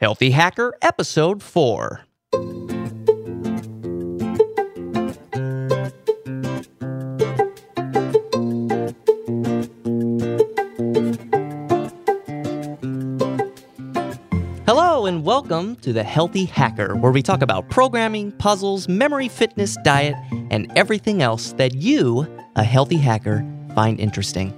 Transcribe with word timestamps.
Healthy 0.00 0.30
Hacker, 0.30 0.78
Episode 0.80 1.42
4. 1.42 2.02
Hello, 14.64 15.06
and 15.06 15.24
welcome 15.24 15.74
to 15.74 15.92
the 15.92 16.04
Healthy 16.04 16.44
Hacker, 16.44 16.94
where 16.94 17.10
we 17.10 17.20
talk 17.20 17.42
about 17.42 17.68
programming, 17.68 18.30
puzzles, 18.30 18.86
memory, 18.86 19.26
fitness, 19.26 19.76
diet, 19.82 20.14
and 20.52 20.70
everything 20.76 21.22
else 21.22 21.54
that 21.54 21.74
you, 21.74 22.24
a 22.54 22.62
healthy 22.62 22.98
hacker, 22.98 23.44
find 23.74 23.98
interesting. 23.98 24.56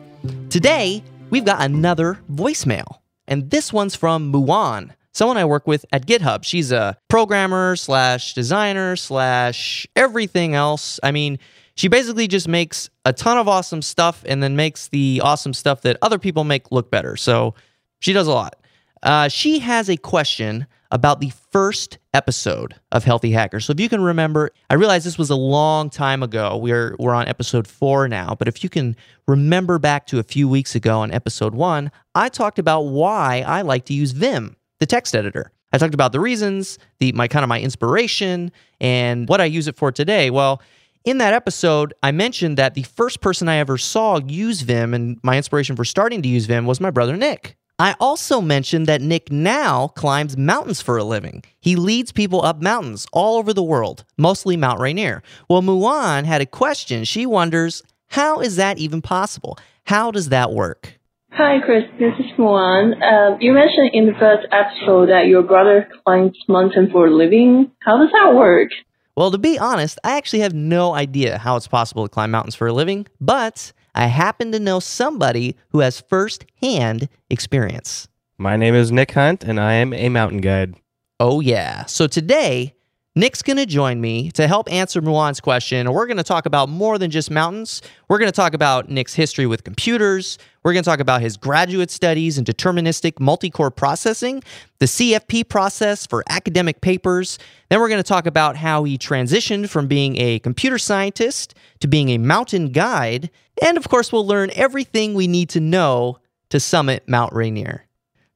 Today, 0.51 1.03
we've 1.31 1.47
got 1.47 1.63
another 1.63 2.19
voicemail, 2.31 2.99
and 3.27 3.49
this 3.49 3.73
one's 3.73 3.95
from 3.95 4.31
Muan, 4.31 4.93
someone 5.13 5.37
I 5.37 5.45
work 5.45 5.67
with 5.67 5.85
at 5.93 6.07
GitHub. 6.07 6.45
She's 6.45 6.73
a 6.73 6.97
programmer 7.09 7.77
slash 7.77 8.35
designer 8.35 8.97
slash 8.97 9.87
everything 9.97 10.55
else. 10.55 11.01
I 11.03 11.11
mean, 11.11 11.39
she 11.75 11.89
basically 11.89 12.29
just 12.29 12.49
makes 12.49 12.91
a 13.05 13.13
ton 13.13 13.39
of 13.39 13.49
awesome 13.49 13.83
stuff 13.83 14.25
and 14.27 14.43
then 14.43 14.57
makes 14.57 14.89
the 14.89 15.21
awesome 15.25 15.55
stuff 15.55 15.83
that 15.83 15.97
other 16.03 16.19
people 16.19 16.45
make 16.45 16.71
look 16.71 16.91
better. 16.91 17.17
So 17.17 17.55
she 18.01 18.13
does 18.13 18.27
a 18.27 18.33
lot. 18.33 18.57
Uh, 19.03 19.29
she 19.29 19.61
has 19.61 19.89
a 19.89 19.97
question 19.97 20.67
about 20.91 21.21
the 21.21 21.31
first 21.51 21.99
episode 22.13 22.75
of 22.91 23.05
Healthy 23.05 23.31
Hacker. 23.31 23.61
So 23.61 23.73
if 23.73 23.81
you 23.81 23.89
can 23.89 24.03
remember, 24.03 24.51
I 24.69 24.75
realize 24.75 25.05
this 25.05 25.19
was 25.19 25.31
a 25.31 25.37
long 25.37 25.89
time 25.89 26.23
ago. 26.23 26.57
We're 26.57 26.97
we're 26.99 27.15
on 27.15 27.29
episode 27.29 27.69
4 27.69 28.09
now, 28.09 28.35
but 28.39 28.49
if 28.49 28.65
you 28.65 28.69
can 28.69 28.97
remember 29.27 29.79
back 29.79 30.07
to 30.09 30.19
a 30.19 30.23
few 30.25 30.49
weeks 30.49 30.75
ago 30.75 31.01
on 31.01 31.13
episode 31.13 31.55
1, 31.55 31.91
I 32.15 32.29
talked 32.29 32.59
about 32.59 32.83
why 32.83 33.45
I 33.47 33.63
like 33.63 33.85
to 33.87 33.95
use 33.95 34.11
Vim, 34.11 34.57
the 34.81 34.87
text 34.87 35.15
editor. 35.15 35.53
I 35.73 35.79
talked 35.79 35.95
about 35.95 36.13
the 36.13 36.21
reasons, 36.21 36.79
the 36.99 37.13
my 37.13 37.29
kind 37.29 37.45
of 37.45 37.49
my 37.49 37.61
inspiration 37.61 38.51
and 38.81 39.29
what 39.29 39.41
I 39.41 39.45
use 39.45 39.69
it 39.69 39.77
for 39.77 39.93
today. 39.93 40.31
Well, 40.31 40.61
in 41.05 41.19
that 41.19 41.33
episode, 41.33 41.95
I 42.03 42.11
mentioned 42.11 42.59
that 42.59 42.75
the 42.75 42.83
first 42.83 43.21
person 43.21 43.49
I 43.49 43.57
ever 43.57 43.79
saw 43.79 44.19
use 44.19 44.63
Vim 44.63 44.93
and 44.93 45.19
my 45.23 45.37
inspiration 45.37 45.77
for 45.77 45.85
starting 45.85 46.23
to 46.23 46.29
use 46.29 46.47
Vim 46.47 46.67
was 46.67 46.81
my 46.81 46.91
brother 46.91 47.17
Nick. 47.17 47.57
I 47.79 47.95
also 47.99 48.43
mentioned 48.43 48.87
that 48.89 49.01
Nick 49.01 49.33
now 49.33 49.89
climbs 49.89 50.37
mountains 50.37 50.83
for 50.83 50.99
a 50.99 51.05
living. 51.05 51.43
He 51.61 51.77
leads 51.77 52.13
people 52.13 52.45
up 52.45 52.61
mountains 52.61 53.07
all 53.11 53.39
over 53.39 53.55
the 53.55 53.63
world, 53.63 54.05
mostly 54.19 54.59
Mount 54.59 54.81
Rainier. 54.81 55.23
Well, 55.49 55.63
Muan 55.63 56.25
had 56.25 56.43
a 56.43 56.47
question. 56.47 57.05
She 57.05 57.25
wonders, 57.25 57.83
how 58.09 58.41
is 58.41 58.57
that 58.57 58.77
even 58.77 59.01
possible? 59.01 59.59
How 59.85 60.11
does 60.11 60.29
that 60.29 60.53
work? 60.53 61.00
Hi, 61.33 61.59
Chris. 61.65 61.85
This 61.99 62.13
is 62.19 62.27
Muan. 62.37 63.01
Um, 63.03 63.39
you 63.41 63.53
mentioned 63.53 63.91
in 63.93 64.07
the 64.07 64.13
first 64.19 64.47
episode 64.51 65.09
that 65.11 65.27
your 65.27 65.43
brother 65.43 65.89
climbs 66.05 66.37
mountain 66.49 66.91
for 66.91 67.07
a 67.07 67.11
living. 67.11 67.71
How 67.83 67.99
does 67.99 68.11
that 68.13 68.35
work? 68.35 68.69
Well, 69.17 69.31
to 69.31 69.39
be 69.39 69.59
honest, 69.59 69.99
I 70.03 70.17
actually 70.17 70.41
have 70.41 70.55
no 70.55 70.93
idea 70.95 71.39
how 71.39 71.57
it's 71.57 71.69
possible 71.69 72.05
to 72.05 72.09
climb 72.09 72.33
mountains 72.33 72.57
for 72.57 72.67
a 72.67 72.73
living, 72.73 73.07
but 73.21 73.73
I 73.95 74.07
happen 74.07 74.51
to 74.53 74.59
know 74.59 74.81
somebody 74.81 75.57
who 75.71 75.81
has 75.81 76.01
first 76.01 76.47
hand 76.61 77.09
experience. 77.31 78.09
My 78.37 78.57
name 78.57 78.75
is 78.75 78.91
Nick 78.91 79.13
Hunt, 79.13 79.45
and 79.45 79.61
I 79.61 79.75
am 79.75 79.93
a 79.93 80.09
mountain 80.09 80.41
guide. 80.41 80.75
Oh, 81.21 81.41
yeah. 81.41 81.85
So 81.87 82.07
today, 82.07 82.75
Nick's 83.17 83.43
going 83.43 83.57
to 83.57 83.67
join 83.67 84.01
me 84.01 84.31
to 84.33 84.47
help 84.47 84.71
answer 84.71 85.03
Muan's 85.03 85.41
question. 85.41 85.93
We're 85.93 86.07
going 86.07 86.17
to 86.19 86.23
talk 86.23 86.47
about 86.47 86.69
more 86.69 86.97
than 86.97 87.11
just 87.11 87.29
mountains. 87.29 87.83
We're 88.09 88.19
going 88.19 88.31
to 88.31 88.37
talk 88.37 88.55
about 88.55 88.89
Nick's 88.89 89.15
history 89.15 89.47
with 89.47 89.65
computers. 89.65 90.39
We're 90.63 90.73
going 90.73 90.85
to 90.85 90.89
talk 90.89 91.01
about 91.01 91.21
his 91.21 91.37
graduate 91.37 91.91
studies 91.91 92.39
in 92.39 92.45
deterministic 92.45 93.19
multi-core 93.19 93.73
processing, 93.73 94.45
the 94.79 94.87
CFP 94.87 95.49
process 95.49 96.07
for 96.07 96.23
academic 96.29 96.83
papers. 96.83 97.41
Then 97.69 97.81
we're 97.81 97.89
going 97.89 97.99
to 98.03 98.09
talk 98.09 98.27
about 98.27 98.55
how 98.55 98.85
he 98.85 98.97
transitioned 98.97 99.69
from 99.71 99.89
being 99.89 100.17
a 100.17 100.39
computer 100.39 100.79
scientist 100.79 101.55
to 101.81 101.89
being 101.89 102.11
a 102.11 102.19
mountain 102.19 102.69
guide. 102.69 103.29
And 103.61 103.77
of 103.77 103.89
course, 103.89 104.13
we'll 104.13 104.27
learn 104.27 104.53
everything 104.55 105.15
we 105.15 105.27
need 105.27 105.49
to 105.49 105.61
know 105.61 106.19
to 106.51 106.61
summit 106.61 107.09
Mount 107.09 107.33
Rainier. 107.33 107.87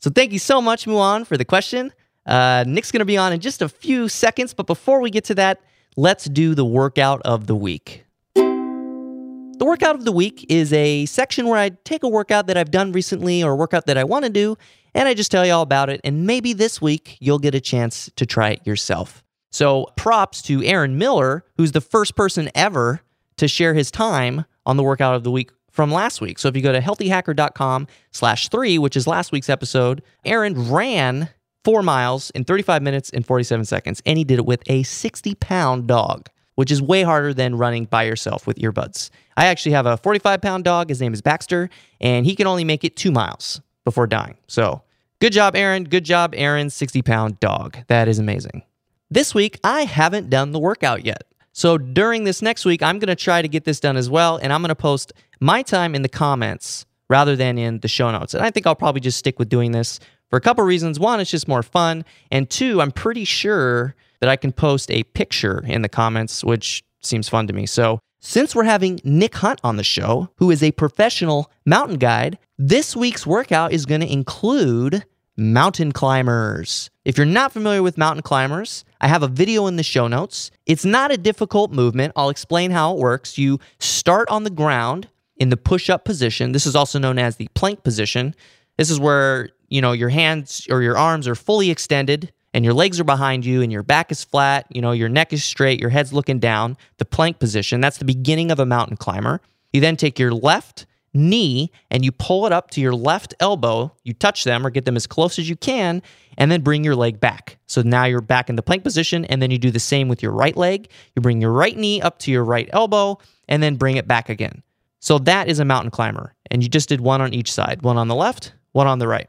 So 0.00 0.10
thank 0.10 0.32
you 0.32 0.40
so 0.40 0.60
much, 0.60 0.86
Muan, 0.86 1.24
for 1.24 1.36
the 1.36 1.44
question. 1.44 1.92
Uh, 2.26 2.64
Nick's 2.66 2.90
going 2.90 3.00
to 3.00 3.04
be 3.04 3.16
on 3.16 3.32
in 3.32 3.40
just 3.40 3.62
a 3.62 3.68
few 3.68 4.08
seconds, 4.08 4.54
but 4.54 4.66
before 4.66 5.00
we 5.00 5.10
get 5.10 5.24
to 5.24 5.34
that, 5.34 5.60
let's 5.96 6.24
do 6.24 6.54
the 6.54 6.64
workout 6.64 7.20
of 7.22 7.46
the 7.46 7.54
week. 7.54 8.04
The 8.34 9.64
workout 9.64 9.94
of 9.94 10.04
the 10.04 10.12
week 10.12 10.46
is 10.48 10.72
a 10.72 11.06
section 11.06 11.46
where 11.46 11.58
I 11.58 11.70
take 11.84 12.02
a 12.02 12.08
workout 12.08 12.48
that 12.48 12.56
I've 12.56 12.70
done 12.70 12.92
recently 12.92 13.42
or 13.42 13.52
a 13.52 13.56
workout 13.56 13.86
that 13.86 13.96
I 13.96 14.04
want 14.04 14.24
to 14.24 14.30
do, 14.30 14.56
and 14.94 15.08
I 15.08 15.14
just 15.14 15.30
tell 15.30 15.46
you 15.46 15.52
all 15.52 15.62
about 15.62 15.90
it. 15.90 16.00
And 16.02 16.26
maybe 16.26 16.52
this 16.52 16.82
week 16.82 17.16
you'll 17.20 17.38
get 17.38 17.54
a 17.54 17.60
chance 17.60 18.10
to 18.16 18.26
try 18.26 18.50
it 18.50 18.66
yourself. 18.66 19.22
So 19.52 19.86
props 19.96 20.42
to 20.42 20.64
Aaron 20.64 20.98
Miller, 20.98 21.44
who's 21.56 21.72
the 21.72 21.80
first 21.80 22.16
person 22.16 22.50
ever 22.54 23.00
to 23.36 23.46
share 23.46 23.74
his 23.74 23.90
time 23.90 24.44
on 24.66 24.76
the 24.76 24.82
workout 24.82 25.14
of 25.14 25.22
the 25.22 25.30
week 25.30 25.50
from 25.70 25.92
last 25.92 26.20
week. 26.20 26.38
So 26.38 26.48
if 26.48 26.56
you 26.56 26.62
go 26.62 26.72
to 26.72 26.80
healthyhacker.com 26.80 27.86
slash 28.10 28.48
three, 28.48 28.78
which 28.78 28.96
is 28.96 29.06
last 29.06 29.32
week's 29.32 29.48
episode, 29.48 30.02
Aaron 30.24 30.70
ran 30.70 31.28
four 31.64 31.82
miles 31.82 32.30
in 32.30 32.44
35 32.44 32.82
minutes 32.82 33.10
and 33.10 33.26
47 33.26 33.64
seconds, 33.64 34.02
and 34.06 34.18
he 34.18 34.24
did 34.24 34.38
it 34.38 34.46
with 34.46 34.62
a 34.66 34.82
60 34.82 35.34
pound 35.36 35.86
dog, 35.86 36.28
which 36.54 36.70
is 36.70 36.80
way 36.80 37.02
harder 37.02 37.34
than 37.34 37.56
running 37.56 37.86
by 37.86 38.04
yourself 38.04 38.46
with 38.46 38.58
earbuds. 38.58 39.10
I 39.36 39.46
actually 39.46 39.72
have 39.72 39.86
a 39.86 39.96
45 39.96 40.40
pound 40.40 40.64
dog. 40.64 40.90
His 40.90 41.00
name 41.00 41.14
is 41.14 41.22
Baxter, 41.22 41.70
and 42.00 42.26
he 42.26 42.36
can 42.36 42.46
only 42.46 42.64
make 42.64 42.84
it 42.84 42.96
two 42.96 43.10
miles 43.10 43.60
before 43.84 44.06
dying. 44.06 44.36
So 44.46 44.82
good 45.20 45.32
job, 45.32 45.56
Aaron. 45.56 45.84
Good 45.84 46.04
job, 46.04 46.34
Aaron, 46.36 46.70
60 46.70 47.02
pound 47.02 47.40
dog. 47.40 47.78
That 47.88 48.08
is 48.08 48.18
amazing. 48.18 48.62
This 49.10 49.34
week, 49.34 49.58
I 49.64 49.82
haven't 49.82 50.30
done 50.30 50.52
the 50.52 50.58
workout 50.58 51.04
yet. 51.04 51.24
So 51.52 51.78
during 51.78 52.24
this 52.24 52.42
next 52.42 52.64
week, 52.64 52.82
I'm 52.82 52.98
going 52.98 53.08
to 53.08 53.14
try 53.14 53.40
to 53.40 53.46
get 53.46 53.64
this 53.64 53.78
done 53.78 53.96
as 53.96 54.10
well, 54.10 54.38
and 54.38 54.52
I'm 54.52 54.60
going 54.60 54.70
to 54.70 54.74
post 54.74 55.12
my 55.40 55.62
time 55.62 55.94
in 55.94 56.02
the 56.02 56.08
comments 56.08 56.84
rather 57.08 57.36
than 57.36 57.58
in 57.58 57.78
the 57.80 57.88
show 57.88 58.10
notes. 58.10 58.34
And 58.34 58.42
I 58.42 58.50
think 58.50 58.66
I'll 58.66 58.74
probably 58.74 59.00
just 59.00 59.18
stick 59.18 59.38
with 59.38 59.48
doing 59.48 59.72
this 59.72 60.00
for 60.30 60.36
a 60.36 60.40
couple 60.40 60.64
reasons. 60.64 60.98
One, 60.98 61.20
it's 61.20 61.30
just 61.30 61.48
more 61.48 61.62
fun. 61.62 62.04
And 62.30 62.48
two, 62.48 62.80
I'm 62.80 62.90
pretty 62.90 63.24
sure 63.24 63.94
that 64.20 64.28
I 64.28 64.36
can 64.36 64.52
post 64.52 64.90
a 64.90 65.02
picture 65.02 65.64
in 65.66 65.82
the 65.82 65.88
comments, 65.88 66.42
which 66.42 66.82
seems 67.02 67.28
fun 67.28 67.46
to 67.46 67.52
me. 67.52 67.66
So, 67.66 68.00
since 68.20 68.54
we're 68.54 68.64
having 68.64 69.00
Nick 69.04 69.34
Hunt 69.34 69.60
on 69.62 69.76
the 69.76 69.84
show, 69.84 70.30
who 70.36 70.50
is 70.50 70.62
a 70.62 70.72
professional 70.72 71.50
mountain 71.66 71.98
guide, 71.98 72.38
this 72.56 72.96
week's 72.96 73.26
workout 73.26 73.72
is 73.72 73.84
going 73.84 74.00
to 74.00 74.10
include 74.10 75.04
mountain 75.36 75.92
climbers. 75.92 76.90
If 77.04 77.18
you're 77.18 77.26
not 77.26 77.52
familiar 77.52 77.82
with 77.82 77.98
mountain 77.98 78.22
climbers, 78.22 78.84
I 79.00 79.08
have 79.08 79.22
a 79.22 79.28
video 79.28 79.66
in 79.66 79.76
the 79.76 79.82
show 79.82 80.08
notes. 80.08 80.50
It's 80.64 80.84
not 80.84 81.12
a 81.12 81.18
difficult 81.18 81.70
movement. 81.72 82.14
I'll 82.16 82.30
explain 82.30 82.70
how 82.70 82.94
it 82.94 82.98
works. 82.98 83.36
You 83.36 83.60
start 83.78 84.28
on 84.30 84.44
the 84.44 84.50
ground 84.50 85.08
in 85.36 85.50
the 85.50 85.56
push 85.56 85.90
up 85.90 86.04
position. 86.04 86.52
This 86.52 86.66
is 86.66 86.76
also 86.76 86.98
known 86.98 87.18
as 87.18 87.36
the 87.36 87.48
plank 87.54 87.82
position. 87.82 88.34
This 88.78 88.90
is 88.90 88.98
where, 88.98 89.50
you 89.74 89.80
know, 89.80 89.90
your 89.90 90.08
hands 90.08 90.68
or 90.70 90.82
your 90.82 90.96
arms 90.96 91.26
are 91.26 91.34
fully 91.34 91.68
extended 91.68 92.32
and 92.52 92.64
your 92.64 92.74
legs 92.74 93.00
are 93.00 93.04
behind 93.04 93.44
you 93.44 93.60
and 93.60 93.72
your 93.72 93.82
back 93.82 94.12
is 94.12 94.22
flat, 94.22 94.66
you 94.70 94.80
know, 94.80 94.92
your 94.92 95.08
neck 95.08 95.32
is 95.32 95.42
straight, 95.42 95.80
your 95.80 95.90
head's 95.90 96.12
looking 96.12 96.38
down. 96.38 96.76
The 96.98 97.04
plank 97.04 97.40
position, 97.40 97.80
that's 97.80 97.98
the 97.98 98.04
beginning 98.04 98.52
of 98.52 98.60
a 98.60 98.66
mountain 98.66 98.96
climber. 98.96 99.40
You 99.72 99.80
then 99.80 99.96
take 99.96 100.16
your 100.16 100.30
left 100.30 100.86
knee 101.12 101.72
and 101.90 102.04
you 102.04 102.12
pull 102.12 102.46
it 102.46 102.52
up 102.52 102.70
to 102.70 102.80
your 102.80 102.94
left 102.94 103.34
elbow. 103.40 103.92
You 104.04 104.12
touch 104.14 104.44
them 104.44 104.64
or 104.64 104.70
get 104.70 104.84
them 104.84 104.94
as 104.94 105.08
close 105.08 105.40
as 105.40 105.48
you 105.48 105.56
can, 105.56 106.02
and 106.38 106.52
then 106.52 106.60
bring 106.60 106.84
your 106.84 106.94
leg 106.94 107.18
back. 107.18 107.58
So 107.66 107.82
now 107.82 108.04
you're 108.04 108.20
back 108.20 108.48
in 108.48 108.54
the 108.54 108.62
plank 108.62 108.84
position, 108.84 109.24
and 109.24 109.42
then 109.42 109.50
you 109.50 109.58
do 109.58 109.72
the 109.72 109.80
same 109.80 110.08
with 110.08 110.22
your 110.22 110.32
right 110.32 110.56
leg. 110.56 110.88
You 111.16 111.22
bring 111.22 111.40
your 111.40 111.52
right 111.52 111.76
knee 111.76 112.00
up 112.00 112.20
to 112.20 112.30
your 112.30 112.44
right 112.44 112.68
elbow, 112.72 113.18
and 113.48 113.60
then 113.60 113.74
bring 113.74 113.96
it 113.96 114.06
back 114.06 114.28
again. 114.28 114.62
So 115.00 115.18
that 115.18 115.48
is 115.48 115.58
a 115.58 115.64
mountain 115.64 115.90
climber. 115.90 116.34
And 116.50 116.62
you 116.62 116.68
just 116.68 116.88
did 116.88 117.00
one 117.00 117.20
on 117.20 117.34
each 117.34 117.52
side 117.52 117.82
one 117.82 117.96
on 117.96 118.06
the 118.08 118.14
left, 118.14 118.52
one 118.72 118.86
on 118.86 118.98
the 118.98 119.08
right. 119.08 119.28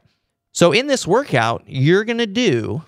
So 0.56 0.72
in 0.72 0.86
this 0.86 1.06
workout, 1.06 1.64
you're 1.66 2.02
going 2.02 2.16
to 2.16 2.26
do 2.26 2.82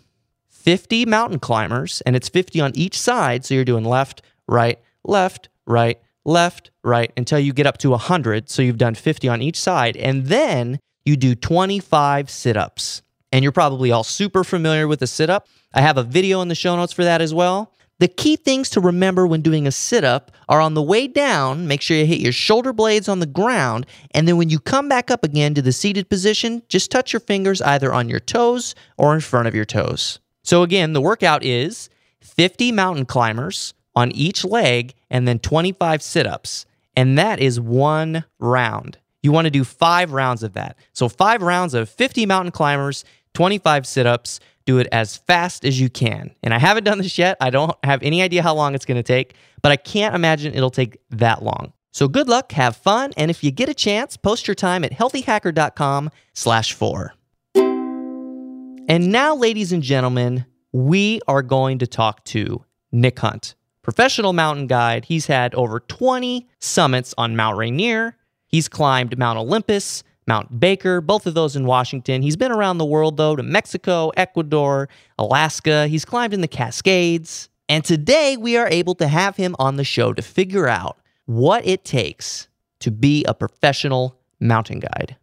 50 0.49 1.05
mountain 1.05 1.39
climbers, 1.39 2.01
and 2.07 2.17
it's 2.17 2.31
50 2.31 2.63
on 2.63 2.73
each 2.75 2.99
side. 2.99 3.45
So 3.45 3.53
you're 3.53 3.67
doing 3.67 3.85
left, 3.85 4.23
right, 4.47 4.79
left, 5.05 5.51
right, 5.67 6.01
left, 6.25 6.71
right 6.83 7.13
until 7.15 7.39
you 7.39 7.53
get 7.53 7.67
up 7.67 7.77
to 7.79 7.91
100. 7.91 8.49
So 8.49 8.63
you've 8.63 8.79
done 8.79 8.95
50 8.95 9.29
on 9.29 9.43
each 9.43 9.61
side. 9.61 9.99
And 9.99 10.29
then 10.29 10.79
you 11.05 11.15
do 11.15 11.35
25 11.35 12.31
sit 12.31 12.57
ups. 12.57 13.03
And 13.33 13.43
you're 13.43 13.53
probably 13.53 13.93
all 13.93 14.03
super 14.03 14.45
familiar 14.45 14.89
with 14.89 15.01
the 15.01 15.07
sit 15.07 15.29
up. 15.29 15.47
I 15.75 15.83
have 15.83 15.99
a 15.99 16.03
video 16.03 16.41
in 16.41 16.49
the 16.49 16.55
show 16.55 16.75
notes 16.75 16.95
for 16.95 17.05
that 17.05 17.21
as 17.21 17.35
well. 17.35 17.75
The 18.01 18.09
key 18.09 18.37
things 18.37 18.71
to 18.71 18.81
remember 18.81 19.27
when 19.27 19.43
doing 19.43 19.67
a 19.67 19.73
sit 19.73 20.05
up 20.05 20.31
are 20.49 20.61
on 20.61 20.75
the 20.75 20.83
way 20.83 21.09
down, 21.09 21.67
make 21.67 21.83
sure 21.83 21.97
you 21.97 22.07
hit 22.07 22.21
your 22.21 22.33
shoulder 22.33 22.73
blades 22.73 23.09
on 23.09 23.19
the 23.19 23.27
ground. 23.27 23.87
And 24.13 24.29
then 24.29 24.37
when 24.37 24.51
you 24.51 24.61
come 24.61 24.89
back 24.89 25.11
up 25.11 25.25
again 25.25 25.53
to 25.55 25.63
the 25.63 25.73
seated 25.73 26.09
position, 26.09 26.63
just 26.69 26.93
touch 26.93 27.13
your 27.13 27.21
fingers 27.21 27.61
either 27.61 27.93
on 27.93 28.09
your 28.09 28.21
toes 28.21 28.77
or 28.97 29.15
in 29.15 29.21
front 29.21 29.49
of 29.49 29.55
your 29.55 29.65
toes. 29.65 30.21
So 30.45 30.63
again, 30.63 30.93
the 30.93 31.01
workout 31.01 31.43
is 31.43 31.91
50 32.21 32.71
mountain 32.71 33.05
climbers 33.05 33.75
on 33.97 34.13
each 34.13 34.45
leg 34.45 34.95
and 35.11 35.27
then 35.27 35.41
25 35.41 36.01
sit 36.01 36.27
ups. 36.27 36.67
And 36.95 37.19
that 37.19 37.41
is 37.41 37.59
one 37.61 38.25
round. 38.39 38.99
You 39.23 39.33
want 39.33 39.47
to 39.47 39.51
do 39.51 39.65
five 39.65 40.13
rounds 40.13 40.45
of 40.45 40.53
that. 40.53 40.77
So, 40.93 41.09
five 41.09 41.43
rounds 41.43 41.75
of 41.75 41.89
50 41.89 42.25
mountain 42.27 42.53
climbers, 42.53 43.05
25 43.35 43.87
sit 43.87 44.07
ups, 44.07 44.41
do 44.69 44.77
it 44.77 44.87
as 44.93 45.17
fast 45.17 45.65
as 45.65 45.81
you 45.81 45.89
can. 45.89 46.31
And 46.43 46.53
I 46.53 46.59
haven't 46.59 46.85
done 46.85 46.99
this 46.99 47.17
yet. 47.17 47.39
I 47.41 47.49
don't 47.49 47.75
have 47.85 48.03
any 48.03 48.21
idea 48.21 48.43
how 48.43 48.55
long 48.55 48.75
it's 48.75 48.85
going 48.85 48.99
to 48.99 49.03
take, 49.03 49.35
but 49.63 49.73
I 49.73 49.77
can't 49.77 50.15
imagine 50.15 50.53
it'll 50.53 50.69
take 50.69 50.99
that 51.09 51.43
long. 51.43 51.73
So 51.91 52.07
good 52.07 52.29
luck, 52.29 52.53
have 52.53 52.77
fun, 52.77 53.15
and 53.17 53.31
if 53.31 53.43
you 53.43 53.51
get 53.51 53.71
a 53.71 53.75
chance, 53.75 54.19
post 54.19 54.47
your 54.47 54.55
time 54.55 54.85
at 54.85 54.93
healthyhacker.com 54.93 56.11
slash 56.35 56.75
four. 56.75 57.15
And 57.55 59.11
now, 59.11 59.35
ladies 59.35 59.73
and 59.73 59.83
gentlemen, 59.83 60.45
we 60.71 61.23
are 61.27 61.43
going 61.43 61.79
to 61.79 61.87
talk 61.87 62.23
to 62.25 62.63
Nick 62.93 63.21
Hunt, 63.21 63.55
professional 63.81 64.35
mountain 64.35 64.67
guide. 64.67 65.07
He's 65.07 65.29
had 65.29 65.55
over 65.55 65.81
20 65.81 66.47
summits 66.61 67.15
on 67.17 67.37
Mount 67.37 67.57
Rainier. 67.57 68.19
He's 68.47 68.69
climbed 68.69 69.17
Mount 69.19 69.39
Olympus, 69.39 70.05
Mount 70.29 70.61
Baker, 70.61 71.01
both 71.01 71.27
of 71.27 71.35
those 71.35 71.57
in 71.57 71.65
Washington. 71.65 72.23
He's 72.23 72.37
been 72.37 72.53
around 72.53 72.79
the 72.79 72.85
world, 72.85 73.17
though, 73.17 73.35
to 73.35 73.43
Mexico, 73.43 74.11
Ecuador, 74.11 74.89
Alaska. 75.19 75.89
He's 75.89 76.05
climbed 76.05 76.35
in 76.35 76.43
the 76.43 76.49
Cascades. 76.49 77.49
And 77.69 77.83
today 77.85 78.37
we 78.37 78.57
are 78.57 78.69
able 78.69 78.95
to 78.97 79.09
have 79.09 79.37
him 79.37 79.57
on 79.59 79.77
the 79.77 79.85
show 79.85 80.13
to 80.13 80.23
figure 80.23 80.69
out 80.69 80.99
what 81.25 81.67
it 81.67 81.85
takes 81.85 82.47
to 82.81 82.91
be 82.91 83.25
a 83.25 83.35
professional 83.35 84.19
mountain 84.39 84.81
guide. 84.81 85.17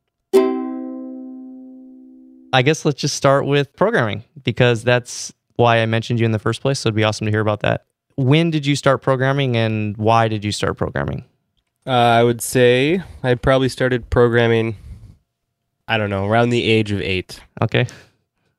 I 2.52 2.62
guess 2.62 2.84
let's 2.86 3.00
just 3.00 3.16
start 3.16 3.46
with 3.46 3.76
programming 3.76 4.24
because 4.44 4.84
that's 4.84 5.34
why 5.56 5.80
I 5.80 5.86
mentioned 5.86 6.20
you 6.20 6.26
in 6.26 6.32
the 6.32 6.40
first 6.40 6.62
place. 6.62 6.80
So 6.80 6.88
it'd 6.88 6.96
be 6.96 7.04
awesome 7.04 7.26
to 7.26 7.32
hear 7.32 7.42
about 7.42 7.62
that. 7.62 7.86
When 8.16 8.50
did 8.50 8.66
you 8.66 8.76
start 8.76 9.02
programming 9.02 9.56
and 9.56 9.96
why 9.98 10.28
did 10.28 10.44
you 10.44 10.52
start 10.52 10.78
programming? 10.78 11.26
Uh, 11.86 11.92
I 11.92 12.24
would 12.24 12.42
say 12.42 13.04
I 13.24 13.36
probably 13.36 13.70
started 13.70 14.10
programming, 14.10 14.76
I 15.88 15.98
don't 15.98 16.10
know, 16.10 16.26
around 16.26 16.50
the 16.50 16.64
age 16.64 16.92
of 16.92 17.02
eight. 17.02 17.40
Okay. 17.62 17.88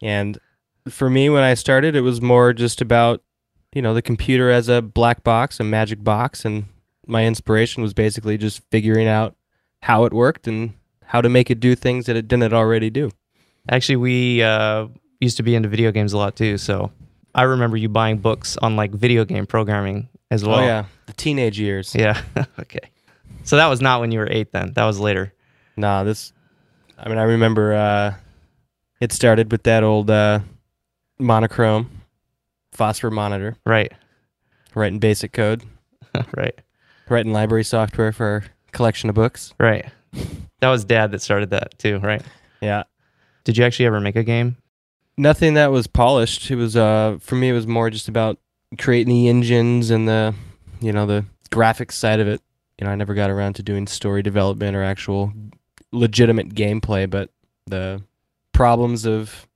And 0.02 0.38
for 0.88 1.10
me, 1.10 1.28
when 1.28 1.42
I 1.42 1.54
started, 1.54 1.96
it 1.96 2.02
was 2.02 2.20
more 2.20 2.52
just 2.52 2.80
about, 2.80 3.22
you 3.74 3.82
know, 3.82 3.94
the 3.94 4.02
computer 4.02 4.50
as 4.50 4.68
a 4.68 4.80
black 4.80 5.24
box, 5.24 5.58
a 5.58 5.64
magic 5.64 6.04
box. 6.04 6.44
And 6.44 6.66
my 7.06 7.24
inspiration 7.24 7.82
was 7.82 7.94
basically 7.94 8.38
just 8.38 8.62
figuring 8.70 9.08
out 9.08 9.34
how 9.82 10.04
it 10.04 10.12
worked 10.12 10.46
and 10.46 10.74
how 11.04 11.20
to 11.20 11.28
make 11.28 11.50
it 11.50 11.60
do 11.60 11.74
things 11.74 12.06
that 12.06 12.16
it 12.16 12.28
didn't 12.28 12.52
already 12.52 12.90
do. 12.90 13.10
Actually, 13.68 13.96
we 13.96 14.42
uh, 14.42 14.86
used 15.20 15.36
to 15.36 15.42
be 15.42 15.54
into 15.54 15.68
video 15.68 15.90
games 15.90 16.12
a 16.12 16.18
lot 16.18 16.36
too. 16.36 16.58
So 16.58 16.92
I 17.34 17.42
remember 17.42 17.76
you 17.76 17.88
buying 17.88 18.18
books 18.18 18.56
on 18.58 18.76
like 18.76 18.92
video 18.92 19.24
game 19.24 19.46
programming 19.46 20.08
as 20.30 20.44
well. 20.44 20.60
Oh, 20.60 20.64
yeah. 20.64 20.84
The 21.06 21.12
teenage 21.12 21.58
years. 21.58 21.94
Yeah. 21.94 22.20
okay. 22.58 22.90
So 23.44 23.56
that 23.56 23.66
was 23.66 23.80
not 23.80 24.00
when 24.00 24.10
you 24.10 24.18
were 24.18 24.28
eight 24.30 24.52
then. 24.52 24.72
That 24.74 24.84
was 24.84 24.98
later. 24.98 25.32
Nah, 25.76 26.04
this, 26.04 26.32
I 26.98 27.08
mean, 27.08 27.18
I 27.18 27.22
remember 27.24 27.74
uh, 27.74 28.14
it 29.00 29.12
started 29.12 29.52
with 29.52 29.64
that 29.64 29.82
old 29.82 30.10
uh, 30.10 30.40
monochrome 31.18 31.90
phosphor 32.72 33.10
monitor, 33.10 33.56
Right. 33.64 33.92
writing 34.74 34.98
basic 34.98 35.32
code, 35.32 35.62
right. 36.36 36.58
writing 37.08 37.32
library 37.32 37.64
software 37.64 38.12
for 38.12 38.26
our 38.26 38.44
collection 38.72 39.08
of 39.08 39.14
books. 39.14 39.52
Right. 39.58 39.86
That 40.60 40.68
was 40.70 40.84
dad 40.84 41.10
that 41.12 41.20
started 41.22 41.50
that 41.50 41.78
too, 41.78 41.98
right? 41.98 42.22
Yeah. 42.60 42.84
Did 43.44 43.56
you 43.58 43.64
actually 43.64 43.86
ever 43.86 44.00
make 44.00 44.16
a 44.16 44.24
game? 44.24 44.56
Nothing 45.18 45.54
that 45.54 45.70
was 45.70 45.86
polished. 45.86 46.50
It 46.50 46.56
was, 46.56 46.76
uh, 46.76 47.18
for 47.20 47.36
me, 47.36 47.50
it 47.50 47.52
was 47.52 47.66
more 47.66 47.88
just 47.90 48.08
about 48.08 48.38
creating 48.78 49.12
the 49.14 49.28
engines 49.28 49.90
and 49.90 50.08
the, 50.08 50.34
you 50.80 50.92
know, 50.92 51.06
the 51.06 51.24
graphics 51.50 51.92
side 51.92 52.20
of 52.20 52.28
it. 52.28 52.40
You 52.78 52.86
know, 52.86 52.92
I 52.92 52.96
never 52.96 53.14
got 53.14 53.30
around 53.30 53.54
to 53.54 53.62
doing 53.62 53.86
story 53.86 54.22
development 54.22 54.76
or 54.76 54.82
actual 54.82 55.32
legitimate 55.92 56.54
gameplay, 56.54 57.08
but 57.08 57.30
the 57.66 58.02
problems 58.52 59.06
of 59.06 59.46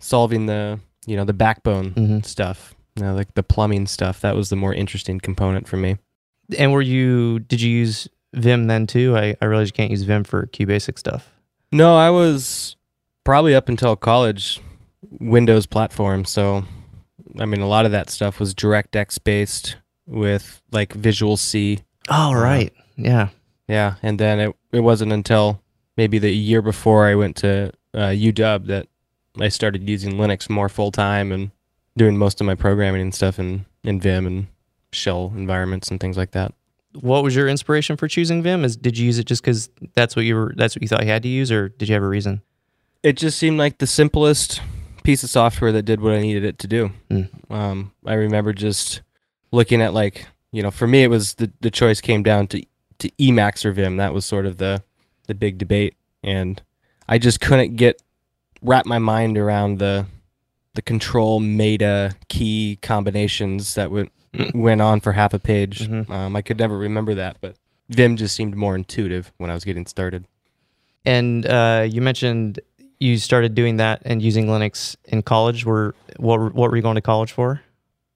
solving 0.00 0.46
the, 0.46 0.80
you 1.06 1.16
know, 1.16 1.24
the 1.24 1.32
backbone 1.32 1.92
Mm-hmm. 1.92 2.20
stuff, 2.20 2.74
you 2.96 3.02
know, 3.04 3.14
like 3.14 3.34
the 3.34 3.42
plumbing 3.42 3.86
stuff, 3.86 4.20
that 4.20 4.34
was 4.36 4.48
the 4.50 4.56
more 4.56 4.74
interesting 4.74 5.18
component 5.20 5.66
for 5.68 5.76
me. 5.76 5.96
And 6.58 6.72
were 6.72 6.82
you? 6.82 7.38
Did 7.40 7.60
you 7.60 7.70
use 7.70 8.08
Vim 8.34 8.66
then 8.66 8.86
too? 8.86 9.16
I, 9.16 9.36
I 9.40 9.44
realize 9.46 9.68
you 9.68 9.72
can't 9.72 9.90
use 9.90 10.02
Vim 10.02 10.24
for 10.24 10.46
QBasic 10.46 10.98
stuff. 10.98 11.30
No, 11.70 11.96
I 11.96 12.10
was 12.10 12.76
probably 13.24 13.54
up 13.54 13.68
until 13.68 13.96
college 13.96 14.60
Windows 15.20 15.64
platform. 15.66 16.24
So, 16.26 16.64
I 17.38 17.46
mean, 17.46 17.60
a 17.62 17.68
lot 17.68 17.86
of 17.86 17.92
that 17.92 18.10
stuff 18.10 18.38
was 18.38 18.54
DirectX 18.54 19.18
based 19.24 19.76
with 20.06 20.60
like 20.72 20.92
Visual 20.92 21.36
C. 21.38 21.78
Oh 22.10 22.34
right. 22.34 22.72
Yeah. 22.96 23.28
Yeah, 23.68 23.94
and 24.02 24.18
then 24.18 24.40
it 24.40 24.56
it 24.72 24.80
wasn't 24.80 25.12
until 25.12 25.61
maybe 25.96 26.18
the 26.18 26.30
year 26.30 26.62
before 26.62 27.06
I 27.06 27.14
went 27.14 27.36
to 27.36 27.72
uh, 27.94 28.08
UW 28.08 28.66
that 28.66 28.88
I 29.40 29.48
started 29.48 29.88
using 29.88 30.14
Linux 30.14 30.48
more 30.50 30.68
full 30.68 30.90
time 30.90 31.32
and 31.32 31.50
doing 31.96 32.16
most 32.16 32.40
of 32.40 32.46
my 32.46 32.54
programming 32.54 33.02
and 33.02 33.14
stuff 33.14 33.38
in 33.38 33.66
in 33.84 34.00
Vim 34.00 34.26
and 34.26 34.46
shell 34.92 35.32
environments 35.34 35.90
and 35.90 36.00
things 36.00 36.16
like 36.16 36.32
that. 36.32 36.52
What 37.00 37.24
was 37.24 37.34
your 37.34 37.48
inspiration 37.48 37.96
for 37.96 38.06
choosing 38.06 38.42
Vim? 38.42 38.64
Is 38.64 38.76
did 38.76 38.98
you 38.98 39.06
use 39.06 39.18
it 39.18 39.24
just 39.24 39.42
because 39.42 39.70
that's 39.94 40.14
what 40.14 40.24
you 40.24 40.34
were? 40.34 40.52
That's 40.56 40.76
what 40.76 40.82
you 40.82 40.88
thought 40.88 41.02
you 41.02 41.10
had 41.10 41.22
to 41.22 41.28
use, 41.28 41.50
or 41.50 41.70
did 41.70 41.88
you 41.88 41.94
have 41.94 42.02
a 42.02 42.08
reason? 42.08 42.42
It 43.02 43.16
just 43.16 43.38
seemed 43.38 43.58
like 43.58 43.78
the 43.78 43.86
simplest 43.86 44.60
piece 45.02 45.24
of 45.24 45.30
software 45.30 45.72
that 45.72 45.82
did 45.82 46.00
what 46.00 46.12
I 46.12 46.20
needed 46.20 46.44
it 46.44 46.58
to 46.60 46.68
do. 46.68 46.92
Mm. 47.10 47.50
Um, 47.50 47.92
I 48.06 48.14
remember 48.14 48.52
just 48.52 49.02
looking 49.50 49.82
at 49.82 49.94
like 49.94 50.26
you 50.52 50.62
know, 50.62 50.70
for 50.70 50.86
me 50.86 51.02
it 51.02 51.08
was 51.08 51.34
the 51.34 51.50
the 51.60 51.70
choice 51.70 52.00
came 52.00 52.22
down 52.22 52.46
to 52.48 52.62
to 52.98 53.10
Emacs 53.12 53.64
or 53.64 53.72
Vim. 53.72 53.96
That 53.96 54.12
was 54.12 54.24
sort 54.24 54.46
of 54.46 54.58
the 54.58 54.82
the 55.26 55.34
big 55.34 55.58
debate, 55.58 55.94
and 56.22 56.60
I 57.08 57.18
just 57.18 57.40
couldn't 57.40 57.76
get 57.76 58.00
wrap 58.62 58.86
my 58.86 58.98
mind 58.98 59.36
around 59.38 59.78
the 59.78 60.06
the 60.74 60.82
control 60.82 61.38
meta 61.40 62.14
key 62.28 62.78
combinations 62.82 63.74
that 63.74 63.90
went 63.90 64.10
went 64.54 64.80
on 64.80 65.00
for 65.00 65.12
half 65.12 65.34
a 65.34 65.38
page. 65.38 65.88
Mhm. 65.88 66.08
Um, 66.08 66.36
I 66.36 66.42
could 66.42 66.58
never 66.58 66.78
remember 66.78 67.14
that, 67.14 67.36
but 67.40 67.56
Vim 67.90 68.16
just 68.16 68.34
seemed 68.34 68.56
more 68.56 68.74
intuitive 68.74 69.32
when 69.36 69.50
I 69.50 69.54
was 69.54 69.64
getting 69.64 69.84
started. 69.86 70.24
And 71.04 71.44
uh, 71.44 71.86
you 71.90 72.00
mentioned 72.00 72.60
you 73.00 73.18
started 73.18 73.54
doing 73.56 73.76
that 73.78 74.00
and 74.04 74.22
using 74.22 74.46
Linux 74.46 74.94
in 75.04 75.22
college. 75.22 75.66
Were 75.66 75.94
what 76.16 76.54
what 76.54 76.70
were 76.70 76.76
you 76.76 76.82
going 76.82 76.94
to 76.94 77.00
college 77.02 77.32
for? 77.32 77.60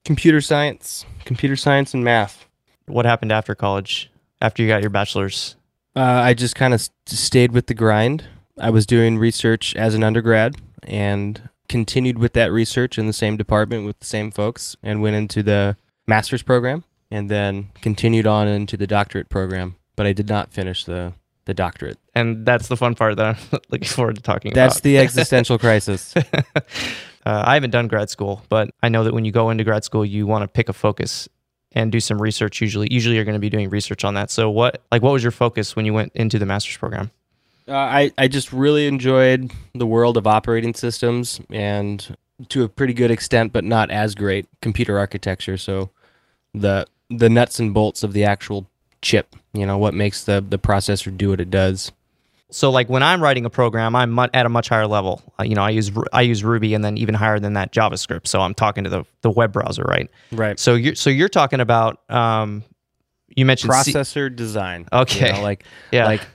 Computer 0.05 0.39
science, 0.39 1.05
computer 1.25 1.57
science 1.57 1.93
and 1.93 2.03
math. 2.03 2.45
What 2.85 3.05
happened 3.05 3.33
after 3.33 3.53
college? 3.53 4.09
After 4.41 4.63
you 4.63 4.69
got 4.69 4.79
your 4.81 4.89
bachelor's? 4.89 5.56
Uh, 5.97 6.21
I 6.21 6.35
just 6.35 6.53
kind 6.53 6.75
of 6.75 6.87
stayed 7.07 7.53
with 7.53 7.65
the 7.65 7.73
grind. 7.73 8.23
I 8.59 8.69
was 8.69 8.85
doing 8.85 9.17
research 9.17 9.75
as 9.75 9.95
an 9.95 10.03
undergrad 10.03 10.55
and 10.83 11.49
continued 11.67 12.19
with 12.19 12.33
that 12.33 12.51
research 12.51 12.99
in 12.99 13.07
the 13.07 13.13
same 13.13 13.35
department 13.35 13.87
with 13.87 13.99
the 13.99 14.05
same 14.05 14.29
folks 14.29 14.75
and 14.83 15.01
went 15.01 15.15
into 15.15 15.41
the 15.41 15.75
master's 16.05 16.43
program 16.43 16.83
and 17.09 17.31
then 17.31 17.69
continued 17.81 18.27
on 18.27 18.47
into 18.47 18.77
the 18.77 18.85
doctorate 18.85 19.27
program. 19.27 19.75
But 19.95 20.05
I 20.05 20.13
did 20.13 20.29
not 20.29 20.53
finish 20.53 20.85
the, 20.85 21.13
the 21.45 21.55
doctorate. 21.55 21.97
And 22.13 22.45
that's 22.45 22.67
the 22.67 22.77
fun 22.77 22.93
part 22.93 23.17
that 23.17 23.35
I'm 23.35 23.59
looking 23.69 23.87
forward 23.87 24.17
to 24.17 24.21
talking 24.21 24.53
That's 24.53 24.75
about. 24.75 24.75
That's 24.75 24.81
the 24.81 24.99
existential 24.99 25.57
crisis. 25.57 26.15
uh, 26.15 26.21
I 27.25 27.55
haven't 27.55 27.71
done 27.71 27.87
grad 27.87 28.11
school, 28.11 28.43
but 28.49 28.69
I 28.83 28.89
know 28.89 29.03
that 29.03 29.15
when 29.15 29.25
you 29.25 29.31
go 29.31 29.49
into 29.49 29.63
grad 29.63 29.83
school, 29.83 30.05
you 30.05 30.27
want 30.27 30.43
to 30.43 30.47
pick 30.47 30.69
a 30.69 30.73
focus 30.73 31.27
and 31.77 31.91
do 31.91 31.99
some 31.99 32.19
research. 32.19 32.59
Usually, 32.59 32.87
usually 32.91 33.15
you're 33.15 33.25
going 33.25 33.33
to 33.33 33.39
be 33.39 33.49
doing 33.49 33.69
research 33.69 34.03
on 34.03 34.15
that. 34.15 34.31
So, 34.31 34.49
what 34.49 34.81
like 34.91 35.01
what 35.03 35.13
was 35.13 35.23
your 35.23 35.31
focus 35.31 35.75
when 35.75 35.85
you 35.85 35.93
went 35.93 36.11
into 36.15 36.39
the 36.39 36.45
master's 36.45 36.77
program? 36.77 37.11
Uh, 37.67 37.75
I, 37.75 38.11
I 38.17 38.27
just 38.27 38.51
really 38.51 38.87
enjoyed 38.87 39.51
the 39.75 39.85
world 39.85 40.17
of 40.17 40.25
operating 40.25 40.73
systems 40.73 41.41
and 41.49 42.15
to 42.49 42.63
a 42.63 42.69
pretty 42.69 42.93
good 42.93 43.11
extent, 43.11 43.51
but 43.51 43.63
not 43.63 43.91
as 43.91 44.15
great, 44.15 44.47
computer 44.61 44.97
architecture. 44.97 45.57
So 45.57 45.91
the 46.53 46.87
the 47.09 47.29
nuts 47.29 47.59
and 47.59 47.73
bolts 47.73 48.03
of 48.03 48.13
the 48.13 48.23
actual 48.23 48.67
chip, 49.01 49.35
you 49.53 49.65
know, 49.65 49.77
what 49.77 49.93
makes 49.93 50.23
the, 50.23 50.43
the 50.47 50.57
processor 50.57 51.15
do 51.15 51.29
what 51.29 51.39
it 51.39 51.49
does. 51.49 51.91
So, 52.49 52.71
like 52.71 52.87
when 52.89 53.03
I'm 53.03 53.21
writing 53.21 53.43
a 53.45 53.49
program, 53.49 53.95
I'm 53.95 54.17
at 54.19 54.45
a 54.45 54.49
much 54.49 54.69
higher 54.69 54.87
level. 54.87 55.21
Uh, 55.39 55.43
you 55.43 55.53
know, 55.55 55.63
I 55.63 55.69
use 55.71 55.91
I 56.13 56.21
use 56.21 56.43
Ruby, 56.43 56.73
and 56.73 56.83
then 56.83 56.97
even 56.97 57.13
higher 57.13 57.39
than 57.39 57.53
that, 57.53 57.73
JavaScript. 57.73 58.25
So 58.27 58.39
I'm 58.41 58.53
talking 58.53 58.85
to 58.85 58.89
the 58.89 59.03
the 59.21 59.29
web 59.29 59.51
browser, 59.51 59.83
right? 59.83 60.09
Right. 60.31 60.57
So 60.59 60.75
you're 60.75 60.95
so 60.95 61.09
you're 61.09 61.27
talking 61.29 61.59
about 61.59 62.09
um, 62.09 62.63
you 63.35 63.45
mentioned 63.45 63.73
C- 63.73 63.91
Processor 63.91 64.33
design. 64.33 64.87
you 64.93 64.99
Okay. 64.99 65.31
know, 65.33 65.41
like 65.41 65.65
yeah, 65.91 66.05
like 66.05 66.25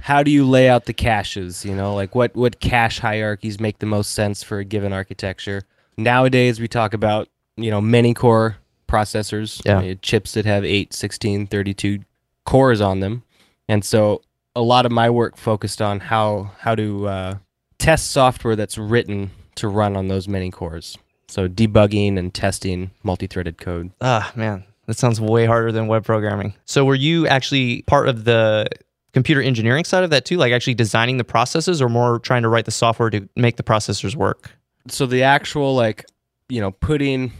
how 0.00 0.22
do 0.22 0.30
you 0.30 0.44
lay 0.48 0.68
out 0.68 0.84
the 0.86 0.92
caches, 0.92 1.64
you 1.64 1.74
know, 1.74 1.92
like 1.94 2.14
what 2.14 2.36
what 2.36 2.60
cache 2.60 3.00
hierarchies 3.00 3.58
make 3.58 3.80
the 3.80 3.86
most 3.86 4.12
sense 4.12 4.44
for 4.44 4.58
a 4.60 4.64
given 4.64 4.92
architecture. 4.92 5.62
Nowadays 5.96 6.60
we 6.60 6.68
talk 6.68 6.94
about, 6.94 7.28
you 7.56 7.72
know, 7.72 7.80
many 7.80 8.14
core 8.14 8.58
processors, 8.86 9.60
Yeah. 9.64 9.94
chips 10.02 10.32
that 10.32 10.44
have 10.46 10.64
8, 10.64 10.94
16, 10.94 11.48
32 11.48 11.98
cores 12.44 12.80
on 12.80 13.00
them. 13.00 13.24
And 13.68 13.84
so 13.84 14.22
a 14.58 14.62
lot 14.62 14.84
of 14.84 14.90
my 14.90 15.08
work 15.08 15.36
focused 15.36 15.80
on 15.80 16.00
how 16.00 16.50
how 16.58 16.74
to 16.74 17.06
uh, 17.06 17.34
test 17.78 18.10
software 18.10 18.56
that's 18.56 18.76
written 18.76 19.30
to 19.54 19.68
run 19.68 19.96
on 19.96 20.08
those 20.08 20.26
many 20.26 20.50
cores. 20.50 20.98
So 21.28 21.48
debugging 21.48 22.18
and 22.18 22.34
testing 22.34 22.90
multi-threaded 23.04 23.58
code. 23.58 23.92
Ah, 24.00 24.32
man, 24.34 24.64
that 24.86 24.98
sounds 24.98 25.20
way 25.20 25.46
harder 25.46 25.70
than 25.70 25.86
web 25.86 26.04
programming. 26.04 26.54
So, 26.64 26.84
were 26.84 26.96
you 26.96 27.28
actually 27.28 27.82
part 27.82 28.08
of 28.08 28.24
the 28.24 28.66
computer 29.12 29.40
engineering 29.40 29.84
side 29.84 30.02
of 30.02 30.10
that 30.10 30.24
too? 30.24 30.38
Like 30.38 30.52
actually 30.52 30.74
designing 30.74 31.18
the 31.18 31.24
processes 31.24 31.80
or 31.80 31.88
more 31.88 32.18
trying 32.18 32.42
to 32.42 32.48
write 32.48 32.64
the 32.64 32.72
software 32.72 33.10
to 33.10 33.28
make 33.36 33.58
the 33.58 33.62
processors 33.62 34.16
work? 34.16 34.50
So 34.88 35.06
the 35.06 35.22
actual 35.22 35.76
like, 35.76 36.04
you 36.48 36.60
know, 36.60 36.72
putting 36.72 37.32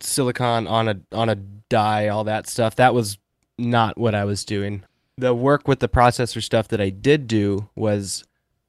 silicon 0.00 0.66
on 0.66 0.88
a 0.88 1.00
on 1.12 1.28
a 1.28 1.36
die, 1.36 2.08
all 2.08 2.24
that 2.24 2.48
stuff, 2.48 2.76
that 2.76 2.94
was 2.94 3.16
not 3.58 3.96
what 3.96 4.16
I 4.16 4.24
was 4.24 4.44
doing. 4.44 4.82
The 5.16 5.34
work 5.34 5.68
with 5.68 5.80
the 5.80 5.88
processor 5.88 6.42
stuff 6.42 6.68
that 6.68 6.80
I 6.80 6.90
did 6.90 7.26
do 7.28 7.68
was 7.76 8.24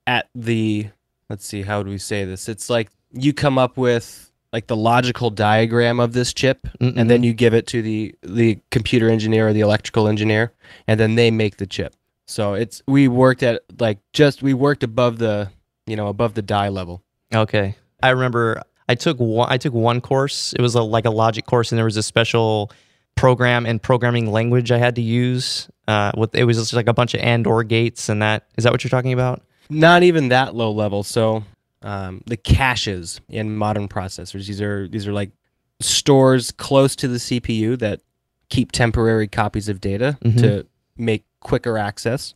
at 0.06 0.30
the 0.36 0.90
let's 1.30 1.46
see, 1.46 1.64
how 1.64 1.84
do 1.84 1.90
we 1.90 1.98
say 1.98 2.26
this? 2.26 2.48
It's 2.48 2.70
like 2.70 2.90
you 3.12 3.34
come 3.34 3.58
up 3.58 3.78
with 3.78 4.32
like 4.54 4.68
the 4.68 4.76
logical 4.76 5.30
diagram 5.30 6.00
of 6.00 6.14
this 6.14 6.34
chip 6.34 6.68
and 6.80 6.96
then 6.96 7.08
mm-hmm. 7.08 7.24
you 7.26 7.34
give 7.34 7.54
it 7.54 7.68
to 7.68 7.82
the 7.82 8.16
the 8.22 8.58
computer 8.72 9.10
engineer 9.10 9.50
or 9.50 9.54
the 9.54 9.60
electrical 9.60 10.08
engineer 10.08 10.54
and 10.88 11.00
then 11.00 11.16
they 11.16 11.30
make 11.30 11.58
the 11.58 11.68
chip. 11.68 11.94
So 12.28 12.54
it's 12.54 12.82
we 12.88 13.08
worked 13.08 13.44
at 13.44 13.64
like 13.80 14.00
just 14.14 14.42
we 14.42 14.54
worked 14.54 14.84
above 14.84 15.18
the, 15.18 15.50
you 15.86 15.96
know, 15.96 16.08
above 16.08 16.36
the 16.36 16.42
die 16.42 16.70
level. 16.70 17.04
Okay. 17.34 17.76
I 18.02 18.12
remember 18.12 18.62
I 18.88 18.96
took 18.96 19.18
one 19.18 19.48
I 19.52 19.58
took 19.58 19.74
one 19.74 20.00
course. 20.00 20.54
It 20.54 20.62
was 20.62 20.76
a, 20.76 20.82
like 20.82 21.06
a 21.06 21.12
logic 21.12 21.46
course 21.46 21.72
and 21.72 21.78
there 21.78 21.86
was 21.86 21.98
a 21.98 22.04
special 22.04 22.72
program 23.16 23.66
and 23.66 23.82
programming 23.82 24.32
language 24.32 24.72
I 24.72 24.78
had 24.78 24.96
to 24.96 25.02
use. 25.02 25.68
Uh, 25.88 26.12
with 26.18 26.34
it 26.36 26.46
was 26.46 26.58
just 26.58 26.74
like 26.74 26.88
a 26.88 26.94
bunch 26.94 27.14
of 27.14 27.20
and 27.22 27.46
or 27.46 27.64
gates 27.64 28.10
and 28.10 28.22
that. 28.22 28.48
Is 28.58 28.64
that 28.64 28.74
what 28.74 28.84
you're 28.84 28.90
talking 28.90 29.14
about? 29.14 29.44
Not 29.70 30.04
even 30.04 30.30
that 30.30 30.56
low 30.56 30.72
level. 30.72 31.04
So 31.04 31.44
um, 31.84 32.22
the 32.26 32.38
caches 32.38 33.22
in 33.30 33.56
modern 33.56 33.88
processors. 33.88 34.48
These 34.48 34.62
are 34.62 34.88
these 34.88 35.08
are 35.08 35.14
like 35.14 35.32
stores 35.80 36.52
close 36.52 36.96
to 36.98 37.08
the 37.08 37.18
CPU 37.18 37.78
that 37.80 38.02
keep 38.50 38.72
temporary 38.72 39.28
copies 39.28 39.70
of 39.70 39.82
data 39.82 40.18
Mhm. 40.24 40.38
to 40.40 40.66
make 40.98 41.24
quicker 41.42 41.78
access. 41.78 42.34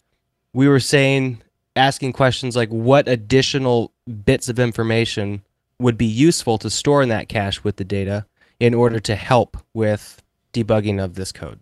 We 0.54 0.68
were 0.68 0.80
saying 0.80 1.42
asking 1.76 2.14
questions 2.14 2.56
like 2.56 2.70
what 2.70 3.08
additional 3.08 3.94
bits 4.26 4.50
of 4.50 4.60
information 4.60 5.42
would 5.80 5.98
be 5.98 6.06
useful 6.06 6.58
to 6.58 6.70
store 6.70 7.02
in 7.02 7.10
that 7.10 7.30
cache 7.30 7.64
with 7.64 7.78
the 7.78 7.84
data 7.86 8.26
in 8.60 8.74
order 8.74 9.00
to 9.00 9.16
help 9.16 9.56
with 9.74 10.22
debugging 10.54 11.02
of 11.02 11.14
this 11.16 11.32
code. 11.32 11.60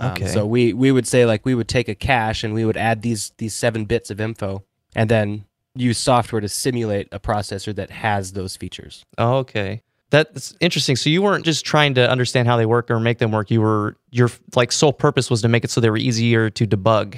Um, 0.00 0.12
Okay. 0.12 0.26
so 0.28 0.46
we 0.46 0.72
we 0.72 0.90
would 0.92 1.06
say 1.06 1.26
like 1.26 1.44
we 1.44 1.54
would 1.54 1.68
take 1.68 1.88
a 1.88 1.94
cache 1.94 2.42
and 2.42 2.54
we 2.54 2.64
would 2.64 2.76
add 2.76 3.02
these 3.02 3.32
these 3.38 3.54
seven 3.54 3.84
bits 3.84 4.10
of 4.10 4.20
info 4.20 4.64
and 4.96 5.08
then 5.10 5.44
use 5.74 5.98
software 5.98 6.40
to 6.40 6.48
simulate 6.48 7.06
a 7.12 7.20
processor 7.20 7.74
that 7.74 7.90
has 7.90 8.32
those 8.32 8.56
features. 8.56 9.04
Oh, 9.18 9.36
okay. 9.38 9.82
That's 10.10 10.56
interesting. 10.58 10.96
So 10.96 11.08
you 11.10 11.22
weren't 11.22 11.44
just 11.44 11.64
trying 11.64 11.94
to 11.94 12.10
understand 12.10 12.48
how 12.48 12.56
they 12.56 12.66
work 12.66 12.90
or 12.90 12.98
make 12.98 13.18
them 13.18 13.30
work. 13.30 13.50
You 13.50 13.60
were 13.60 13.96
your 14.10 14.28
like 14.56 14.72
sole 14.72 14.92
purpose 14.92 15.30
was 15.30 15.42
to 15.42 15.48
make 15.48 15.62
it 15.64 15.70
so 15.70 15.80
they 15.80 15.90
were 15.90 15.96
easier 15.96 16.50
to 16.50 16.66
debug 16.66 17.14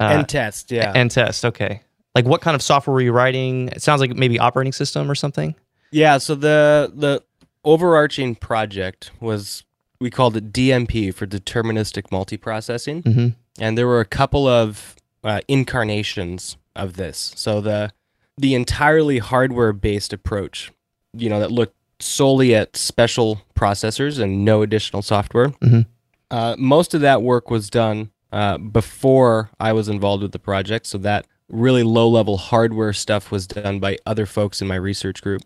uh, 0.00 0.04
and 0.04 0.26
test, 0.28 0.70
yeah. 0.72 0.92
and 0.94 1.10
test. 1.10 1.44
Okay. 1.44 1.82
Like 2.14 2.24
what 2.24 2.40
kind 2.40 2.54
of 2.54 2.62
software 2.62 2.94
were 2.94 3.02
you 3.02 3.12
writing? 3.12 3.68
It 3.68 3.82
sounds 3.82 4.00
like 4.00 4.14
maybe 4.16 4.38
operating 4.38 4.72
system 4.72 5.10
or 5.10 5.14
something. 5.14 5.54
yeah, 5.92 6.16
so 6.18 6.34
the 6.34 6.90
the 6.94 7.22
overarching 7.64 8.34
project 8.34 9.10
was 9.20 9.64
we 10.00 10.10
called 10.10 10.36
it 10.36 10.52
DMP 10.52 11.12
for 11.14 11.26
deterministic 11.26 12.04
multiprocessing. 12.10 13.02
Mm-hmm. 13.02 13.28
and 13.62 13.76
there 13.76 13.86
were 13.86 14.00
a 14.00 14.04
couple 14.06 14.46
of 14.48 14.96
uh, 15.22 15.40
incarnations 15.48 16.56
of 16.74 16.94
this. 16.94 17.32
So 17.36 17.60
the 17.60 17.92
the 18.38 18.54
entirely 18.54 19.18
hardware 19.18 19.72
based 19.74 20.12
approach, 20.14 20.72
you 21.12 21.28
know, 21.28 21.40
that 21.40 21.50
looked 21.52 21.76
solely 21.98 22.54
at 22.54 22.74
special 22.74 23.42
processors 23.54 24.18
and 24.18 24.44
no 24.46 24.62
additional 24.62 25.02
software. 25.02 25.48
Mhm. 25.48 25.84
Uh, 26.30 26.54
most 26.58 26.94
of 26.94 27.02
that 27.02 27.20
work 27.22 27.50
was 27.50 27.68
done 27.68 28.10
uh, 28.32 28.56
before 28.56 29.50
I 29.60 29.72
was 29.74 29.88
involved 29.90 30.22
with 30.22 30.32
the 30.32 30.38
project. 30.38 30.86
So 30.86 30.96
that 30.98 31.26
really 31.50 31.82
low 31.82 32.08
level 32.08 32.38
hardware 32.38 32.94
stuff 32.94 33.30
was 33.30 33.46
done 33.46 33.78
by 33.80 33.98
other 34.06 34.24
folks 34.24 34.62
in 34.62 34.68
my 34.68 34.76
research 34.76 35.20
group. 35.20 35.42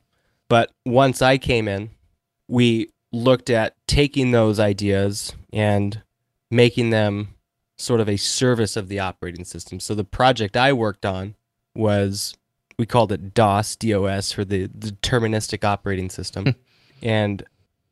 But 0.49 0.71
once 0.85 1.21
I 1.23 1.39
came 1.39 1.67
in, 1.67 1.91
we 2.47 2.91
looked 3.15 3.51
at 3.51 3.77
taking 3.87 4.31
those 4.33 4.59
ideas 4.59 5.35
and 5.53 6.03
making 6.51 6.91
them 6.91 7.35
sort 7.79 8.01
of 8.01 8.09
a 8.09 8.17
service 8.17 8.77
of 8.77 8.89
the 8.89 8.99
operating 8.99 9.45
system. 9.45 9.81
So 9.81 9.95
the 9.95 10.05
project 10.05 10.57
I 10.57 10.73
worked 10.73 11.07
on 11.07 11.35
was 11.75 12.37
we 12.79 12.87
called 12.87 13.13
it 13.13 13.35
DOS, 13.35 13.77
DOS 13.77 14.33
for 14.33 14.45
the 14.45 14.69
deterministic 14.69 15.65
operating 15.65 16.11
system. 16.11 16.45
Hmm. 16.45 16.51
and 17.03 17.43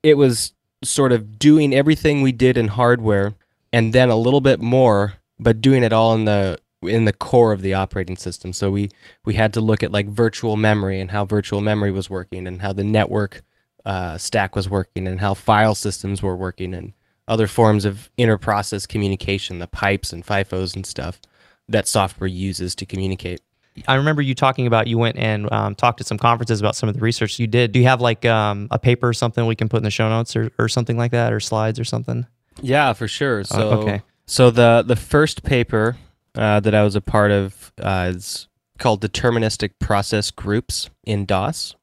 it 0.03 0.17
was 0.17 0.53
sort 0.83 1.13
of 1.13 1.39
doing 1.39 1.73
everything 1.75 2.23
we 2.23 2.33
did 2.33 2.57
in 2.57 2.69
hardware 2.69 3.35
and 3.73 3.93
then 3.93 4.11
a 4.11 4.17
little 4.17 4.41
bit 4.41 4.61
more, 4.61 5.15
but 5.39 5.61
doing 5.61 5.83
it 5.83 5.93
all 5.93 6.15
in 6.15 6.25
the 6.25 6.59
in 6.83 7.05
the 7.05 7.13
core 7.13 7.53
of 7.53 7.63
the 7.63 7.75
operating 7.75 8.17
system. 8.17 8.53
So 8.53 8.71
we 8.71 8.91
we 9.25 9.35
had 9.35 9.53
to 9.55 9.61
look 9.61 9.83
at 9.83 9.93
like 9.93 10.09
virtual 10.09 10.57
memory 10.57 11.01
and 11.01 11.11
how 11.11 11.25
virtual 11.25 11.61
memory 11.61 11.93
was 11.93 12.11
working 12.11 12.47
and 12.47 12.61
how 12.61 12.73
the 12.73 12.85
network 12.85 13.43
uh, 13.85 14.19
stack 14.19 14.55
was 14.55 14.69
working 14.69 15.07
and 15.07 15.21
how 15.21 15.35
file 15.35 15.75
systems 15.75 16.23
were 16.23 16.37
working 16.37 16.75
and 16.75 16.93
other 17.29 17.47
forms 17.47 17.85
of 17.85 18.11
inter-process 18.17 18.87
communication, 18.87 19.59
the 19.59 19.67
pipes 19.67 20.13
and 20.13 20.27
FIFOs 20.27 20.75
and 20.75 20.85
stuff 20.85 21.21
that 21.69 21.87
software 21.89 22.29
uses 22.29 22.75
to 22.75 22.87
communicate. 22.87 23.41
I 23.89 23.95
remember 23.95 24.21
you 24.21 24.35
talking 24.35 24.67
about 24.67 24.87
you 24.87 24.99
went 24.99 25.17
and 25.17 25.51
um, 25.51 25.75
talked 25.75 26.01
at 26.01 26.07
some 26.07 26.19
conferences 26.19 26.61
about 26.61 26.77
some 26.77 26.89
of 26.89 26.95
the 26.95 27.01
research 27.01 27.39
you 27.39 27.47
did. 27.47 27.73
Do 27.73 27.79
you 27.79 27.87
have 27.87 28.01
like 28.01 28.25
um, 28.25 28.69
a 28.71 28.79
paper 28.79 29.09
or 29.09 29.13
something 29.15 29.47
we 29.47 29.57
can 29.57 29.69
put 29.69 29.79
in 29.79 29.85
the 29.85 29.91
show 29.91 30.09
notes 30.09 30.37
or, 30.37 30.51
or 30.59 30.69
something 30.69 30.99
like 30.99 31.13
that 31.13 31.33
or 31.33 31.41
slides 31.41 31.81
or 31.81 31.85
something? 31.85 32.27
Yeah, 32.61 32.93
for 32.93 33.09
sure. 33.09 33.45
So 33.45 33.73
Uh, 33.73 33.77
okay. 33.77 34.03
So 34.27 34.51
the 34.51 34.85
the 34.87 34.97
first 34.97 35.43
paper 35.43 35.97
uh, 36.35 36.61
that 36.61 36.75
I 36.75 36.83
was 36.83 36.97
a 36.97 37.01
part 37.01 37.31
of 37.31 37.73
uh, 37.81 38.13
is 38.15 38.47
called 38.79 39.01
Deterministic 39.01 39.73
Process 39.79 40.31
Groups 40.31 40.91
in 41.05 41.25
DOS, 41.25 41.75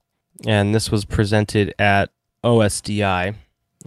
and 0.46 0.74
this 0.74 0.91
was 0.91 1.05
presented 1.05 1.74
at 1.79 2.10
OSDI 2.43 3.36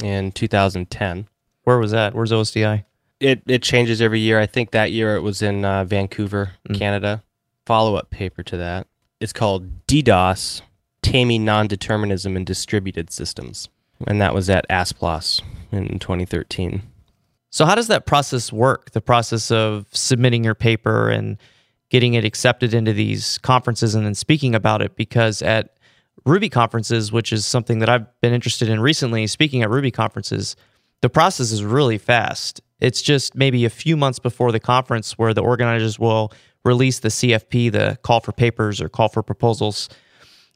in 0.03 0.33
2010. 0.33 1.29
Where 1.65 1.79
was 1.79 1.91
that? 1.93 2.15
Where's 2.15 2.33
OSDI? 2.33 2.85
It 3.21 3.43
it 3.47 3.63
changes 3.63 4.01
every 4.01 4.21
year. 4.21 4.41
I 4.41 4.47
think 4.47 4.73
that 4.73 4.91
year 4.93 5.15
it 5.17 5.21
was 5.21 5.43
in 5.43 5.65
uh, 5.65 5.85
Vancouver, 5.85 6.53
Mm. 6.69 6.79
Canada. 6.79 7.23
Follow 7.65 7.95
up 7.95 8.11
paper 8.11 8.43
to 8.43 8.57
that. 8.57 8.89
It's 9.21 9.33
called 9.33 9.87
DDoS: 9.87 10.63
Taming 11.03 11.45
Non-Determinism 11.45 12.37
in 12.37 12.45
Distributed 12.45 13.13
Systems, 13.13 13.69
and 14.07 14.21
that 14.21 14.35
was 14.35 14.51
at 14.51 14.67
ASPLOS 14.69 15.41
in 15.71 16.01
2013. 16.01 16.83
So 17.51 17.65
how 17.65 17.75
does 17.77 17.87
that 17.87 18.07
process 18.07 18.53
work? 18.53 18.91
The 18.91 19.01
process 19.01 19.51
of 19.53 19.87
submitting 19.93 20.43
your 20.43 20.55
paper 20.57 21.09
and 21.11 21.37
getting 21.91 22.15
it 22.15 22.25
accepted 22.25 22.73
into 22.75 22.93
these 22.93 23.39
conferences 23.39 23.95
and 23.95 24.05
then 24.05 24.15
speaking 24.15 24.55
about 24.55 24.81
it 24.83 24.97
because 24.97 25.43
at 25.43 25.72
Ruby 26.25 26.49
conferences, 26.49 27.11
which 27.11 27.33
is 27.33 27.45
something 27.47 27.81
that 27.81 27.89
I've 27.89 28.21
been 28.21 28.33
interested 28.33 28.69
in 28.69 28.81
recently, 28.81 29.27
speaking 29.27 29.63
at 29.63 29.71
Ruby 29.71 29.91
conferences, 29.91 30.57
the 31.01 31.11
process 31.11 31.51
is 31.51 31.65
really 31.65 31.99
fast. 31.99 32.61
It's 32.81 33.03
just 33.03 33.35
maybe 33.35 33.65
a 33.65 33.71
few 33.71 33.97
months 33.97 34.19
before 34.19 34.53
the 34.53 34.61
conference 34.61 35.19
where 35.19 35.35
the 35.35 35.43
organizers 35.43 35.99
will 35.99 36.33
release 36.65 37.01
the 37.01 37.09
CFP, 37.09 37.73
the 37.73 37.99
call 38.03 38.21
for 38.21 38.33
papers 38.33 38.81
or 38.81 38.89
call 38.89 39.09
for 39.09 39.23
proposals. 39.23 39.89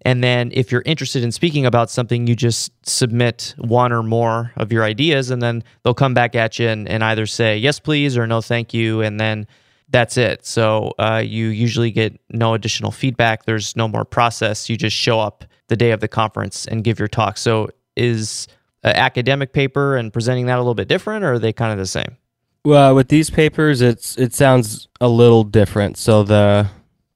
And 0.03 0.23
then 0.23 0.53
if 0.55 0.71
you're 0.71 0.83
interested 0.87 1.25
in 1.25 1.33
speaking 1.33 1.67
about 1.67 1.91
something, 1.91 2.27
you 2.27 2.37
just 2.37 2.71
submit 2.87 3.55
one 3.59 3.93
or 3.93 4.03
more 4.03 4.53
of 4.57 4.71
your 4.71 4.85
ideas, 4.85 5.31
and 5.31 5.43
then 5.43 5.65
they'll 5.83 5.95
come 5.95 6.15
back 6.15 6.35
at 6.35 6.59
you 6.59 6.69
and, 6.69 6.89
and 6.89 7.03
either 7.03 7.27
say 7.27 7.57
yes, 7.57 7.81
please, 7.81 8.17
or 8.17 8.27
no, 8.27 8.41
thank 8.41 8.73
you. 8.73 9.01
And 9.01 9.19
then 9.19 9.47
that's 9.89 10.17
it. 10.17 10.45
So 10.45 10.93
uh, 10.99 11.23
you 11.25 11.47
usually 11.49 11.91
get 11.91 12.19
no 12.31 12.55
additional 12.55 12.91
feedback. 12.91 13.45
There's 13.45 13.77
no 13.77 13.87
more 13.89 14.05
process. 14.05 14.69
You 14.69 14.77
just 14.77 14.97
show 14.97 15.21
up 15.21 15.45
the 15.69 15.77
day 15.77 15.91
of 15.93 16.01
the 16.01 16.09
conference 16.09 16.67
and 16.67 16.83
give 16.85 16.99
your 16.99 17.09
talk. 17.09 17.39
So 17.39 17.69
is 17.97 18.49
an 18.83 18.95
academic 18.97 19.53
paper 19.53 19.97
and 19.97 20.13
presenting 20.13 20.47
that 20.47 20.57
a 20.57 20.61
little 20.61 20.75
bit 20.75 20.89
different, 20.89 21.25
or 21.25 21.35
are 21.35 21.39
they 21.39 21.53
kind 21.53 21.73
of 21.73 21.79
the 21.79 21.87
same? 21.87 22.17
Well, 22.65 22.95
with 22.97 23.09
these 23.09 23.31
papers, 23.31 23.81
it's 23.81 24.17
it 24.19 24.35
sounds 24.35 24.89
a 25.01 25.09
little 25.09 25.45
different. 25.45 25.97
So 25.99 26.25
the 26.25 26.69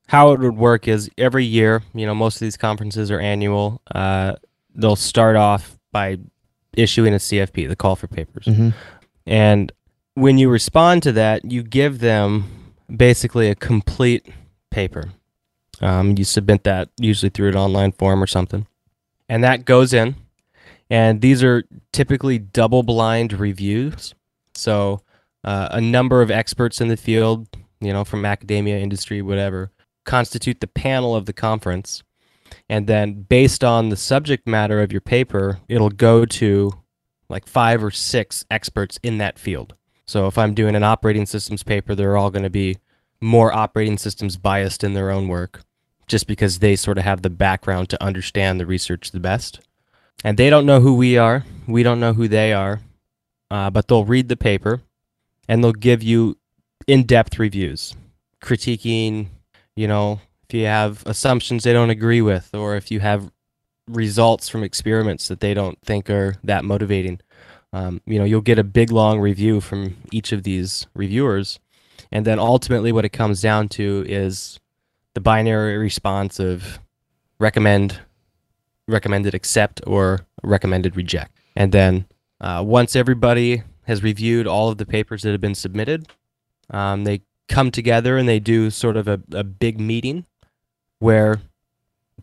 how 0.06 0.32
it 0.32 0.40
would 0.40 0.56
work 0.56 0.86
is 0.88 1.10
every 1.18 1.44
year, 1.44 1.82
you 1.94 2.06
know, 2.06 2.14
most 2.14 2.36
of 2.36 2.40
these 2.40 2.56
conferences 2.56 3.10
are 3.10 3.20
annual. 3.20 3.80
Uh, 3.92 4.34
they'll 4.74 4.96
start 4.96 5.36
off 5.36 5.76
by 5.92 6.18
issuing 6.76 7.14
a 7.14 7.18
CFP, 7.18 7.66
the 7.68 7.74
call 7.76 7.96
for 7.96 8.06
papers, 8.06 8.44
Mhm. 8.46 8.74
and 9.26 9.72
when 10.14 10.38
you 10.38 10.48
respond 10.48 11.02
to 11.02 11.12
that, 11.12 11.44
you 11.50 11.62
give 11.64 11.98
them 11.98 12.44
basically 12.96 13.48
a 13.48 13.54
complete 13.54 14.26
paper. 14.70 15.10
Um, 15.80 16.16
you 16.18 16.24
submit 16.24 16.64
that 16.64 16.90
usually 17.00 17.30
through 17.30 17.48
an 17.48 17.56
online 17.56 17.92
form 17.92 18.22
or 18.22 18.26
something, 18.26 18.66
and 19.28 19.42
that 19.44 19.64
goes 19.64 19.92
in. 19.92 20.16
And 20.90 21.20
these 21.20 21.44
are 21.44 21.62
typically 21.92 22.38
double 22.38 22.82
blind 22.82 23.32
reviews. 23.32 24.14
So 24.54 25.02
uh, 25.44 25.68
a 25.70 25.80
number 25.80 26.20
of 26.20 26.30
experts 26.30 26.80
in 26.80 26.88
the 26.88 26.96
field, 26.96 27.48
you 27.80 27.92
know, 27.92 28.04
from 28.04 28.24
academia, 28.24 28.78
industry, 28.78 29.22
whatever, 29.22 29.70
constitute 30.04 30.60
the 30.60 30.66
panel 30.66 31.14
of 31.14 31.26
the 31.26 31.32
conference. 31.32 32.02
And 32.68 32.88
then 32.88 33.22
based 33.22 33.62
on 33.62 33.88
the 33.88 33.96
subject 33.96 34.46
matter 34.46 34.82
of 34.82 34.90
your 34.90 35.00
paper, 35.00 35.60
it'll 35.68 35.90
go 35.90 36.24
to 36.26 36.72
like 37.28 37.46
five 37.46 37.82
or 37.82 37.92
six 37.92 38.44
experts 38.50 38.98
in 39.04 39.18
that 39.18 39.38
field. 39.38 39.74
So 40.10 40.26
if 40.26 40.36
I'm 40.36 40.54
doing 40.54 40.74
an 40.74 40.82
operating 40.82 41.24
systems 41.24 41.62
paper, 41.62 41.94
they're 41.94 42.16
all 42.16 42.32
going 42.32 42.42
to 42.42 42.50
be 42.50 42.78
more 43.20 43.52
operating 43.52 43.96
systems 43.96 44.36
biased 44.36 44.82
in 44.82 44.92
their 44.92 45.08
own 45.08 45.28
work. 45.28 45.62
just 46.10 46.26
because 46.26 46.58
they 46.58 46.74
sort 46.74 46.98
of 46.98 47.04
have 47.04 47.22
the 47.22 47.30
background 47.30 47.88
to 47.88 48.02
understand 48.02 48.58
the 48.58 48.66
research 48.66 49.12
the 49.12 49.20
best. 49.20 49.60
And 50.24 50.36
they 50.36 50.50
don't 50.50 50.66
know 50.66 50.80
who 50.80 50.94
we 50.94 51.16
are. 51.16 51.44
We 51.68 51.84
don't 51.84 52.00
know 52.00 52.12
who 52.12 52.26
they 52.26 52.52
are. 52.52 52.80
Uh, 53.48 53.70
but 53.70 53.86
they'll 53.86 54.04
read 54.04 54.28
the 54.28 54.36
paper 54.36 54.82
and 55.48 55.62
they'll 55.62 55.72
give 55.72 56.02
you 56.02 56.36
in 56.86 57.04
depth 57.04 57.38
reviews, 57.38 57.94
critiquing, 58.42 59.28
you 59.76 59.86
know, 59.86 60.20
if 60.48 60.54
you 60.54 60.66
have 60.66 61.04
assumptions 61.06 61.62
they 61.62 61.72
don't 61.72 61.90
agree 61.90 62.20
with, 62.20 62.54
or 62.54 62.74
if 62.74 62.90
you 62.90 62.98
have 63.00 63.30
results 63.88 64.48
from 64.48 64.64
experiments 64.64 65.28
that 65.28 65.40
they 65.40 65.54
don't 65.54 65.78
think 65.82 66.10
are 66.10 66.36
that 66.42 66.64
motivating. 66.64 67.20
Um, 67.72 68.00
you 68.06 68.18
know, 68.18 68.24
you'll 68.24 68.40
get 68.40 68.58
a 68.58 68.64
big 68.64 68.90
long 68.90 69.20
review 69.20 69.60
from 69.60 69.96
each 70.10 70.32
of 70.32 70.42
these 70.42 70.86
reviewers. 70.94 71.58
And 72.10 72.26
then 72.26 72.38
ultimately, 72.38 72.92
what 72.92 73.04
it 73.04 73.10
comes 73.10 73.40
down 73.40 73.68
to 73.70 74.04
is 74.08 74.58
the 75.14 75.20
binary 75.20 75.76
response 75.76 76.40
of 76.40 76.80
recommend, 77.38 78.00
recommended 78.88 79.34
accept, 79.34 79.80
or 79.86 80.26
recommended 80.42 80.96
reject. 80.96 81.36
And 81.54 81.72
then 81.72 82.06
uh, 82.40 82.62
once 82.66 82.96
everybody 82.96 83.62
has 83.84 84.02
reviewed 84.02 84.46
all 84.46 84.68
of 84.68 84.78
the 84.78 84.86
papers 84.86 85.22
that 85.22 85.32
have 85.32 85.40
been 85.40 85.54
submitted, 85.54 86.08
um, 86.70 87.04
they 87.04 87.22
come 87.48 87.70
together 87.70 88.16
and 88.16 88.28
they 88.28 88.38
do 88.40 88.70
sort 88.70 88.96
of 88.96 89.08
a, 89.08 89.20
a 89.32 89.44
big 89.44 89.80
meeting 89.80 90.24
where 90.98 91.40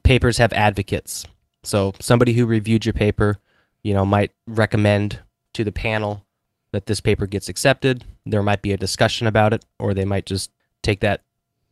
papers 0.03 0.37
have 0.37 0.53
advocates. 0.53 1.25
So 1.63 1.93
somebody 1.99 2.33
who 2.33 2.45
reviewed 2.45 2.85
your 2.85 2.93
paper, 2.93 3.37
you 3.83 3.93
know, 3.93 4.05
might 4.05 4.31
recommend 4.47 5.19
to 5.57 5.63
the 5.63 5.71
panel 5.71 6.25
that 6.71 6.85
this 6.85 7.01
paper 7.01 7.25
gets 7.25 7.49
accepted. 7.49 8.05
There 8.25 8.43
might 8.43 8.61
be 8.61 8.71
a 8.71 8.77
discussion 8.77 9.27
about 9.27 9.53
it, 9.53 9.65
or 9.79 9.93
they 9.93 10.05
might 10.05 10.25
just 10.25 10.51
take 10.81 11.01
that 11.01 11.21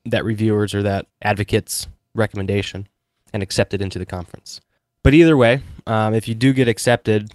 that 0.05 0.23
reviewer's 0.23 0.75
or 0.75 0.83
that 0.83 1.07
advocate's 1.21 1.87
recommendation 2.13 2.87
and 3.33 3.41
accept 3.41 3.73
it 3.73 3.81
into 3.81 3.97
the 3.97 4.05
conference. 4.05 4.61
But 5.01 5.13
either 5.13 5.35
way, 5.35 5.61
um, 5.87 6.13
if 6.13 6.27
you 6.27 6.35
do 6.35 6.53
get 6.53 6.67
accepted, 6.67 7.31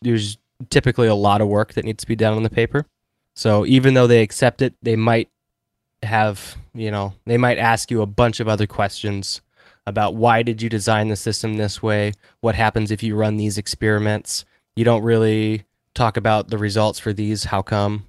there's 0.00 0.38
typically 0.70 1.08
a 1.08 1.14
lot 1.14 1.40
of 1.40 1.48
work 1.48 1.74
that 1.74 1.84
needs 1.84 2.02
to 2.02 2.08
be 2.08 2.16
done 2.16 2.34
on 2.34 2.44
the 2.44 2.50
paper. 2.50 2.86
So 3.34 3.66
even 3.66 3.94
though 3.94 4.06
they 4.06 4.22
accept 4.22 4.62
it, 4.62 4.74
they 4.80 4.94
might 4.96 5.28
have, 6.02 6.56
you 6.72 6.90
know, 6.90 7.14
they 7.26 7.36
might 7.36 7.58
ask 7.58 7.90
you 7.90 8.00
a 8.00 8.06
bunch 8.06 8.38
of 8.38 8.48
other 8.48 8.66
questions 8.66 9.40
about 9.86 10.14
why 10.14 10.42
did 10.42 10.62
you 10.62 10.68
design 10.68 11.08
the 11.08 11.16
system 11.16 11.54
this 11.54 11.82
way? 11.82 12.12
What 12.40 12.54
happens 12.54 12.90
if 12.90 13.02
you 13.02 13.16
run 13.16 13.36
these 13.36 13.58
experiments? 13.58 14.44
You 14.76 14.84
don't 14.84 15.02
really 15.02 15.64
talk 15.94 16.16
about 16.16 16.48
the 16.48 16.58
results 16.58 16.98
for 16.98 17.12
these. 17.12 17.44
How 17.44 17.62
come? 17.62 18.06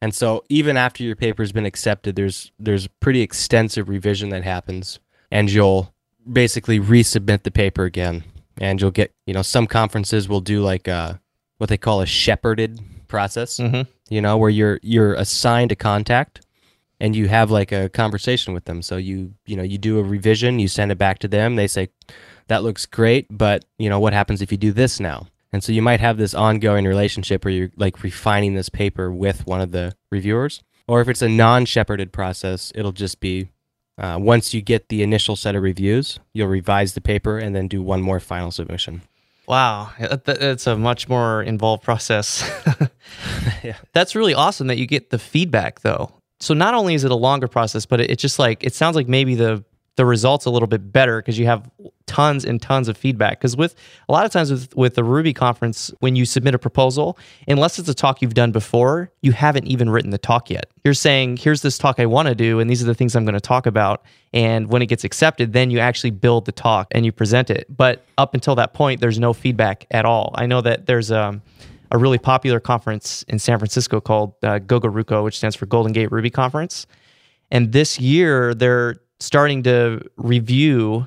And 0.00 0.14
so 0.14 0.44
even 0.48 0.76
after 0.76 1.02
your 1.02 1.16
paper's 1.16 1.52
been 1.52 1.66
accepted, 1.66 2.16
there's 2.16 2.52
there's 2.58 2.86
pretty 3.00 3.20
extensive 3.20 3.88
revision 3.88 4.28
that 4.30 4.44
happens, 4.44 5.00
and 5.30 5.50
you'll 5.50 5.92
basically 6.30 6.78
resubmit 6.78 7.42
the 7.42 7.50
paper 7.50 7.84
again, 7.84 8.24
and 8.60 8.80
you'll 8.80 8.90
get 8.92 9.12
you 9.26 9.34
know 9.34 9.42
some 9.42 9.66
conferences 9.66 10.28
will 10.28 10.40
do 10.40 10.60
like 10.62 10.86
a, 10.86 11.20
what 11.58 11.68
they 11.68 11.78
call 11.78 12.00
a 12.00 12.06
shepherded 12.06 12.80
process, 13.08 13.56
Mm-hmm. 13.58 13.90
you 14.08 14.20
know, 14.20 14.36
where 14.36 14.50
you're 14.50 14.78
you're 14.82 15.14
assigned 15.14 15.72
a 15.72 15.76
contact 15.76 16.42
and 17.00 17.16
you 17.16 17.28
have 17.28 17.50
like 17.50 17.72
a 17.72 17.88
conversation 17.88 18.54
with 18.54 18.66
them. 18.66 18.82
So 18.82 18.96
you 18.98 19.34
you 19.46 19.56
know 19.56 19.62
you 19.64 19.78
do 19.78 19.98
a 19.98 20.02
revision, 20.02 20.58
you 20.60 20.68
send 20.68 20.92
it 20.92 20.98
back 20.98 21.18
to 21.20 21.28
them. 21.28 21.56
They 21.56 21.66
say 21.66 21.88
that 22.46 22.62
looks 22.62 22.86
great, 22.86 23.26
but 23.30 23.64
you 23.78 23.88
know 23.90 23.98
what 23.98 24.12
happens 24.12 24.42
if 24.42 24.52
you 24.52 24.58
do 24.58 24.72
this 24.72 25.00
now? 25.00 25.26
And 25.52 25.64
so 25.64 25.72
you 25.72 25.82
might 25.82 26.00
have 26.00 26.18
this 26.18 26.34
ongoing 26.34 26.84
relationship 26.84 27.44
where 27.44 27.52
you're 27.52 27.70
like 27.76 28.02
refining 28.02 28.54
this 28.54 28.68
paper 28.68 29.10
with 29.10 29.46
one 29.46 29.60
of 29.60 29.72
the 29.72 29.94
reviewers. 30.10 30.62
Or 30.86 31.00
if 31.00 31.08
it's 31.08 31.22
a 31.22 31.28
non-shepherded 31.28 32.12
process, 32.12 32.72
it'll 32.74 32.92
just 32.92 33.20
be 33.20 33.50
uh, 33.98 34.18
once 34.20 34.54
you 34.54 34.62
get 34.62 34.88
the 34.88 35.02
initial 35.02 35.36
set 35.36 35.54
of 35.56 35.62
reviews, 35.62 36.20
you'll 36.32 36.48
revise 36.48 36.94
the 36.94 37.00
paper 37.00 37.38
and 37.38 37.54
then 37.54 37.66
do 37.68 37.82
one 37.82 38.00
more 38.00 38.20
final 38.20 38.50
submission. 38.50 39.02
Wow, 39.46 39.90
that- 39.98 40.66
a 40.66 40.76
much 40.76 41.08
more 41.08 41.42
involved 41.42 41.82
process. 41.82 42.48
Yeah. 43.62 43.76
That's 43.92 44.14
really 44.14 44.34
awesome 44.34 44.68
that 44.68 44.78
you 44.78 44.86
get 44.86 45.10
the 45.10 45.18
feedback 45.18 45.80
though. 45.80 46.12
So 46.40 46.54
not 46.54 46.74
only 46.74 46.94
is 46.94 47.04
it 47.04 47.10
a 47.10 47.16
longer 47.16 47.48
process, 47.48 47.86
but 47.86 48.00
it, 48.00 48.10
it 48.12 48.18
just 48.18 48.38
like 48.38 48.62
it 48.62 48.74
sounds 48.74 48.94
like 48.96 49.08
maybe 49.08 49.34
the 49.34 49.64
the 49.98 50.06
results 50.06 50.44
a 50.44 50.50
little 50.50 50.68
bit 50.68 50.92
better 50.92 51.20
because 51.20 51.40
you 51.40 51.46
have 51.46 51.68
tons 52.06 52.44
and 52.44 52.62
tons 52.62 52.86
of 52.86 52.96
feedback. 52.96 53.40
Because 53.40 53.56
with 53.56 53.74
a 54.08 54.12
lot 54.12 54.24
of 54.24 54.30
times 54.30 54.48
with 54.48 54.76
with 54.76 54.94
the 54.94 55.02
Ruby 55.02 55.34
conference, 55.34 55.90
when 55.98 56.14
you 56.14 56.24
submit 56.24 56.54
a 56.54 56.58
proposal, 56.58 57.18
unless 57.48 57.80
it's 57.80 57.88
a 57.88 57.94
talk 57.94 58.22
you've 58.22 58.32
done 58.32 58.52
before, 58.52 59.10
you 59.22 59.32
haven't 59.32 59.66
even 59.66 59.90
written 59.90 60.10
the 60.10 60.18
talk 60.18 60.50
yet. 60.50 60.70
You're 60.84 60.94
saying, 60.94 61.38
"Here's 61.38 61.62
this 61.62 61.78
talk 61.78 61.98
I 61.98 62.06
want 62.06 62.28
to 62.28 62.36
do, 62.36 62.60
and 62.60 62.70
these 62.70 62.80
are 62.80 62.86
the 62.86 62.94
things 62.94 63.16
I'm 63.16 63.24
going 63.24 63.34
to 63.34 63.40
talk 63.40 63.66
about." 63.66 64.04
And 64.32 64.68
when 64.68 64.82
it 64.82 64.86
gets 64.86 65.02
accepted, 65.02 65.52
then 65.52 65.72
you 65.72 65.80
actually 65.80 66.12
build 66.12 66.46
the 66.46 66.52
talk 66.52 66.86
and 66.92 67.04
you 67.04 67.10
present 67.10 67.50
it. 67.50 67.66
But 67.68 68.04
up 68.18 68.34
until 68.34 68.54
that 68.54 68.74
point, 68.74 69.00
there's 69.00 69.18
no 69.18 69.32
feedback 69.32 69.84
at 69.90 70.04
all. 70.04 70.30
I 70.36 70.46
know 70.46 70.60
that 70.60 70.86
there's 70.86 71.10
um, 71.10 71.42
a 71.90 71.98
really 71.98 72.18
popular 72.18 72.60
conference 72.60 73.24
in 73.24 73.40
San 73.40 73.58
Francisco 73.58 74.00
called 74.00 74.34
uh, 74.44 74.60
GoGaRuCo, 74.60 75.24
which 75.24 75.38
stands 75.38 75.56
for 75.56 75.66
Golden 75.66 75.92
Gate 75.92 76.12
Ruby 76.12 76.30
Conference. 76.30 76.86
And 77.50 77.72
this 77.72 77.98
year, 77.98 78.54
they're 78.54 78.96
starting 79.20 79.62
to 79.64 80.00
review 80.16 81.06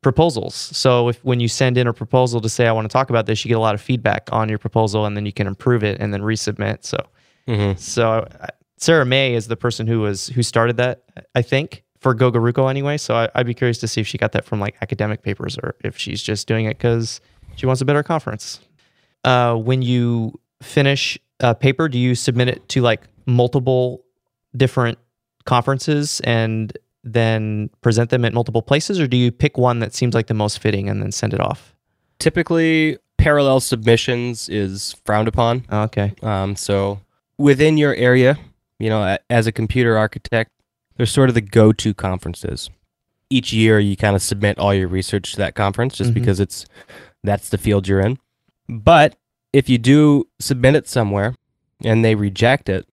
proposals. 0.00 0.54
So 0.54 1.08
if 1.08 1.24
when 1.24 1.38
you 1.38 1.46
send 1.48 1.78
in 1.78 1.86
a 1.86 1.92
proposal 1.92 2.40
to 2.40 2.48
say 2.48 2.66
I 2.66 2.72
want 2.72 2.84
to 2.88 2.92
talk 2.92 3.08
about 3.10 3.26
this, 3.26 3.44
you 3.44 3.48
get 3.48 3.56
a 3.56 3.60
lot 3.60 3.74
of 3.74 3.80
feedback 3.80 4.28
on 4.32 4.48
your 4.48 4.58
proposal, 4.58 5.06
and 5.06 5.16
then 5.16 5.26
you 5.26 5.32
can 5.32 5.46
improve 5.46 5.84
it 5.84 6.00
and 6.00 6.12
then 6.12 6.22
resubmit. 6.22 6.84
So 6.84 6.98
Mm-hmm. 7.48 7.76
so 7.76 8.28
uh, 8.40 8.46
Sarah 8.78 9.04
Mei 9.04 9.34
is 9.34 9.48
the 9.48 9.56
person 9.56 9.86
who 9.88 10.00
was 10.00 10.28
who 10.28 10.42
started 10.44 10.76
that, 10.76 11.02
I 11.34 11.42
think, 11.42 11.82
for 11.98 12.14
GoGaRuCo 12.14 12.70
anyway. 12.70 12.96
So 12.98 13.14
I, 13.16 13.28
I'd 13.34 13.46
be 13.46 13.54
curious 13.54 13.78
to 13.78 13.88
see 13.88 14.00
if 14.00 14.06
she 14.06 14.16
got 14.16 14.30
that 14.32 14.44
from 14.44 14.60
like 14.60 14.76
academic 14.80 15.22
papers 15.22 15.58
or 15.58 15.74
if 15.82 15.96
she's 15.98 16.22
just 16.22 16.46
doing 16.46 16.66
it 16.66 16.78
because 16.78 17.20
she 17.56 17.66
wants 17.66 17.80
a 17.80 17.84
better 17.84 18.02
conference. 18.04 18.60
Uh, 19.24 19.56
when 19.56 19.82
you 19.82 20.38
finish 20.62 21.18
a 21.40 21.52
paper, 21.54 21.88
do 21.88 21.98
you 21.98 22.14
submit 22.14 22.48
it 22.48 22.68
to 22.70 22.80
like 22.80 23.02
multiple 23.26 24.04
different 24.56 24.98
conferences 25.44 26.20
and 26.24 26.76
then 27.04 27.68
present 27.80 28.10
them 28.10 28.24
at 28.24 28.32
multiple 28.32 28.62
places, 28.62 29.00
or 29.00 29.06
do 29.06 29.16
you 29.16 29.32
pick 29.32 29.58
one 29.58 29.80
that 29.80 29.94
seems 29.94 30.14
like 30.14 30.26
the 30.28 30.34
most 30.34 30.58
fitting 30.60 30.88
and 30.88 31.02
then 31.02 31.10
send 31.12 31.34
it 31.34 31.40
off? 31.40 31.74
Typically, 32.18 32.98
parallel 33.18 33.60
submissions 33.60 34.48
is 34.48 34.94
frowned 35.04 35.28
upon. 35.28 35.64
Oh, 35.70 35.82
okay. 35.82 36.12
Um, 36.22 36.54
so 36.56 37.00
within 37.38 37.76
your 37.76 37.94
area, 37.96 38.38
you 38.78 38.88
know, 38.88 39.16
as 39.30 39.46
a 39.46 39.52
computer 39.52 39.96
architect, 39.98 40.50
there's 40.96 41.10
sort 41.10 41.28
of 41.28 41.34
the 41.34 41.40
go-to 41.40 41.94
conferences. 41.94 42.70
Each 43.30 43.52
year, 43.52 43.78
you 43.80 43.96
kind 43.96 44.14
of 44.14 44.22
submit 44.22 44.58
all 44.58 44.74
your 44.74 44.88
research 44.88 45.32
to 45.32 45.38
that 45.38 45.54
conference 45.54 45.96
just 45.96 46.10
Mhm. 46.10 46.14
because 46.14 46.38
it's 46.38 46.66
that's 47.24 47.48
the 47.48 47.58
field 47.58 47.88
you're 47.88 48.00
in. 48.00 48.18
But 48.68 49.16
if 49.52 49.68
you 49.68 49.78
do 49.78 50.28
submit 50.38 50.74
it 50.74 50.86
somewhere 50.88 51.34
and 51.84 52.04
they 52.04 52.14
reject 52.14 52.68
it, 52.68 52.86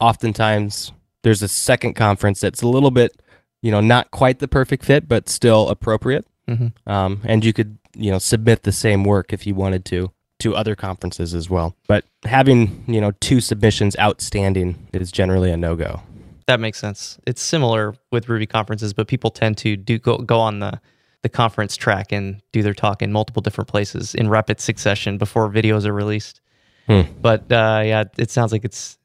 oftentimes 0.00 0.92
there's 1.22 1.42
a 1.42 1.48
second 1.48 1.94
conference 1.94 2.40
that's 2.40 2.62
a 2.62 2.68
little 2.68 2.90
bit, 2.90 3.16
you 3.64 3.70
know, 3.70 3.80
not 3.80 4.10
quite 4.10 4.40
the 4.40 4.46
perfect 4.46 4.84
fit, 4.84 5.08
but 5.08 5.26
still 5.26 5.70
appropriate. 5.70 6.26
Mhm. 6.46 6.72
Um, 6.86 7.22
and 7.24 7.42
you 7.42 7.54
could, 7.54 7.78
you 7.96 8.10
know, 8.10 8.18
submit 8.18 8.64
the 8.64 8.72
same 8.72 9.04
work 9.04 9.32
if 9.32 9.46
you 9.46 9.54
wanted 9.54 9.86
to 9.86 10.10
to 10.40 10.54
other 10.54 10.74
conferences 10.76 11.32
as 11.32 11.48
well. 11.48 11.74
But 11.88 12.04
having, 12.26 12.84
you 12.86 13.00
know, 13.00 13.12
two 13.20 13.40
submissions 13.40 13.96
outstanding 13.98 14.76
is 14.92 15.10
generally 15.10 15.50
a 15.50 15.56
no 15.56 15.76
go. 15.76 16.02
That 16.46 16.60
makes 16.60 16.78
sense. 16.78 17.18
It's 17.26 17.40
similar 17.40 17.94
with 18.12 18.28
Ruby 18.28 18.44
conferences, 18.44 18.92
but 18.92 19.08
people 19.08 19.30
tend 19.30 19.56
to 19.58 19.76
do 19.76 19.98
go, 19.98 20.18
go 20.18 20.38
on 20.38 20.58
the 20.58 20.78
the 21.22 21.30
conference 21.30 21.74
track 21.74 22.12
and 22.12 22.42
do 22.52 22.62
their 22.62 22.74
talk 22.74 23.00
in 23.00 23.10
multiple 23.12 23.40
different 23.40 23.68
places 23.68 24.14
in 24.14 24.28
rapid 24.28 24.60
succession 24.60 25.16
before 25.16 25.48
videos 25.48 25.86
are 25.86 25.94
released. 25.94 26.42
Hmm. 26.86 27.02
But 27.22 27.50
uh, 27.50 27.80
yeah, 27.82 28.04
it 28.18 28.30
sounds 28.30 28.52
like 28.52 28.66
it's 28.66 28.98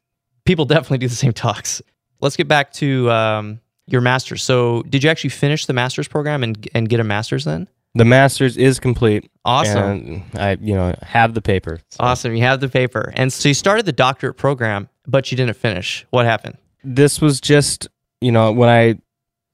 people 0.43 0.65
definitely 0.75 0.97
do 0.97 1.07
the 1.07 1.15
same 1.15 1.31
talks. 1.31 1.81
Let's 2.19 2.35
get 2.35 2.49
back 2.49 2.73
to 2.73 3.09
um, 3.09 3.61
your 3.91 4.01
master's. 4.01 4.43
So, 4.43 4.83
did 4.83 5.03
you 5.03 5.09
actually 5.09 5.31
finish 5.31 5.65
the 5.65 5.73
master's 5.73 6.07
program 6.07 6.43
and 6.43 6.67
and 6.73 6.89
get 6.89 6.99
a 6.99 7.03
master's 7.03 7.45
then? 7.45 7.67
The 7.95 8.05
master's 8.05 8.55
is 8.55 8.79
complete. 8.79 9.29
Awesome. 9.45 9.77
And 9.83 10.23
I, 10.35 10.57
you 10.61 10.75
know, 10.75 10.95
have 11.01 11.33
the 11.33 11.41
paper. 11.41 11.79
So 11.89 11.97
Awesome. 12.01 12.35
You 12.35 12.43
have 12.43 12.59
the 12.59 12.69
paper. 12.69 13.11
And 13.15 13.33
so 13.33 13.49
you 13.49 13.55
started 13.55 13.85
the 13.87 13.91
doctorate 13.91 14.37
program, 14.37 14.89
but 15.07 15.31
you 15.31 15.37
didn't 15.37 15.55
finish. 15.55 16.05
What 16.11 16.25
happened? 16.25 16.57
This 16.83 17.19
was 17.19 17.41
just, 17.41 17.87
you 18.21 18.31
know, 18.31 18.51
when 18.51 18.69
I 18.69 18.99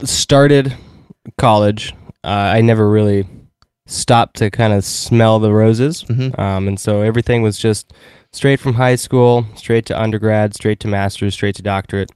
started 0.06 0.76
college, 1.38 1.94
uh, 2.26 2.28
I 2.28 2.60
never 2.62 2.90
really 2.90 3.26
stopped 3.88 4.36
to 4.38 4.52
kind 4.52 4.74
of 4.74 4.84
smell 4.84 5.40
the 5.40 5.54
roses. 5.54 6.04
Mhm. 6.04 6.38
Um, 6.38 6.68
and 6.68 6.80
so 6.80 7.02
everything 7.02 7.42
was 7.42 7.58
just 7.58 7.94
straight 8.34 8.60
from 8.60 8.74
high 8.74 8.96
school, 8.96 9.46
straight 9.56 9.86
to 9.86 10.00
undergrad, 10.00 10.56
straight 10.56 10.82
to 10.82 10.88
master's, 10.90 11.36
straight 11.36 11.56
to 11.56 11.62
doctorate. 11.62 12.12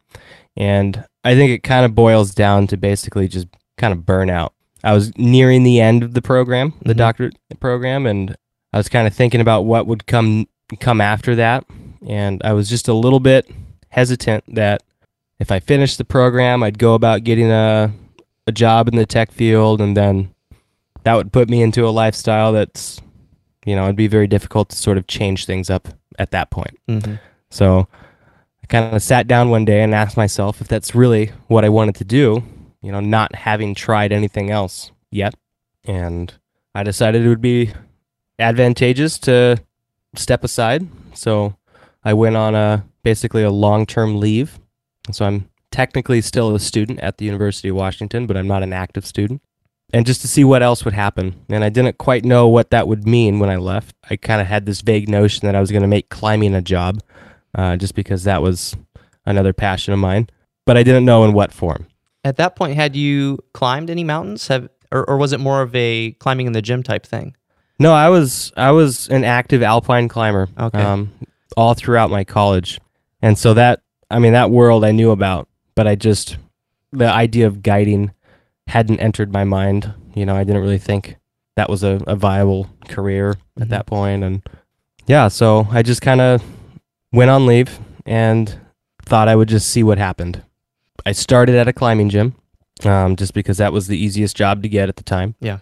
And 0.57 1.05
I 1.23 1.35
think 1.35 1.51
it 1.51 1.63
kind 1.63 1.85
of 1.85 1.95
boils 1.95 2.33
down 2.33 2.67
to 2.67 2.77
basically 2.77 3.27
just 3.27 3.47
kind 3.77 3.93
of 3.93 3.99
burnout. 3.99 4.51
I 4.83 4.93
was 4.93 5.11
nearing 5.17 5.63
the 5.63 5.81
end 5.81 6.03
of 6.03 6.13
the 6.13 6.21
program, 6.21 6.73
the 6.83 6.93
Mhm. 6.93 6.97
doctorate 6.97 7.35
program, 7.59 8.05
and 8.05 8.35
I 8.71 8.77
was 8.77 8.87
kind 8.89 9.07
of 9.07 9.13
thinking 9.13 9.41
about 9.41 9.63
what 9.65 9.87
would 9.87 10.05
come 10.07 10.47
come 10.79 11.01
after 11.01 11.35
that. 11.35 11.65
And 12.07 12.41
I 12.45 12.53
was 12.53 12.69
just 12.69 12.87
a 12.87 12.93
little 12.93 13.19
bit 13.19 13.49
hesitant 13.89 14.43
that 14.55 14.83
if 15.39 15.51
I 15.51 15.59
finished 15.59 15.97
the 15.97 16.05
program, 16.05 16.61
I'd 16.63 16.77
go 16.79 16.93
about 16.93 17.23
getting 17.23 17.51
a 17.51 17.91
a 18.47 18.51
job 18.51 18.87
in 18.87 18.95
the 18.95 19.05
tech 19.05 19.31
field, 19.31 19.79
and 19.81 19.95
then 19.97 20.29
that 21.03 21.15
would 21.15 21.31
put 21.31 21.49
me 21.49 21.61
into 21.61 21.87
a 21.87 21.91
lifestyle 21.91 22.51
that's, 22.51 22.99
you 23.65 23.75
know, 23.75 23.83
it'd 23.83 23.95
be 23.95 24.07
very 24.07 24.27
difficult 24.27 24.69
to 24.69 24.75
sort 24.75 24.97
of 24.97 25.05
change 25.07 25.45
things 25.45 25.69
up 25.69 25.87
at 26.17 26.31
that 26.31 26.49
point. 26.49 26.77
Mm-hmm. 26.87 27.15
So 27.51 27.87
kind 28.69 28.95
of 28.95 29.01
sat 29.01 29.27
down 29.27 29.49
one 29.49 29.65
day 29.65 29.81
and 29.81 29.93
asked 29.93 30.15
myself 30.15 30.61
if 30.61 30.67
that's 30.67 30.95
really 30.95 31.31
what 31.47 31.65
I 31.65 31.69
wanted 31.69 31.95
to 31.95 32.05
do, 32.05 32.43
you 32.81 32.91
know, 32.91 32.99
not 32.99 33.35
having 33.35 33.75
tried 33.75 34.11
anything 34.11 34.51
else 34.51 34.91
yet. 35.11 35.33
And 35.83 36.33
I 36.75 36.83
decided 36.83 37.25
it 37.25 37.29
would 37.29 37.41
be 37.41 37.73
advantageous 38.37 39.17
to 39.19 39.57
step 40.15 40.43
aside. 40.43 40.87
So 41.13 41.55
I 42.03 42.13
went 42.13 42.37
on 42.37 42.55
a 42.55 42.85
basically 43.03 43.43
a 43.43 43.51
long 43.51 43.85
term 43.85 44.19
leave. 44.19 44.59
So 45.11 45.25
I'm 45.25 45.49
technically 45.71 46.21
still 46.21 46.55
a 46.55 46.59
student 46.59 46.99
at 46.99 47.17
the 47.17 47.25
University 47.25 47.69
of 47.69 47.75
Washington, 47.75 48.27
but 48.27 48.37
I'm 48.37 48.47
not 48.47 48.63
an 48.63 48.73
active 48.73 49.05
student. 49.05 49.41
And 49.91 50.05
just 50.05 50.21
to 50.21 50.27
see 50.27 50.43
what 50.43 50.61
else 50.61 50.85
would 50.85 50.93
happen. 50.93 51.45
And 51.49 51.63
I 51.63 51.69
didn't 51.69 51.97
quite 51.97 52.23
know 52.23 52.47
what 52.47 52.69
that 52.69 52.87
would 52.87 53.07
mean 53.07 53.39
when 53.39 53.49
I 53.49 53.55
left. 53.55 53.95
I 54.09 54.17
kind 54.17 54.39
of 54.39 54.45
had 54.45 54.67
this 54.67 54.81
vague 54.81 55.09
notion 55.09 55.47
that 55.47 55.55
I 55.55 55.59
was 55.59 55.71
going 55.71 55.81
to 55.81 55.87
make 55.87 56.09
climbing 56.09 56.53
a 56.53 56.61
job, 56.61 57.01
uh, 57.55 57.75
just 57.77 57.95
because 57.95 58.23
that 58.23 58.41
was 58.41 58.75
another 59.25 59.53
passion 59.53 59.93
of 59.93 59.99
mine. 59.99 60.27
But 60.65 60.77
I 60.77 60.83
didn't 60.83 61.05
know 61.05 61.23
in 61.23 61.33
what 61.33 61.51
form. 61.53 61.87
At 62.23 62.37
that 62.37 62.55
point, 62.55 62.75
had 62.75 62.95
you 62.95 63.39
climbed 63.53 63.89
any 63.89 64.03
mountains? 64.03 64.47
Have 64.49 64.69
or, 64.91 65.07
or 65.09 65.17
was 65.17 65.33
it 65.33 65.39
more 65.39 65.61
of 65.61 65.73
a 65.75 66.11
climbing 66.19 66.47
in 66.47 66.53
the 66.53 66.61
gym 66.61 66.83
type 66.83 67.05
thing? 67.05 67.35
No, 67.79 67.93
I 67.93 68.09
was 68.09 68.51
I 68.57 68.71
was 68.71 69.07
an 69.09 69.23
active 69.23 69.63
alpine 69.63 70.07
climber. 70.09 70.49
Okay. 70.59 70.81
Um, 70.81 71.11
all 71.57 71.73
throughout 71.73 72.09
my 72.11 72.23
college, 72.23 72.79
and 73.21 73.37
so 73.37 73.53
that 73.55 73.81
I 74.11 74.19
mean 74.19 74.33
that 74.33 74.51
world 74.51 74.83
I 74.85 74.91
knew 74.91 75.11
about, 75.11 75.47
but 75.75 75.87
I 75.87 75.95
just 75.95 76.37
the 76.91 77.07
idea 77.11 77.47
of 77.47 77.63
guiding 77.63 78.11
hadn't 78.67 78.99
entered 78.99 79.31
my 79.33 79.43
mind. 79.43 79.93
You 80.13 80.25
know, 80.25 80.35
I 80.35 80.43
didn't 80.43 80.61
really 80.61 80.77
think 80.77 81.15
that 81.55 81.69
was 81.69 81.83
a, 81.83 81.99
a 82.05 82.15
viable 82.15 82.69
career 82.87 83.33
Mhm. 83.57 83.61
at 83.63 83.69
that 83.69 83.85
point, 83.87 84.23
and 84.23 84.43
yeah, 85.07 85.27
so 85.29 85.67
I 85.71 85.81
just 85.81 86.01
kind 86.01 86.21
of 86.21 86.43
went 87.11 87.29
on 87.29 87.45
leave 87.45 87.79
and 88.05 88.59
thought 89.03 89.27
I 89.27 89.35
would 89.35 89.49
just 89.49 89.69
see 89.69 89.83
what 89.83 89.97
happened. 89.97 90.43
I 91.05 91.11
started 91.13 91.55
at 91.55 91.67
a 91.67 91.73
climbing 91.73 92.09
gym, 92.09 92.35
um, 92.83 93.15
just 93.15 93.33
because 93.33 93.57
that 93.57 93.73
was 93.73 93.87
the 93.87 93.97
easiest 93.97 94.35
job 94.35 94.61
to 94.63 94.69
get 94.69 94.89
at 94.89 94.95
the 94.97 95.03
time 95.03 95.35
Yeah. 95.41 95.59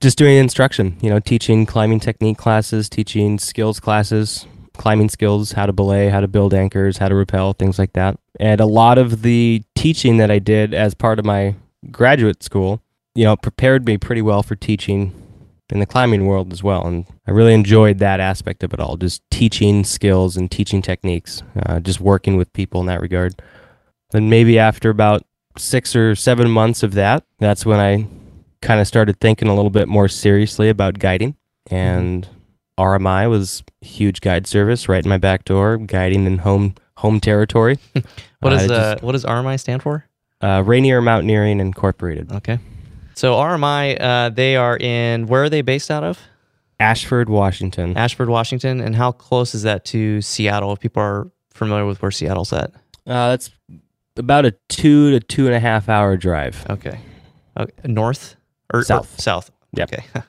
just 0.00 0.18
doing 0.18 0.36
instruction, 0.36 0.96
you 1.00 1.10
know, 1.10 1.20
teaching 1.20 1.66
climbing 1.66 2.00
technique 2.00 2.38
classes, 2.38 2.88
teaching 2.88 3.38
skills 3.38 3.78
classes, 3.80 4.46
climbing 4.76 5.08
skills, 5.08 5.52
how 5.52 5.66
to 5.66 5.72
belay, 5.72 6.08
how 6.08 6.20
to 6.20 6.28
build 6.28 6.52
anchors, 6.52 6.98
how 6.98 7.08
to 7.08 7.14
rappel, 7.14 7.52
things 7.52 7.78
like 7.78 7.92
that. 7.92 8.18
And 8.40 8.60
a 8.60 8.66
lot 8.66 8.98
of 8.98 9.22
the 9.22 9.62
teaching 9.76 10.16
that 10.16 10.30
I 10.30 10.40
did 10.40 10.74
as 10.74 10.94
part 10.94 11.18
of 11.18 11.24
my 11.24 11.54
graduate 11.92 12.42
school, 12.42 12.80
you 13.14 13.24
know, 13.24 13.36
prepared 13.36 13.86
me 13.86 13.96
pretty 13.98 14.22
well 14.22 14.42
for 14.42 14.56
teaching 14.56 15.12
in 15.70 15.80
the 15.80 15.86
climbing 15.86 16.26
world 16.26 16.52
as 16.52 16.62
well. 16.62 16.86
And 16.86 17.06
I 17.26 17.30
really 17.30 17.54
enjoyed 17.54 17.98
that 17.98 18.20
aspect 18.20 18.62
of 18.62 18.72
it 18.74 18.80
all, 18.80 18.96
just 18.96 19.22
teaching 19.30 19.84
skills 19.84 20.36
and 20.36 20.50
teaching 20.50 20.82
techniques, 20.82 21.42
uh, 21.64 21.80
just 21.80 22.00
working 22.00 22.36
with 22.36 22.52
people 22.52 22.80
in 22.80 22.86
that 22.86 23.00
regard. 23.00 23.40
Then 24.10 24.28
maybe 24.28 24.58
after 24.58 24.90
about 24.90 25.24
six 25.56 25.96
or 25.96 26.14
seven 26.14 26.50
months 26.50 26.82
of 26.82 26.92
that, 26.94 27.24
that's 27.38 27.64
when 27.64 27.80
I 27.80 28.06
kind 28.60 28.80
of 28.80 28.86
started 28.86 29.18
thinking 29.20 29.48
a 29.48 29.54
little 29.54 29.70
bit 29.70 29.88
more 29.88 30.08
seriously 30.08 30.68
about 30.68 30.98
guiding 30.98 31.36
and 31.70 32.26
RMI 32.78 33.28
was 33.30 33.62
a 33.82 33.86
huge 33.86 34.20
guide 34.20 34.46
service 34.46 34.88
right 34.88 35.04
in 35.04 35.08
my 35.08 35.18
back 35.18 35.44
door 35.44 35.76
guiding 35.76 36.26
in 36.26 36.38
home 36.38 36.74
home 36.96 37.20
territory 37.20 37.78
What 38.40 38.52
Uh, 38.52 38.56
is 38.56 38.70
uh, 38.70 38.96
what 39.00 39.12
does 39.12 39.24
RMI 39.24 39.60
stand 39.60 39.82
for? 39.82 40.06
uh, 40.40 40.62
Rainier 40.64 41.00
Mountaineering 41.02 41.60
Incorporated 41.60 42.32
Okay. 42.32 42.58
So 43.14 43.34
RMI, 43.34 44.00
uh, 44.00 44.28
they 44.30 44.56
are 44.56 44.76
in 44.76 45.26
where 45.26 45.44
are 45.44 45.48
they 45.50 45.62
based 45.62 45.90
out 45.90 46.04
of? 46.04 46.18
Ashford 46.80 47.28
Washington 47.28 47.96
Ashford, 47.96 48.28
Washington. 48.28 48.80
And 48.80 48.96
how 48.96 49.12
close 49.12 49.54
is 49.54 49.62
that 49.62 49.84
to 49.86 50.20
Seattle? 50.20 50.72
If 50.72 50.80
people 50.80 51.02
are 51.02 51.30
familiar 51.52 51.86
with 51.86 52.02
where 52.02 52.10
Seattle's 52.10 52.52
at. 52.52 52.72
uh, 53.06 53.30
that's 53.30 53.50
about 54.16 54.44
a 54.44 54.50
two 54.68 55.12
to 55.12 55.20
two 55.20 55.46
and 55.46 55.54
a 55.54 55.60
half 55.60 55.88
hour 55.88 56.16
drive 56.16 56.66
Okay. 56.68 56.98
okay. 57.56 57.72
North 57.84 58.36
or 58.72 58.80
or 58.80 58.84
South. 58.84 59.20
south. 59.20 59.50
Yep. 59.74 59.92
Okay. 59.92 60.04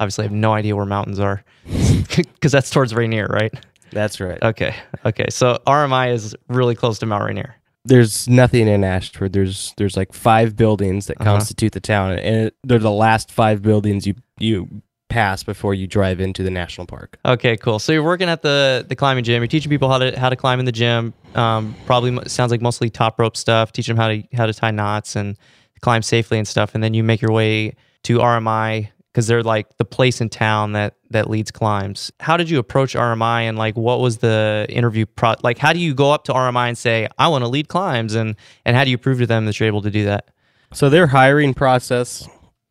Obviously, 0.00 0.22
I 0.24 0.26
have 0.26 0.32
no 0.32 0.52
idea 0.52 0.74
where 0.74 0.86
mountains 0.86 1.20
are 1.20 1.44
because 1.64 2.50
that's 2.50 2.70
towards 2.70 2.92
Rainier, 2.94 3.26
right? 3.28 3.52
that's 3.92 4.20
right 4.20 4.42
Okay. 4.42 4.74
Okay. 5.04 5.26
So 5.28 5.58
RMI 5.66 6.12
is 6.12 6.34
really 6.48 6.74
close 6.74 6.98
to 7.00 7.06
Mount 7.06 7.24
Rainier. 7.24 7.54
There's 7.84 8.28
nothing 8.28 8.68
in 8.68 8.84
Ashford 8.84 9.32
there's 9.32 9.74
there's 9.76 9.96
like 9.96 10.12
five 10.12 10.56
buildings 10.56 11.06
that 11.06 11.20
Uh-huh. 11.20 11.32
constitute 11.32 11.72
the 11.72 11.80
town 11.80 12.12
and 12.12 12.46
it, 12.46 12.54
they're 12.64 12.78
the 12.78 12.90
last 12.90 13.30
five 13.32 13.60
buildings 13.62 14.06
you 14.06 14.14
you 14.38 14.82
pass 15.08 15.42
before 15.42 15.74
you 15.74 15.86
drive 15.86 16.20
into 16.20 16.42
the 16.42 16.50
national 16.50 16.86
park 16.86 17.18
Okay, 17.26 17.56
cool. 17.58 17.78
So 17.78 17.92
you're 17.92 18.02
working 18.02 18.28
at 18.30 18.40
the 18.42 18.86
the 18.88 18.96
climbing 18.96 19.24
gym. 19.24 19.42
You're 19.42 19.46
teaching 19.48 19.68
people 19.68 19.90
how 19.90 19.98
to 19.98 20.18
how 20.18 20.30
to 20.30 20.36
climb 20.36 20.58
in 20.58 20.64
the 20.64 20.72
gym. 20.72 21.12
Um, 21.34 21.74
probably 21.84 22.16
sounds 22.30 22.50
like 22.50 22.62
mostly 22.62 22.88
top 22.88 23.18
rope 23.20 23.36
stuff. 23.36 23.72
Teaching 23.72 23.94
them 23.94 24.00
how 24.02 24.08
to 24.08 24.22
how 24.34 24.46
to 24.46 24.54
tie 24.54 24.70
knots 24.70 25.14
and 25.14 25.36
climb 25.82 26.00
safely 26.00 26.38
and 26.38 26.48
stuff. 26.48 26.74
And 26.74 26.82
then 26.82 26.94
you 26.94 27.02
make 27.04 27.20
your 27.20 27.30
way 27.32 27.74
to 28.04 28.18
RMI 28.20 28.88
because 29.12 29.26
they're 29.26 29.42
like 29.42 29.76
the 29.76 29.84
place 29.84 30.20
in 30.20 30.28
town 30.30 30.72
that 30.72 30.94
that 31.10 31.28
leads 31.28 31.50
climbs. 31.50 32.10
How 32.20 32.36
did 32.38 32.48
you 32.48 32.58
approach 32.58 32.94
RMI 32.94 33.42
and 33.42 33.58
like 33.58 33.76
what 33.76 34.00
was 34.00 34.18
the 34.18 34.66
interview 34.70 35.04
pro? 35.06 35.34
Like 35.42 35.58
how 35.58 35.72
do 35.72 35.78
you 35.78 35.92
go 35.94 36.10
up 36.12 36.24
to 36.24 36.32
RMI 36.32 36.68
and 36.68 36.78
say 36.78 37.08
I 37.18 37.28
want 37.28 37.44
to 37.44 37.48
lead 37.48 37.68
climbs 37.68 38.14
and 38.14 38.36
and 38.64 38.76
how 38.76 38.84
do 38.84 38.90
you 38.90 38.98
prove 38.98 39.18
to 39.18 39.26
them 39.26 39.44
that 39.46 39.60
you're 39.60 39.66
able 39.66 39.82
to 39.82 39.90
do 39.90 40.04
that? 40.06 40.28
So 40.72 40.88
their 40.88 41.06
hiring 41.08 41.52
process 41.54 42.26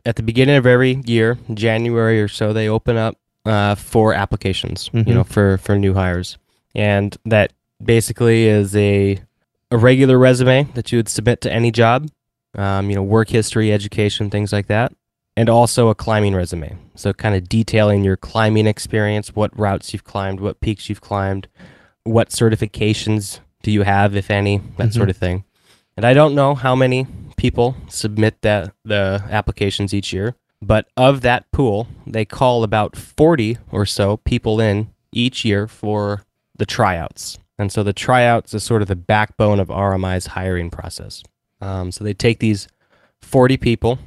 at 0.06 0.16
the 0.16 0.24
beginning 0.24 0.56
of 0.56 0.66
every 0.66 1.02
year, 1.06 1.38
January 1.54 2.20
or 2.20 2.28
so, 2.28 2.54
they 2.54 2.68
open 2.68 2.98
up 2.98 3.16
uh, 3.46 3.76
for 3.76 4.14
applications. 4.14 4.90
Mhm. 4.90 5.08
You 5.08 5.14
know, 5.14 5.24
for 5.24 5.58
for 5.60 5.78
new 5.78 5.94
hires, 5.94 6.38
and 6.74 7.16
that 7.26 7.54
basically 7.84 8.46
is 8.48 8.76
a 8.76 9.20
a 9.70 9.78
regular 9.78 10.18
resume 10.18 10.64
that 10.74 10.92
you 10.92 10.98
would 10.98 11.10
submit 11.10 11.42
to 11.42 11.52
any 11.52 11.72
job. 11.72 12.10
Um, 12.58 12.90
you 12.90 12.96
know, 12.96 13.04
work 13.04 13.30
history, 13.30 13.72
education, 13.72 14.30
things 14.30 14.52
like 14.52 14.68
that, 14.68 14.92
and 15.38 15.50
also 15.50 15.90
a 15.90 15.96
climbing 15.96 16.36
resume. 16.36 16.78
So 16.96 17.14
kind 17.14 17.36
of 17.36 17.48
detailing 17.48 18.04
your 18.04 18.18
climbing 18.18 18.68
experience, 18.68 19.36
what 19.36 19.58
routes 19.58 19.94
you've 19.94 20.04
climbed, 20.04 20.40
what 20.40 20.60
peaks 20.60 20.90
you've 20.90 21.02
climbed, 21.02 21.48
what 22.04 22.30
certifications 22.30 23.40
do 23.64 23.72
you 23.72 23.84
have, 23.84 24.16
if 24.16 24.30
any, 24.32 24.62
that 24.78 24.90
Mhm. 24.90 24.94
sort 24.94 25.10
of 25.10 25.18
thing. 25.18 25.44
And 25.96 26.06
I 26.06 26.14
don't 26.14 26.36
know 26.36 26.56
how 26.56 26.76
many 26.76 27.06
people 27.38 27.76
submit 27.88 28.42
that 28.42 28.74
the 28.84 29.24
applications 29.30 29.94
each 29.94 30.12
year, 30.14 30.36
but 30.62 30.88
of 30.98 31.22
that 31.22 31.52
pool, 31.52 31.88
they 32.08 32.26
call 32.26 32.64
about 32.64 32.96
40 32.96 33.58
or 33.72 33.86
so 33.86 34.18
people 34.18 34.60
in 34.60 34.88
each 35.12 35.44
year 35.46 35.68
for 35.68 36.24
the 36.58 36.66
tryouts. 36.66 37.38
And 37.58 37.72
so 37.72 37.84
the 37.84 37.94
tryouts 37.94 38.54
is 38.54 38.64
sort 38.64 38.82
of 38.82 38.88
the 38.88 38.96
backbone 38.96 39.60
of 39.60 39.70
RMI's 39.70 40.28
hiring 40.28 40.70
process. 40.70 41.24
Um, 41.62 41.92
so 41.92 42.04
they 42.04 42.14
take 42.14 42.40
these 42.40 42.68
40 43.22 43.58
people 43.58 44.00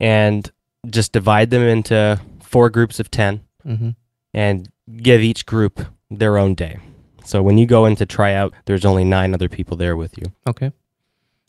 and 0.00 0.50
just 0.88 1.12
divide 1.12 1.50
them 1.50 1.62
into 1.62 2.20
four 2.40 2.70
groups 2.70 3.00
of 3.00 3.10
10 3.10 3.40
Mm-hmm. 3.66 3.90
and 4.32 4.68
give 4.98 5.20
each 5.20 5.44
group 5.44 5.80
their 6.08 6.38
own 6.38 6.54
day. 6.54 6.78
So 7.24 7.42
when 7.42 7.58
you 7.58 7.66
go 7.66 7.84
into 7.86 8.06
tryout, 8.06 8.54
there's 8.66 8.84
only 8.84 9.02
nine 9.02 9.34
other 9.34 9.48
people 9.48 9.76
there 9.76 9.96
with 9.96 10.16
you 10.16 10.26
Okay. 10.48 10.70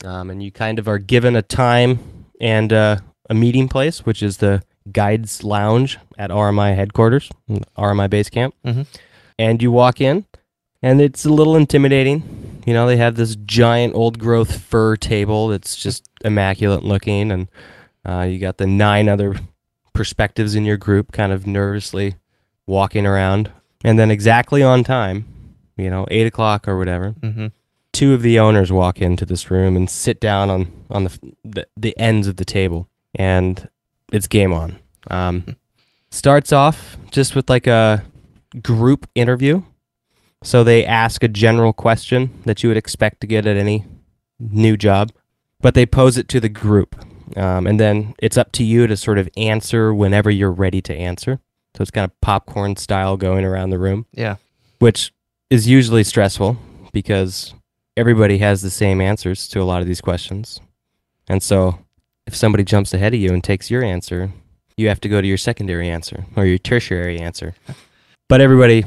um, 0.04 0.32
and 0.32 0.42
you 0.42 0.52
kind 0.52 0.80
of 0.80 0.88
are 0.88 0.98
given 0.98 1.36
a 1.36 1.44
time 1.44 2.00
and 2.42 2.74
uh, 2.74 2.98
a 3.30 3.36
meeting 3.36 3.68
place, 3.70 4.04
which 4.04 4.24
is 4.24 4.38
the 4.38 4.64
Guides 4.92 5.44
Lounge 5.44 6.00
at 6.18 6.32
RMI 6.32 6.76
headquarters, 6.76 7.30
mm, 7.48 7.64
RMI 7.78 8.08
base 8.10 8.30
camp. 8.32 8.56
Mhm. 8.66 8.88
And 9.38 9.62
you 9.62 9.72
walk 9.72 10.02
in, 10.02 10.26
and 10.82 11.00
it's 11.00 11.24
a 11.26 11.30
little 11.30 11.56
intimidating. 11.56 12.24
You 12.66 12.74
know, 12.74 12.88
they 12.88 12.98
have 12.98 13.14
this 13.16 13.36
giant 13.46 13.94
old 13.94 14.18
growth 14.18 14.58
fir 14.60 14.96
table 14.96 15.50
that's 15.50 15.76
just 15.76 16.10
immaculate 16.26 16.84
looking, 16.84 17.32
and 17.32 17.48
uh, 18.08 18.22
you 18.30 18.40
got 18.40 18.58
the 18.58 18.68
nine 18.68 19.10
other 19.10 19.36
perspectives 19.94 20.56
in 20.56 20.66
your 20.66 20.78
group 20.78 21.12
kind 21.12 21.32
of 21.32 21.46
nervously 21.46 22.16
walking 22.66 23.06
around. 23.06 23.52
And 23.84 23.98
then 24.00 24.10
exactly 24.12 24.64
on 24.64 24.84
time, 24.84 25.26
you 25.78 25.90
know, 25.90 26.08
eight 26.10 26.26
o'clock 26.28 26.68
or 26.68 26.78
whatever, 26.78 27.14
Mm-hmm. 27.22 27.48
two 27.94 28.14
of 28.14 28.22
the 28.22 28.40
owners 28.40 28.72
walk 28.72 29.02
into 29.02 29.26
this 29.26 29.50
room 29.52 29.76
and 29.76 29.90
sit 29.90 30.20
down 30.20 30.50
on 30.50 30.72
on 30.90 31.04
the 31.04 31.20
the, 31.44 31.68
the 31.78 31.98
ends 31.98 32.28
of 32.28 32.38
the 32.38 32.46
table, 32.46 32.88
and 33.16 33.70
it's 34.12 34.28
game 34.28 34.54
on. 34.54 34.80
Um, 35.12 35.56
starts 36.12 36.52
off 36.52 36.98
just 37.12 37.36
with 37.36 37.50
like 37.50 37.68
a 37.68 38.04
group 38.62 39.08
interview, 39.16 39.62
so 40.44 40.64
they 40.64 40.86
ask 40.86 41.24
a 41.24 41.28
general 41.28 41.74
question 41.74 42.30
that 42.46 42.64
you 42.64 42.70
would 42.70 42.78
expect 42.78 43.22
to 43.22 43.28
get 43.28 43.46
at 43.46 43.58
any 43.58 43.86
new 44.40 44.76
job, 44.78 45.12
but 45.62 45.74
they 45.76 45.86
pose 45.86 46.18
it 46.18 46.28
to 46.30 46.40
the 46.40 46.50
group, 46.50 46.96
um, 47.36 47.68
and 47.68 47.80
then 47.80 48.16
it's 48.20 48.38
up 48.38 48.52
to 48.54 48.64
you 48.64 48.88
to 48.88 48.96
sort 48.98 49.18
of 49.18 49.30
answer 49.38 49.94
whenever 49.94 50.30
you're 50.32 50.52
ready 50.52 50.82
to 50.84 50.96
answer. 50.96 51.40
So 51.76 51.82
it's 51.82 51.92
kind 51.92 52.06
of 52.06 52.22
popcorn 52.22 52.76
style 52.78 53.18
going 53.18 53.46
around 53.46 53.70
the 53.70 53.78
room 53.80 54.06
Yeah. 54.14 54.38
which 54.80 55.12
is 55.50 55.68
usually 55.68 56.04
stressful 56.04 56.58
because 56.92 57.54
everybody 57.96 58.38
has 58.40 58.62
the 58.62 58.70
same 58.70 59.00
answers 59.02 59.48
to 59.50 59.62
a 59.62 59.64
lot 59.66 59.82
of 59.82 59.88
these 59.88 60.02
questions. 60.02 60.60
And 61.28 61.44
so 61.44 61.80
if 62.26 62.36
somebody 62.36 62.64
jumps 62.64 62.94
ahead 62.94 63.14
of 63.14 63.20
you 63.20 63.32
and 63.34 63.44
takes 63.44 63.70
your 63.70 63.84
answer, 63.84 64.32
you 64.76 64.88
have 64.88 65.02
to 65.02 65.10
go 65.10 65.22
to 65.22 65.28
your 65.28 65.38
secondary 65.38 65.90
answer 65.90 66.26
or 66.36 66.46
your 66.46 66.58
tertiary 66.58 67.20
answer. 67.20 67.54
But 68.30 68.42
everybody 68.42 68.86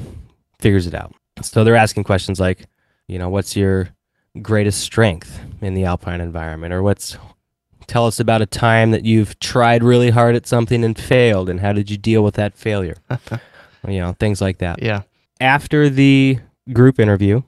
figures 0.59 0.87
it 0.87 0.95
out. 0.95 1.15
So 1.43 1.65
they're 1.65 1.77
asking 1.77 2.05
questions 2.05 2.39
like, 2.41 2.67
you 3.09 3.19
know, 3.19 3.29
what's 3.29 3.57
your 3.57 3.89
greatest 4.43 4.81
strength 4.81 5.41
in 5.61 5.75
the 5.75 5.85
alpine 5.85 6.21
environment 6.21 6.73
or 6.75 6.83
what's 6.83 7.17
tell 7.91 8.07
us 8.07 8.21
about 8.21 8.41
a 8.41 8.47
time 8.47 8.93
that 8.93 9.05
you've 9.05 9.37
tried 9.41 9.83
really 9.83 10.11
hard 10.11 10.37
at 10.37 10.47
something 10.47 10.85
and 10.85 10.97
failed 10.97 11.49
and 11.51 11.59
how 11.59 11.73
did 11.73 11.91
you 11.91 11.99
deal 11.99 12.23
with 12.23 12.35
that 12.37 12.57
failure? 12.57 12.97
you 13.89 13.99
know, 13.99 14.15
things 14.21 14.41
like 14.41 14.59
that. 14.59 14.81
Yeah. 14.81 15.03
After 15.41 15.91
the 15.91 16.39
group 16.73 17.01
interview, 17.01 17.43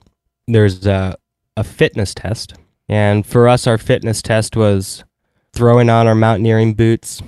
there's 0.45 0.85
a, 0.85 1.17
a 1.55 1.63
fitness 1.63 2.13
test. 2.13 2.55
And 2.89 3.25
for 3.25 3.47
us, 3.47 3.67
our 3.67 3.77
fitness 3.77 4.21
test 4.21 4.57
was 4.57 5.05
throwing 5.53 5.89
on 5.89 6.07
our 6.07 6.15
mountaineering 6.15 6.73
boots, 6.73 7.21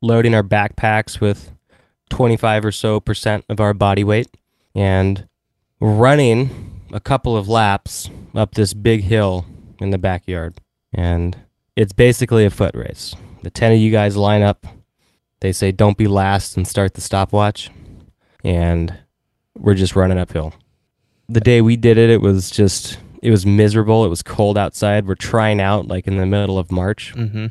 loading 0.00 0.34
our 0.34 0.42
backpacks 0.42 1.20
with 1.20 1.52
25 2.08 2.64
or 2.64 2.72
so 2.72 3.00
percent 3.00 3.44
of 3.50 3.60
our 3.60 3.74
body 3.74 4.02
weight, 4.02 4.28
and 4.74 5.28
running 5.78 6.80
a 6.90 7.00
couple 7.00 7.36
of 7.36 7.48
laps 7.48 8.08
up 8.34 8.54
this 8.54 8.72
big 8.72 9.02
hill 9.02 9.44
in 9.78 9.90
the 9.90 9.98
backyard. 9.98 10.54
And 10.94 11.36
it's 11.76 11.92
basically 11.92 12.44
a 12.44 12.50
foot 12.50 12.74
race. 12.74 13.14
The 13.42 13.50
10 13.50 13.72
of 13.72 13.78
you 13.78 13.90
guys 13.90 14.16
line 14.16 14.42
up. 14.42 14.66
They 15.40 15.52
say, 15.52 15.72
don't 15.72 15.98
be 15.98 16.06
last 16.06 16.56
and 16.56 16.66
start 16.66 16.94
the 16.94 17.00
stopwatch. 17.00 17.70
And 18.44 18.96
we're 19.56 19.74
just 19.74 19.96
running 19.96 20.18
uphill. 20.18 20.54
The 21.28 21.40
day 21.40 21.60
we 21.60 21.76
did 21.76 21.98
it, 21.98 22.10
it 22.10 22.20
was 22.20 22.50
just, 22.50 22.98
it 23.22 23.30
was 23.30 23.46
miserable. 23.46 24.04
It 24.04 24.08
was 24.08 24.22
cold 24.22 24.58
outside. 24.58 25.06
We're 25.06 25.14
trying 25.14 25.60
out 25.60 25.88
like 25.88 26.06
in 26.06 26.16
the 26.16 26.26
middle 26.26 26.58
of 26.58 26.70
March. 26.70 27.14
Mm-hmm. 27.16 27.46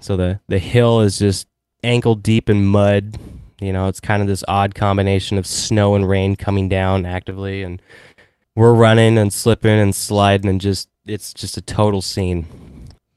So 0.00 0.16
the, 0.16 0.40
the 0.48 0.58
hill 0.58 1.00
is 1.00 1.18
just 1.18 1.48
ankle 1.82 2.14
deep 2.14 2.48
in 2.48 2.66
mud. 2.66 3.18
You 3.60 3.72
know, 3.72 3.88
it's 3.88 4.00
kind 4.00 4.20
of 4.22 4.28
this 4.28 4.44
odd 4.46 4.74
combination 4.74 5.38
of 5.38 5.46
snow 5.46 5.94
and 5.94 6.08
rain 6.08 6.36
coming 6.36 6.68
down 6.68 7.06
actively. 7.06 7.62
And 7.62 7.80
we're 8.54 8.74
running 8.74 9.18
and 9.18 9.32
slipping 9.32 9.78
and 9.78 9.94
sliding 9.94 10.50
and 10.50 10.60
just, 10.60 10.88
it's 11.06 11.32
just 11.32 11.56
a 11.56 11.62
total 11.62 12.02
scene. 12.02 12.46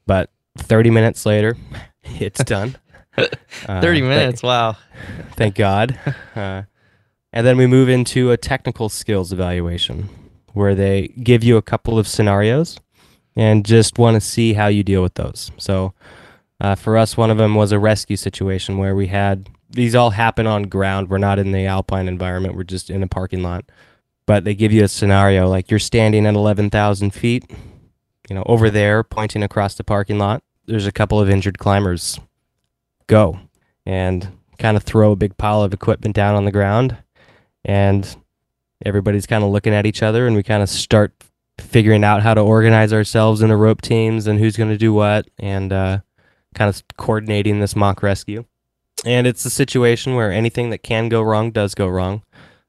But 0.06 0.30
30 0.58 0.90
minutes 0.90 1.24
later, 1.26 1.56
it's 2.04 2.42
done. 2.44 2.76
Uh, 3.66 3.80
30 3.80 3.98
thank- 4.00 4.08
minutes. 4.08 4.42
wow. 4.44 4.76
thank 5.32 5.56
God. 5.56 5.98
Uh, 6.36 6.62
and 7.32 7.44
then 7.44 7.56
we 7.56 7.66
move 7.66 7.88
into 7.88 8.30
a 8.30 8.36
technical 8.36 8.88
skills 8.88 9.32
evaluation 9.32 10.08
where 10.52 10.76
they 10.76 11.08
give 11.22 11.42
you 11.42 11.56
a 11.56 11.62
couple 11.62 11.98
of 11.98 12.06
scenarios 12.06 12.78
and 13.34 13.66
just 13.66 13.98
want 13.98 14.14
to 14.14 14.20
see 14.20 14.52
how 14.52 14.68
you 14.68 14.84
deal 14.84 15.02
with 15.02 15.14
those. 15.14 15.50
So 15.58 15.94
uh, 16.60 16.76
for 16.76 16.96
us, 16.96 17.16
one 17.16 17.30
of 17.32 17.38
them 17.38 17.56
was 17.56 17.72
a 17.72 17.78
rescue 17.80 18.16
situation 18.16 18.78
where 18.78 18.94
we 18.94 19.08
had 19.08 19.48
these 19.68 19.96
all 19.96 20.10
happen 20.10 20.46
on 20.46 20.62
ground. 20.64 21.10
We're 21.10 21.18
not 21.18 21.40
in 21.40 21.50
the 21.50 21.66
alpine 21.66 22.06
environment, 22.06 22.54
we're 22.54 22.62
just 22.62 22.88
in 22.88 23.02
a 23.02 23.08
parking 23.08 23.42
lot. 23.42 23.64
But 24.26 24.44
they 24.44 24.54
give 24.54 24.70
you 24.72 24.84
a 24.84 24.88
scenario 24.88 25.48
like 25.48 25.70
you're 25.72 25.80
standing 25.80 26.24
at 26.24 26.34
11,000 26.34 27.10
feet, 27.12 27.50
you 28.30 28.36
know, 28.36 28.44
over 28.46 28.70
there, 28.70 29.02
pointing 29.02 29.42
across 29.42 29.74
the 29.74 29.82
parking 29.84 30.18
lot. 30.18 30.44
There's 30.68 30.86
a 30.86 30.92
couple 30.92 31.18
of 31.18 31.30
injured 31.30 31.58
climbers. 31.58 32.20
Go. 33.06 33.40
And 33.86 34.28
kind 34.58 34.76
of 34.76 34.82
throw 34.82 35.12
a 35.12 35.16
big 35.16 35.36
pile 35.38 35.62
of 35.62 35.72
equipment 35.72 36.14
down 36.14 36.34
on 36.34 36.44
the 36.44 36.52
ground 36.52 36.96
and 37.64 38.16
everybody's 38.84 39.26
kind 39.26 39.44
of 39.44 39.50
looking 39.50 39.72
at 39.72 39.86
each 39.86 40.02
other 40.02 40.26
and 40.26 40.36
we 40.36 40.42
kind 40.42 40.62
of 40.62 40.68
start 40.68 41.12
figuring 41.58 42.04
out 42.04 42.22
how 42.22 42.34
to 42.34 42.40
organize 42.40 42.92
ourselves 42.92 43.40
into 43.40 43.56
rope 43.56 43.80
teams 43.80 44.26
and 44.26 44.38
who's 44.38 44.56
going 44.56 44.70
to 44.70 44.76
do 44.76 44.92
what 44.92 45.28
and 45.38 45.72
uh, 45.72 45.98
kind 46.54 46.68
of 46.68 46.82
coordinating 46.96 47.60
this 47.60 47.76
mock 47.76 48.02
rescue 48.02 48.44
and 49.04 49.26
it's 49.26 49.44
a 49.44 49.50
situation 49.50 50.14
where 50.14 50.32
anything 50.32 50.70
that 50.70 50.82
can 50.82 51.08
go 51.08 51.22
wrong 51.22 51.50
does 51.50 51.74
go 51.74 51.86
wrong 51.86 52.22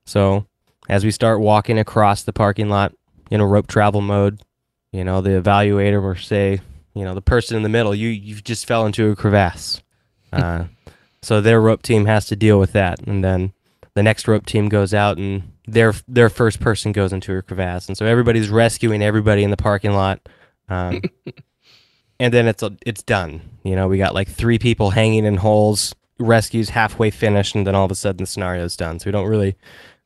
so 0.06 0.46
as 0.88 1.04
we 1.04 1.12
start 1.12 1.40
walking 1.40 1.80
across 1.80 2.24
the 2.24 2.34
parking 2.34 2.70
lot 2.70 2.94
in 3.32 3.42
a 3.42 3.48
rope 3.48 3.68
travel 3.68 4.02
mode 4.02 4.42
you 4.92 5.04
know 5.04 5.22
the 5.22 5.30
evaluator 5.30 6.02
will 6.02 6.16
say 6.16 6.60
you 7.00 7.06
know 7.06 7.16
the 7.16 7.22
person 7.22 7.58
in 7.58 7.64
the 7.64 7.70
middle 7.70 7.96
you 7.96 8.10
you 8.10 8.36
just 8.36 8.68
fell 8.68 8.86
into 8.86 9.10
a 9.10 9.16
crevasse. 9.16 9.82
Uh, 10.32 10.66
so 11.24 11.42
their 11.42 11.60
rope 11.60 11.82
team 11.82 12.06
has 12.06 12.28
to 12.28 12.36
deal 12.36 12.60
with 12.60 12.74
that. 12.74 13.00
And 13.08 13.24
then 13.24 13.52
the 13.96 14.04
next 14.04 14.28
rope 14.28 14.46
team 14.46 14.70
goes 14.70 14.94
out 14.94 15.18
and 15.18 15.42
their 15.68 15.92
their 16.08 16.30
first 16.30 16.60
person 16.60 16.92
goes 16.92 17.12
into 17.12 17.36
a 17.36 17.42
crevasse. 17.42 17.88
And 17.88 17.98
so 17.98 18.06
everybody's 18.06 18.48
rescuing 18.48 19.02
everybody 19.02 19.44
in 19.44 19.50
the 19.50 19.58
parking 19.58 19.94
lot. 19.94 20.30
Um, 20.70 21.02
and 22.20 22.32
then 22.32 22.48
it's 22.48 22.64
it's 22.86 23.02
done. 23.02 23.42
You 23.64 23.76
know 23.76 23.88
we 23.88 23.98
got 23.98 24.14
like 24.14 24.30
three 24.30 24.60
people 24.60 24.92
hanging 24.92 25.26
in 25.26 25.38
holes 25.38 25.96
rescues 26.20 26.70
halfway 26.70 27.10
finished 27.10 27.56
and 27.56 27.66
then 27.66 27.74
all 27.74 27.86
of 27.86 27.92
a 27.92 27.96
sudden 27.96 28.24
the 28.24 28.28
scenario's 28.28 28.78
done. 28.78 29.00
So 29.00 29.08
we 29.08 29.12
don't 29.12 29.28
really 29.28 29.56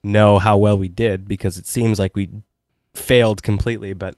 know 0.04 0.40
how 0.40 0.58
well 0.58 0.78
we 0.78 0.88
did 0.88 1.28
because 1.28 1.58
it 1.58 1.66
seems 1.66 1.98
like 1.98 2.16
we 2.16 2.30
failed 2.94 3.42
completely 3.42 3.94
but 3.94 4.16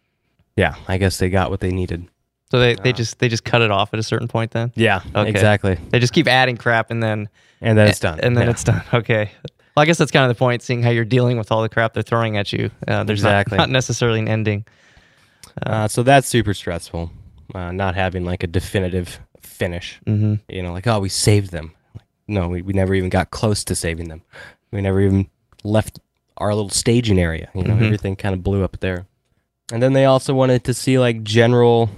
yeah 0.56 0.76
i 0.88 0.98
guess 0.98 1.18
they 1.18 1.30
got 1.30 1.50
what 1.50 1.60
they 1.60 1.72
needed 1.72 2.08
So 2.52 2.60
they, 2.60 2.76
they 2.76 2.94
just 2.94 3.20
they 3.20 3.28
just 3.28 3.44
cut 3.44 3.62
it 3.62 3.72
off 3.72 3.94
at 3.94 4.00
a 4.00 4.04
certain 4.04 4.28
point 4.28 4.52
then? 4.52 4.72
yeah 4.76 5.02
Okay. 5.16 5.30
exactly 5.30 5.78
They 5.90 6.00
just 6.00 6.14
keep 6.14 6.28
adding 6.28 6.58
crap 6.58 6.92
and 6.92 7.02
then 7.02 7.28
and 7.62 7.78
then 7.78 7.88
it's 7.88 8.00
done 8.00 8.20
And 8.22 8.38
then 8.38 8.46
Yeah. 8.46 8.52
it's 8.52 8.64
done. 8.64 8.84
Okay. 8.94 9.32
Well, 9.76 9.82
I 9.84 9.86
guess 9.86 9.98
that's 9.98 10.12
kind 10.12 10.30
of 10.30 10.36
the 10.36 10.40
point, 10.40 10.62
seeing 10.62 10.82
how 10.84 10.90
you're 10.92 11.04
dealing 11.04 11.38
with 11.38 11.52
all 11.52 11.62
the 11.62 11.68
crap 11.70 11.94
they're 11.94 12.02
throwing 12.04 12.38
at 12.38 12.54
you. 12.54 12.72
Uh, 12.88 13.04
there's 13.04 13.24
not- 13.24 13.32
Exactly. 13.32 13.58
not, 13.58 13.70
necessarily 13.70 14.20
an 14.20 14.28
ending. 14.30 14.66
uh, 15.64 15.88
so 15.88 16.02
that's 16.04 16.28
super 16.28 16.54
stressful 16.54 17.12
uh, 17.54 17.72
not 17.72 17.94
having 17.96 18.24
like 18.26 18.44
a 18.44 18.48
definitive 18.48 19.20
finish 19.42 20.00
Mm-hmm. 20.06 20.36
you 20.50 20.62
know, 20.64 20.72
like, 20.74 20.88
oh, 20.88 21.00
we 21.00 21.10
saved 21.10 21.52
them. 21.52 21.72
No, 22.28 22.48
we, 22.48 22.62
we 22.62 22.74
never 22.74 22.94
even 22.96 23.10
got 23.10 23.32
close 23.32 23.64
to 23.66 23.76
saving 23.76 24.08
them. 24.10 24.22
We 24.72 24.82
never 24.82 25.00
even 25.02 25.30
left 25.64 26.00
our 26.38 26.54
little 26.56 26.70
staging 26.70 27.20
area. 27.20 27.50
You 27.54 27.64
know, 27.64 27.76
Mhm. 27.76 27.84
everything 27.86 28.16
kind 28.16 28.34
of 28.34 28.44
blew 28.44 28.64
up 28.64 28.80
there. 28.80 29.06
And 29.72 29.82
then 29.84 29.94
they 29.94 30.06
also 30.06 30.34
wanted 30.34 30.64
to 30.66 30.74
see 30.74 30.98
like 31.00 31.24
general 31.24 31.90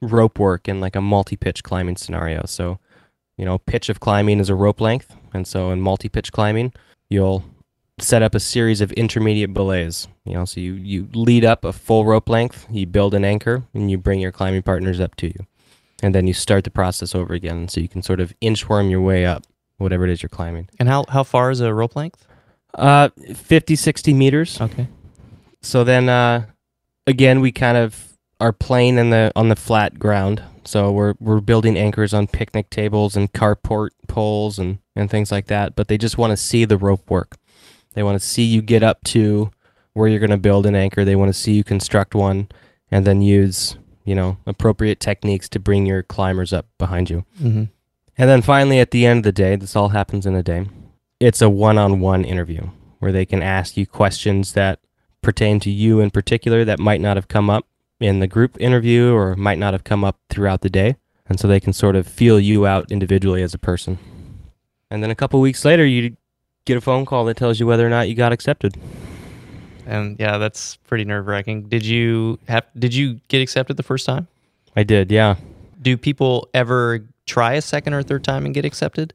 rope 0.00 0.38
work 0.38 0.68
in 0.68 0.80
like 0.80 0.96
a 0.96 1.00
multi 1.00 1.36
pitch 1.36 1.62
climbing 1.62 1.96
scenario. 1.96 2.42
So, 2.46 2.78
you 3.36 3.44
know, 3.44 3.58
pitch 3.58 3.88
of 3.88 4.00
climbing 4.00 4.40
is 4.40 4.48
a 4.50 4.54
rope 4.54 4.80
length. 4.80 5.14
And 5.34 5.46
so 5.46 5.70
in 5.70 5.80
multi 5.80 6.08
pitch 6.08 6.32
climbing, 6.32 6.72
you'll 7.10 7.44
set 8.00 8.22
up 8.22 8.34
a 8.34 8.40
series 8.40 8.80
of 8.80 8.92
intermediate 8.92 9.52
belays. 9.52 10.06
You 10.24 10.34
know, 10.34 10.44
so 10.44 10.60
you, 10.60 10.74
you 10.74 11.08
lead 11.14 11.44
up 11.44 11.64
a 11.64 11.72
full 11.72 12.04
rope 12.04 12.28
length, 12.28 12.66
you 12.70 12.86
build 12.86 13.14
an 13.14 13.24
anchor, 13.24 13.64
and 13.74 13.90
you 13.90 13.98
bring 13.98 14.20
your 14.20 14.32
climbing 14.32 14.62
partners 14.62 15.00
up 15.00 15.14
to 15.16 15.26
you 15.26 15.46
and 16.00 16.14
then 16.14 16.28
you 16.28 16.32
start 16.32 16.62
the 16.62 16.70
process 16.70 17.12
over 17.12 17.34
again 17.34 17.66
so 17.66 17.80
you 17.80 17.88
can 17.88 18.02
sort 18.02 18.20
of 18.20 18.32
inchworm 18.40 18.88
your 18.88 19.00
way 19.00 19.26
up 19.26 19.42
whatever 19.78 20.04
it 20.04 20.10
is 20.10 20.22
you're 20.22 20.28
climbing 20.28 20.68
And 20.78 20.88
how, 20.88 21.04
how 21.08 21.24
far 21.24 21.50
is 21.50 21.58
a 21.60 21.74
rope 21.74 21.96
length? 21.96 22.24
uh 22.74 23.08
50 23.34 23.74
60 23.74 24.14
meters 24.14 24.60
Okay. 24.60 24.86
so 25.60 25.82
then 25.82 26.08
uh 26.08 26.46
again 27.08 27.40
we 27.40 27.50
kind 27.50 27.76
of 27.76 28.07
are 28.40 28.52
playing 28.52 28.98
in 28.98 29.10
the 29.10 29.32
on 29.34 29.48
the 29.48 29.56
flat 29.56 29.98
ground 29.98 30.42
so 30.64 30.90
we're 30.92 31.14
we're 31.18 31.40
building 31.40 31.76
anchors 31.76 32.12
on 32.14 32.26
picnic 32.26 32.70
tables 32.70 33.16
and 33.16 33.32
carport 33.32 33.90
poles 34.06 34.58
and 34.58 34.78
and 34.94 35.10
things 35.10 35.32
like 35.32 35.46
that 35.46 35.74
but 35.74 35.88
they 35.88 35.98
just 35.98 36.18
want 36.18 36.30
to 36.30 36.36
see 36.36 36.64
the 36.64 36.76
rope 36.78 37.10
work 37.10 37.36
they 37.94 38.02
want 38.02 38.20
to 38.20 38.26
see 38.26 38.44
you 38.44 38.62
get 38.62 38.82
up 38.82 39.02
to 39.04 39.50
where 39.94 40.08
you're 40.08 40.20
going 40.20 40.30
to 40.30 40.36
build 40.36 40.66
an 40.66 40.74
anchor 40.76 41.04
they 41.04 41.16
want 41.16 41.28
to 41.28 41.38
see 41.38 41.52
you 41.52 41.64
construct 41.64 42.14
one 42.14 42.48
and 42.90 43.04
then 43.06 43.20
use 43.22 43.76
you 44.04 44.14
know 44.14 44.36
appropriate 44.46 45.00
techniques 45.00 45.48
to 45.48 45.58
bring 45.58 45.84
your 45.86 46.02
climbers 46.02 46.52
up 46.52 46.66
behind 46.78 47.10
you 47.10 47.24
Mm-hmm. 47.42 47.64
and 48.16 48.30
then 48.30 48.42
finally, 48.42 48.78
at 48.78 48.90
the 48.90 49.04
end 49.06 49.18
of 49.18 49.24
the 49.24 49.32
day, 49.32 49.56
this 49.56 49.76
all 49.76 49.90
happens 49.90 50.26
in 50.26 50.34
a 50.34 50.42
day. 50.42 50.66
It's 51.20 51.42
a 51.42 51.48
one 51.50 51.78
on 51.78 52.00
one 52.00 52.24
interview 52.24 52.68
where 53.00 53.12
they 53.12 53.24
can 53.26 53.42
ask 53.42 53.76
you 53.76 53.86
questions 53.86 54.52
that 54.54 54.80
pertain 55.22 55.60
to 55.60 55.70
you 55.70 56.00
in 56.00 56.10
particular 56.10 56.64
that 56.64 56.78
might 56.78 57.00
not 57.00 57.16
have 57.16 57.28
come 57.28 57.48
up 57.50 57.66
in 58.00 58.20
the 58.20 58.26
group 58.26 58.56
interview 58.60 59.12
or 59.12 59.34
might 59.36 59.58
not 59.58 59.74
have 59.74 59.84
come 59.84 60.04
up 60.04 60.18
throughout 60.30 60.60
the 60.60 60.70
day. 60.70 60.96
And 61.28 61.38
so 61.38 61.46
they 61.46 61.60
can 61.60 61.72
sort 61.72 61.96
of 61.96 62.06
feel 62.06 62.40
you 62.40 62.66
out 62.66 62.90
individually 62.90 63.42
as 63.42 63.52
a 63.52 63.58
person. 63.58 63.98
And 64.90 65.02
then 65.02 65.10
a 65.10 65.14
couple 65.14 65.40
weeks 65.40 65.64
later, 65.64 65.84
you 65.84 66.16
get 66.64 66.76
a 66.76 66.80
phone 66.80 67.04
call 67.04 67.24
that 67.26 67.36
tells 67.36 67.60
you 67.60 67.66
whether 67.66 67.86
or 67.86 67.90
not 67.90 68.08
you 68.08 68.14
got 68.14 68.32
accepted. 68.32 68.76
And 69.86 70.18
yeah, 70.18 70.38
that's 70.38 70.76
pretty 70.76 71.04
nerve 71.04 71.26
wracking. 71.26 71.68
Did 71.68 71.84
you 71.84 72.38
have, 72.48 72.66
did 72.78 72.94
you 72.94 73.20
get 73.28 73.42
accepted 73.42 73.76
the 73.76 73.82
first 73.82 74.06
time? 74.06 74.26
I 74.76 74.84
did, 74.84 75.10
yeah. 75.10 75.36
Do 75.80 75.96
people 75.96 76.48
ever 76.54 77.04
try 77.26 77.54
a 77.54 77.62
second 77.62 77.94
or 77.94 78.02
third 78.02 78.24
time 78.24 78.44
and 78.44 78.54
get 78.54 78.64
accepted? 78.64 79.12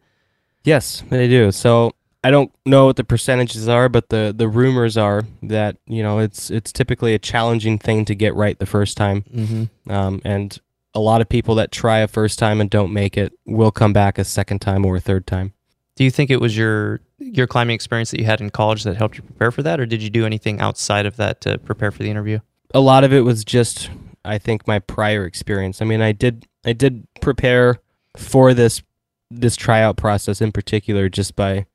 Yes, 0.64 1.04
they 1.10 1.28
do. 1.28 1.52
So 1.52 1.94
I 2.24 2.32
don't 2.32 2.52
know 2.66 2.86
what 2.86 2.96
the 2.96 3.04
percentages 3.04 3.68
are, 3.68 3.90
but 3.90 4.10
the 4.10 4.34
the 4.36 4.48
rumors 4.48 4.98
are 4.98 5.24
that 5.44 5.78
you 5.88 6.02
know 6.02 6.20
it's 6.20 6.50
it's 6.50 6.72
typically 6.72 7.14
a 7.14 7.20
challenging 7.20 7.78
thing 7.78 8.06
to 8.06 8.16
get 8.16 8.34
right 8.36 8.58
the 8.58 8.66
first 8.66 8.96
time, 8.98 9.24
Mm-hmm. 9.34 9.92
um, 9.92 10.22
and 10.24 10.58
a 10.96 11.00
lot 11.00 11.22
of 11.22 11.28
people 11.28 11.56
that 11.56 11.72
try 11.72 12.00
a 12.00 12.08
first 12.08 12.38
time 12.40 12.62
and 12.62 12.70
don't 12.70 12.94
make 12.94 13.18
it 13.18 13.34
will 13.46 13.72
come 13.72 13.94
back 13.94 14.18
a 14.20 14.24
second 14.24 14.60
time 14.60 14.86
or 14.86 14.96
a 14.98 15.00
third 15.02 15.26
time. 15.26 15.54
Do 15.96 16.04
you 16.04 16.12
think 16.12 16.30
it 16.32 16.40
was 16.40 16.56
your 16.56 17.02
your 17.20 17.48
climbing 17.48 17.76
experience 17.76 18.12
that 18.12 18.20
you 18.20 18.26
had 18.26 18.42
in 18.42 18.50
college 18.52 18.84
that 18.84 18.96
helped 18.98 19.18
you 19.18 19.24
prepare 19.24 19.52
for 19.52 19.64
that, 19.64 19.80
or 19.80 19.86
did 19.86 20.02
you 20.02 20.10
do 20.10 20.26
anything 20.26 20.60
outside 20.60 21.06
of 21.06 21.18
that 21.18 21.42
to 21.42 21.58
prepare 21.60 21.92
for 21.92 22.04
the 22.04 22.10
interview? 22.10 22.40
A 22.74 22.80
lot 22.80 23.04
of 23.04 23.12
it 23.14 23.22
was 23.22 23.44
just 23.44 23.90
I 24.26 24.38
think 24.38 24.66
my 24.68 24.80
prior 24.80 25.26
experience. 25.26 25.82
I 25.82 25.86
mean, 25.86 26.02
I 26.02 26.14
did 26.14 26.46
I 26.66 26.72
did 26.74 27.06
prepare 27.22 27.80
for 28.16 28.54
this 28.54 28.82
this 29.30 29.56
tryout 29.56 29.98
process 29.98 30.40
in 30.42 30.52
particular, 30.52 31.10
just 31.10 31.36
by 31.36 31.66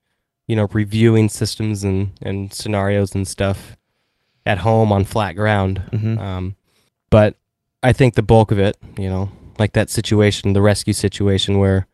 you 0.49 0.57
know 0.57 0.67
reviewing 0.73 1.29
systems 1.29 1.85
and 1.85 2.11
and 2.21 2.53
scenarios 2.53 3.15
and 3.15 3.29
stuff 3.29 3.77
at 4.45 4.59
home 4.59 4.91
on 4.91 5.05
flat 5.05 5.35
ground. 5.37 5.79
hmm 5.93 6.19
Um, 6.19 6.57
but 7.11 7.37
I 7.83 7.93
think 7.93 8.15
the 8.15 8.23
bulk 8.23 8.51
of 8.51 8.59
it, 8.59 8.77
you 8.99 9.09
know, 9.09 9.31
like 9.59 9.73
that 9.75 9.91
situation, 9.91 10.53
the 10.53 10.63
rescue 10.63 10.93
situation 10.95 11.59
where 11.59 11.87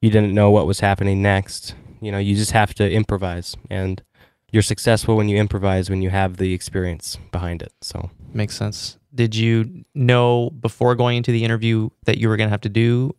you 0.00 0.10
didn't 0.10 0.34
know 0.34 0.50
what 0.50 0.66
was 0.66 0.80
happening 0.80 1.20
next, 1.22 1.74
you 2.00 2.12
know, 2.12 2.18
you 2.18 2.36
just 2.36 2.52
have 2.52 2.74
to 2.74 2.90
improvise. 2.90 3.56
And 3.70 4.02
you're 4.50 4.62
successful 4.62 5.16
when 5.16 5.28
you 5.28 5.36
improvise, 5.38 5.88
when 5.90 6.02
you 6.02 6.10
have 6.10 6.36
the 6.36 6.52
experience 6.52 7.18
behind 7.32 7.62
it. 7.62 7.72
So, 7.80 8.10
Makes 8.34 8.56
sense. 8.56 8.98
Did 9.14 9.34
you 9.34 9.84
know 9.94 10.50
before 10.50 10.94
going 10.94 11.16
into 11.16 11.32
the 11.32 11.44
interview 11.44 11.90
that 12.04 12.18
you 12.18 12.28
were 12.28 12.36
going 12.36 12.48
to 12.48 12.52
have 12.52 12.60
to 12.62 12.68
do 12.68 13.14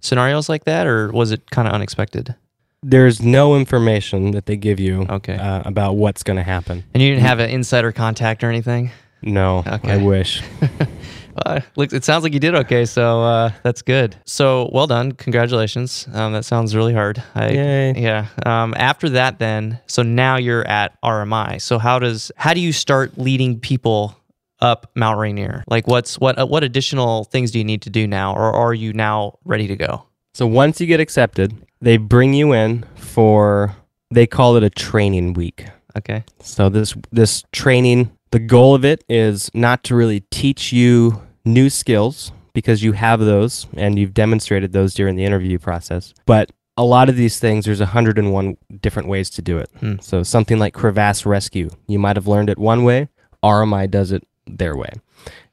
scenarios 0.00 0.48
like 0.48 0.64
that, 0.64 0.86
or 0.86 1.10
was 1.12 1.30
it 1.32 1.50
kind 1.50 1.66
of 1.68 1.74
unexpected? 1.74 2.34
There's 2.82 3.20
no 3.22 3.56
information 3.56 4.30
that 4.32 4.46
they 4.46 4.56
give 4.56 4.78
you 4.80 5.06
Okay. 5.08 5.36
uh, 5.36 5.62
about 5.64 5.96
what's 5.96 6.22
going 6.22 6.36
to 6.36 6.42
happen. 6.42 6.84
And 6.94 7.02
you 7.02 7.10
didn't 7.10 7.22
have 7.22 7.40
an 7.40 7.50
insider 7.50 7.92
contact 7.92 8.44
or 8.44 8.48
anything? 8.48 8.90
No, 9.22 9.64
I 9.66 9.96
wish. 9.96 10.42
Look, 11.76 11.92
it 11.92 12.04
sounds 12.04 12.24
like 12.24 12.32
you 12.32 12.40
did 12.40 12.54
okay, 12.54 12.84
so 12.84 13.22
uh, 13.22 13.50
that's 13.62 13.82
good. 13.82 14.16
So 14.24 14.70
well 14.72 14.86
done, 14.86 15.12
congratulations. 15.12 16.08
Um, 16.12 16.32
that 16.32 16.44
sounds 16.44 16.74
really 16.74 16.94
hard. 16.94 17.22
I, 17.34 17.48
Yay. 17.50 17.94
Yeah. 17.96 18.26
Um, 18.44 18.74
after 18.76 19.08
that, 19.10 19.38
then, 19.38 19.80
so 19.86 20.02
now 20.02 20.36
you're 20.36 20.66
at 20.66 21.00
RMI. 21.02 21.60
So 21.60 21.78
how 21.78 21.98
does 21.98 22.30
how 22.36 22.54
do 22.54 22.60
you 22.60 22.72
start 22.72 23.18
leading 23.18 23.60
people 23.60 24.16
up 24.60 24.90
Mount 24.96 25.18
Rainier? 25.18 25.62
Like, 25.68 25.86
what's 25.86 26.18
what 26.18 26.38
uh, 26.40 26.46
what 26.46 26.64
additional 26.64 27.24
things 27.24 27.50
do 27.52 27.58
you 27.58 27.64
need 27.64 27.82
to 27.82 27.90
do 27.90 28.06
now, 28.06 28.34
or 28.34 28.52
are 28.52 28.74
you 28.74 28.92
now 28.92 29.38
ready 29.44 29.66
to 29.68 29.76
go? 29.76 30.04
So 30.34 30.46
once 30.46 30.80
you 30.80 30.86
get 30.86 31.00
accepted, 31.00 31.54
they 31.80 31.96
bring 31.96 32.34
you 32.34 32.52
in 32.52 32.84
for 32.96 33.76
they 34.10 34.26
call 34.26 34.56
it 34.56 34.62
a 34.62 34.70
training 34.70 35.34
week. 35.34 35.66
Okay. 35.96 36.24
So 36.40 36.68
this 36.68 36.94
this 37.10 37.44
training, 37.52 38.10
the 38.30 38.38
goal 38.38 38.74
of 38.74 38.84
it 38.84 39.04
is 39.08 39.50
not 39.54 39.84
to 39.84 39.94
really 39.94 40.20
teach 40.30 40.72
you 40.72 41.22
new 41.44 41.70
skills 41.70 42.32
because 42.52 42.82
you 42.82 42.92
have 42.92 43.20
those 43.20 43.66
and 43.76 43.98
you've 43.98 44.14
demonstrated 44.14 44.72
those 44.72 44.94
during 44.94 45.16
the 45.16 45.24
interview 45.24 45.58
process. 45.58 46.14
But 46.26 46.50
a 46.76 46.84
lot 46.84 47.08
of 47.08 47.16
these 47.16 47.40
things, 47.40 47.64
there's 47.64 47.80
101 47.80 48.56
different 48.80 49.08
ways 49.08 49.30
to 49.30 49.42
do 49.42 49.58
it. 49.58 49.68
Hmm. 49.80 49.96
So 50.00 50.22
something 50.22 50.58
like 50.58 50.74
crevasse 50.74 51.26
rescue, 51.26 51.70
you 51.86 51.98
might 51.98 52.16
have 52.16 52.28
learned 52.28 52.50
it 52.50 52.58
one 52.58 52.84
way. 52.84 53.08
RMI 53.42 53.90
does 53.90 54.12
it 54.12 54.26
their 54.46 54.76
way, 54.76 54.90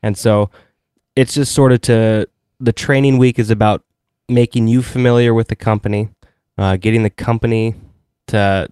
and 0.02 0.18
so 0.18 0.50
it's 1.16 1.36
just 1.36 1.54
sort 1.54 1.72
of 1.72 1.82
to 1.82 2.28
the 2.60 2.74
training 2.74 3.18
week 3.18 3.38
is 3.38 3.50
about 3.50 3.84
making 4.30 4.68
you 4.68 4.82
familiar 4.82 5.34
with 5.34 5.48
the 5.48 5.56
company, 5.56 6.10
uh, 6.58 6.78
getting 6.78 7.04
the 7.04 7.10
company 7.10 7.76
to 8.28 8.68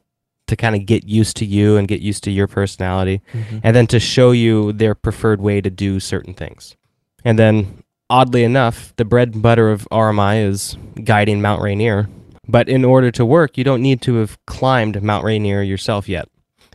to 0.47 0.55
kind 0.57 0.75
of 0.75 0.85
get 0.85 1.07
used 1.07 1.37
to 1.37 1.45
you 1.45 1.77
and 1.77 1.87
get 1.87 2.01
used 2.01 2.23
to 2.25 2.31
your 2.31 2.47
personality, 2.47 3.21
and 3.63 3.75
then 3.75 3.87
to 3.87 3.99
show 3.99 4.31
you 4.31 4.73
their 4.73 4.93
preferred 4.93 5.39
way 5.39 5.61
to 5.61 5.69
do 5.69 5.99
certain 5.99 6.33
things. 6.33 6.75
And 7.23 7.39
then, 7.39 7.83
oddly 8.09 8.43
enough, 8.43 8.93
the 8.97 9.05
bread 9.05 9.33
and 9.33 9.41
butter 9.41 9.71
of 9.71 9.87
RMI 9.89 10.45
is 10.45 10.77
guiding 11.03 11.41
Mount 11.41 11.61
Rainier. 11.61 12.09
But 12.45 12.67
in 12.67 12.83
order 12.83 13.09
to 13.11 13.25
work, 13.25 13.57
you 13.57 13.63
don't 13.63 13.81
need 13.81 14.01
to 14.01 14.15
have 14.15 14.37
climbed 14.45 15.01
Mount 15.01 15.23
Rainier 15.23 15.61
yourself 15.61 16.09
yet. 16.09 16.27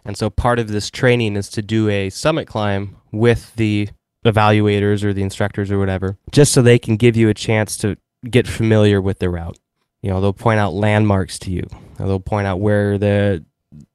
And 0.05 0.17
so, 0.17 0.31
part 0.31 0.59
of 0.59 0.69
this 0.69 0.91
training 0.91 1.37
is 1.37 1.51
to 1.51 1.61
do 1.61 1.91
a 1.91 2.09
summit 2.09 2.47
climb 2.47 2.97
with 3.13 3.55
the 3.57 3.91
evaluators 4.25 5.05
or 5.05 5.13
the 5.13 5.23
instructors 5.23 5.71
or 5.71 5.79
whatever, 5.79 6.17
just 6.33 6.53
so 6.53 6.63
they 6.63 6.79
can 6.79 6.97
give 6.97 7.17
you 7.17 7.29
a 7.29 7.35
chance 7.35 7.77
to 7.79 7.99
get 8.29 8.47
familiar 8.47 9.01
with 9.01 9.19
the 9.19 9.29
route. 9.31 9.59
You 10.03 10.11
know, 10.11 10.21
they'll 10.21 10.33
point 10.33 10.61
out 10.61 10.75
landmarks 10.75 11.39
to 11.41 11.51
you. 11.51 11.67
They'll 11.99 12.21
point 12.21 12.47
out 12.47 12.61
where 12.61 12.99
the 12.99 13.45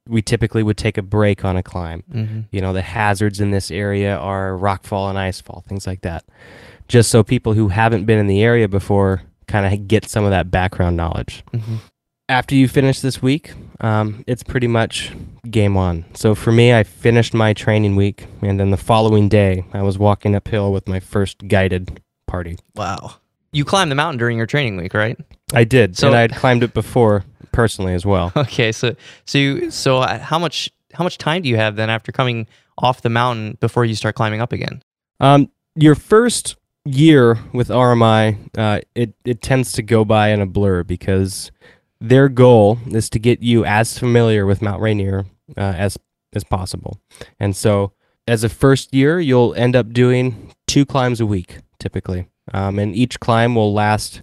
we 0.06 0.20
typically 0.22 0.62
would 0.62 0.76
take 0.76 0.98
a 0.98 1.02
break 1.02 1.44
on 1.44 1.56
a 1.56 1.62
climb. 1.62 2.02
hmm 2.12 2.40
You 2.50 2.60
know, 2.60 2.72
the 2.72 2.82
hazards 2.82 3.40
in 3.40 3.50
this 3.50 3.70
area 3.70 4.16
are 4.16 4.52
rockfall 4.52 5.08
and 5.08 5.18
icefall, 5.18 5.64
things 5.64 5.86
like 5.86 6.02
that. 6.02 6.24
Just 6.88 7.10
so 7.10 7.22
people 7.22 7.54
who 7.54 7.68
haven't 7.68 8.04
been 8.04 8.18
in 8.18 8.26
the 8.26 8.42
area 8.42 8.68
before 8.68 9.22
kind 9.46 9.66
of 9.66 9.88
get 9.88 10.04
some 10.06 10.24
of 10.24 10.30
that 10.30 10.50
background 10.50 10.96
knowledge. 10.96 11.42
hmm 11.52 11.76
After 12.28 12.54
you 12.54 12.68
finish 12.68 13.00
this 13.00 13.22
week, 13.22 13.52
um, 13.80 14.24
it's 14.26 14.42
pretty 14.42 14.66
much 14.68 15.12
game 15.50 15.76
on. 15.76 16.04
So 16.14 16.34
for 16.34 16.52
me, 16.52 16.72
I 16.74 16.82
finished 16.82 17.34
my 17.34 17.52
training 17.54 17.96
week, 17.96 18.26
and 18.42 18.60
then 18.60 18.70
the 18.70 18.76
following 18.76 19.28
day, 19.28 19.64
I 19.72 19.82
was 19.82 19.98
walking 19.98 20.34
uphill 20.34 20.72
with 20.72 20.86
my 20.88 21.00
first 21.00 21.48
guided 21.48 22.00
party. 22.26 22.56
Wow. 22.74 23.16
You 23.54 23.64
climbed 23.64 23.90
the 23.90 23.94
mountain 23.94 24.18
during 24.18 24.36
your 24.36 24.46
training 24.46 24.76
week, 24.76 24.94
right? 24.94 25.18
I 25.54 25.64
did, 25.64 25.96
So- 25.96 26.08
and 26.08 26.16
I 26.16 26.20
had 26.22 26.34
climbed 26.34 26.62
it 26.62 26.74
before 26.74 27.24
personally 27.52 27.94
as 27.94 28.04
well. 28.04 28.32
Okay, 28.36 28.72
so 28.72 28.94
so 29.24 29.38
you 29.38 29.70
so 29.70 29.98
uh, 29.98 30.18
how 30.18 30.38
much 30.38 30.70
how 30.92 31.04
much 31.04 31.18
time 31.18 31.42
do 31.42 31.48
you 31.48 31.56
have 31.56 31.76
then 31.76 31.88
after 31.90 32.12
coming 32.12 32.46
off 32.78 33.02
the 33.02 33.10
mountain 33.10 33.56
before 33.60 33.84
you 33.84 33.94
start 33.94 34.14
climbing 34.16 34.40
up 34.40 34.52
again? 34.52 34.82
Um, 35.20 35.48
your 35.76 35.94
first 35.94 36.56
year 36.84 37.38
with 37.52 37.68
RMI, 37.68 38.36
uh, 38.58 38.80
it 38.94 39.14
it 39.24 39.40
tends 39.40 39.72
to 39.72 39.82
go 39.82 40.04
by 40.04 40.28
in 40.28 40.40
a 40.40 40.46
blur 40.46 40.82
because 40.84 41.50
their 42.00 42.28
goal 42.28 42.78
is 42.88 43.08
to 43.10 43.18
get 43.18 43.40
you 43.42 43.64
as 43.64 43.98
familiar 43.98 44.44
with 44.46 44.60
Mount 44.60 44.82
Rainier 44.82 45.24
uh, 45.56 45.60
as 45.60 45.96
as 46.34 46.42
possible, 46.44 46.98
and 47.38 47.54
so 47.54 47.92
as 48.26 48.42
a 48.42 48.48
first 48.48 48.92
year, 48.94 49.20
you'll 49.20 49.54
end 49.54 49.76
up 49.76 49.92
doing 49.92 50.52
two 50.66 50.84
climbs 50.84 51.20
a 51.20 51.26
week 51.26 51.58
typically, 51.78 52.26
um, 52.52 52.78
and 52.78 52.94
each 52.94 53.20
climb 53.20 53.54
will 53.54 53.72
last 53.72 54.22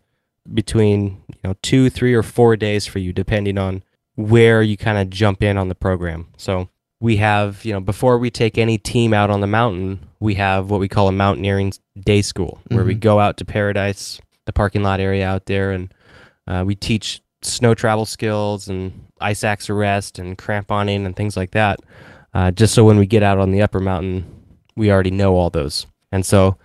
between 0.53 1.21
you 1.29 1.35
know 1.43 1.55
two, 1.61 1.89
three, 1.89 2.13
or 2.13 2.23
four 2.23 2.55
days 2.55 2.85
for 2.85 2.99
you, 2.99 3.13
depending 3.13 3.57
on 3.57 3.83
where 4.15 4.61
you 4.61 4.77
kind 4.77 4.97
of 4.97 5.09
jump 5.09 5.41
in 5.41 5.57
on 5.57 5.69
the 5.69 5.75
program. 5.75 6.27
So 6.37 6.69
we 6.99 7.17
have, 7.17 7.63
you 7.65 7.73
know, 7.73 7.79
before 7.79 8.17
we 8.19 8.29
take 8.29 8.57
any 8.57 8.77
team 8.77 9.13
out 9.13 9.29
on 9.31 9.41
the 9.41 9.47
mountain, 9.47 10.07
we 10.19 10.35
have 10.35 10.69
what 10.69 10.79
we 10.79 10.87
call 10.87 11.07
a 11.07 11.11
mountaineering 11.11 11.73
day 11.99 12.21
school 12.21 12.59
where 12.67 12.83
we 12.83 12.93
Mhm. 12.95 12.99
go 12.99 13.19
out 13.19 13.37
to 13.37 13.45
Paradise, 13.45 14.19
the 14.45 14.53
parking 14.53 14.83
lot 14.83 14.99
area 14.99 15.27
out 15.27 15.45
there, 15.47 15.71
and 15.71 15.91
uh, 16.47 16.63
we 16.65 16.75
teach 16.75 17.21
snow 17.41 17.73
travel 17.73 18.05
skills 18.05 18.67
and 18.67 18.91
ice 19.19 19.43
axe 19.43 19.69
arrest 19.69 20.19
and 20.19 20.37
cramponing 20.37 21.05
and 21.05 21.15
things 21.15 21.35
like 21.35 21.51
that. 21.51 21.79
Uh, 22.35 22.51
just 22.51 22.73
so 22.73 22.83
when 22.85 22.97
we 22.97 23.07
get 23.07 23.23
out 23.23 23.39
on 23.39 23.51
the 23.51 23.61
upper 23.61 23.79
mountain, 23.79 24.25
we 24.75 24.91
already 24.91 25.11
know 25.11 25.35
all 25.35 25.49
those. 25.49 25.87
And 26.11 26.23
so 26.25 26.57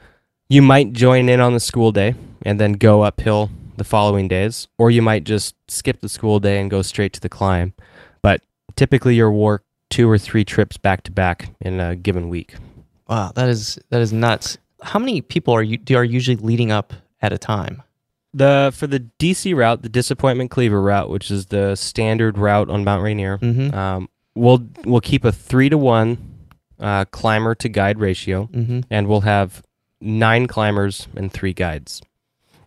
you 0.49 0.63
might 0.63 0.93
join 0.93 1.29
in 1.29 1.41
on 1.41 1.53
the 1.53 1.61
school 1.61 1.93
day 1.93 2.15
and 2.43 2.61
then 2.61 2.73
go 2.75 3.03
uphill 3.03 3.51
the 3.77 3.85
following 3.85 4.29
days, 4.29 4.69
or 4.79 4.91
you 4.91 5.03
might 5.03 5.25
just 5.25 5.55
skip 5.69 6.01
the 6.01 6.09
school 6.09 6.41
day 6.41 6.61
and 6.61 6.71
go 6.71 6.83
straight 6.83 7.13
to 7.13 7.21
the 7.21 7.29
climb. 7.29 7.75
But 8.23 8.43
typically, 8.77 9.15
you'll 9.17 9.33
work 9.33 9.65
two 9.91 10.09
or 10.09 10.19
three 10.19 10.45
trips 10.45 10.77
back 10.77 11.03
to 11.05 11.11
back 11.13 11.51
in 11.61 11.79
a 11.81 11.95
given 11.97 12.29
week. 12.29 12.55
Wow, 13.09 13.33
that 13.35 13.49
is 13.49 13.79
that 13.91 14.01
is 14.01 14.13
nuts. 14.13 14.59
How 14.83 14.99
many 14.99 15.21
people 15.21 15.55
are 15.55 15.63
you 15.63 15.77
do 15.77 15.97
are 15.97 16.05
usually 16.05 16.37
leading 16.37 16.71
up 16.73 16.93
at 17.21 17.33
a 17.33 17.39
time? 17.39 17.83
The 18.35 18.73
for 18.75 18.87
the 18.87 19.01
DC 19.19 19.55
route, 19.55 19.83
the 19.83 19.89
Disappointment 19.89 20.51
Cleaver 20.51 20.81
route, 20.81 21.09
which 21.11 21.31
is 21.31 21.47
the 21.47 21.75
standard 21.77 22.37
route 22.39 22.69
on 22.71 22.85
Mount 22.85 23.03
Rainier, 23.03 23.39
Mm-hmm. 23.39 23.75
um, 23.77 24.09
we'll 24.35 24.67
we'll 24.85 25.01
keep 25.01 25.25
a 25.25 25.33
three 25.33 25.69
to 25.69 25.79
one 25.79 26.19
uh, 26.81 27.05
climber 27.07 27.55
to 27.57 27.69
guide 27.69 27.99
ratio, 27.99 28.49
Mm-hmm. 28.53 28.81
and 28.91 29.07
we'll 29.07 29.23
have 29.23 29.63
nine 30.01 30.47
climbers 30.47 31.09
and 31.17 31.33
three 31.33 31.53
guides 31.53 32.03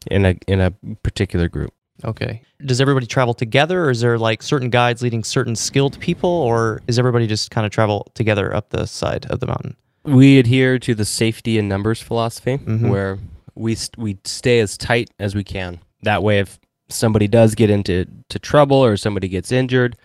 in 0.10 0.26
a 0.26 0.36
in 0.48 0.60
a 0.62 0.72
particular 1.04 1.48
group. 1.48 1.74
Okay. 2.06 2.42
Does 2.66 2.80
everybody 2.80 3.06
travel 3.06 3.34
together, 3.34 3.86
or 3.86 3.90
is 3.90 4.00
there 4.02 4.18
like 4.18 4.42
certain 4.42 4.70
guides 4.70 5.02
leading 5.02 5.24
certain 5.24 5.56
skilled 5.56 6.00
people, 6.00 6.30
or 6.30 6.82
is 6.88 6.98
everybody 6.98 7.28
just 7.28 7.52
kind 7.52 7.66
of 7.66 7.72
travel 7.72 8.08
together 8.14 8.56
up 8.56 8.70
the 8.70 8.86
side 8.86 9.26
of 9.30 9.40
the 9.42 9.48
mountain? 9.48 9.76
We 10.06 10.40
adhere 10.40 10.80
to 10.80 10.96
the 10.96 11.04
safety 11.06 11.58
in 11.58 11.68
numbers 11.68 12.02
philosophy, 12.02 12.58
Mhm. 12.58 12.90
where 12.90 13.20
we 13.56 13.76
st- 13.76 13.98
we 14.02 14.18
stay 14.24 14.60
as 14.60 14.78
tight 14.78 15.10
as 15.20 15.36
we 15.36 15.44
can. 15.44 15.80
That 16.04 16.24
way, 16.24 16.40
if 16.40 16.58
somebody 16.88 17.28
does 17.28 17.54
get 17.54 17.70
into 17.70 18.06
to 18.30 18.40
trouble 18.40 18.78
or 18.78 18.96
somebody 18.96 19.28
gets 19.28 19.52
injured, 19.52 19.98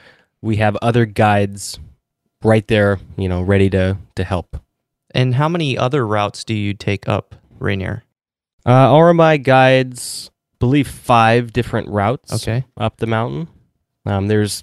we 0.43 0.57
have 0.57 0.77
other 0.83 1.07
guides 1.07 1.79
right 2.43 2.67
there, 2.67 2.99
you 3.17 3.29
know, 3.29 3.41
ready 3.41 3.71
to 3.71 3.97
to 4.17 4.25
help. 4.25 4.57
And 5.15 5.37
how 5.37 5.49
many 5.49 5.79
other 5.79 6.07
routes 6.07 6.45
do 6.45 6.53
you 6.55 6.75
take 6.75 7.09
up 7.09 7.37
Rainier? 7.59 8.03
Uh, 8.67 8.89
RMI 8.93 9.43
guides, 9.43 10.31
believe 10.59 10.89
five 10.89 11.53
different 11.53 11.89
routes 11.89 12.33
Okay. 12.33 12.65
up 12.77 12.97
the 12.97 13.07
mountain. 13.07 13.49
Um, 14.05 14.27
there's 14.29 14.63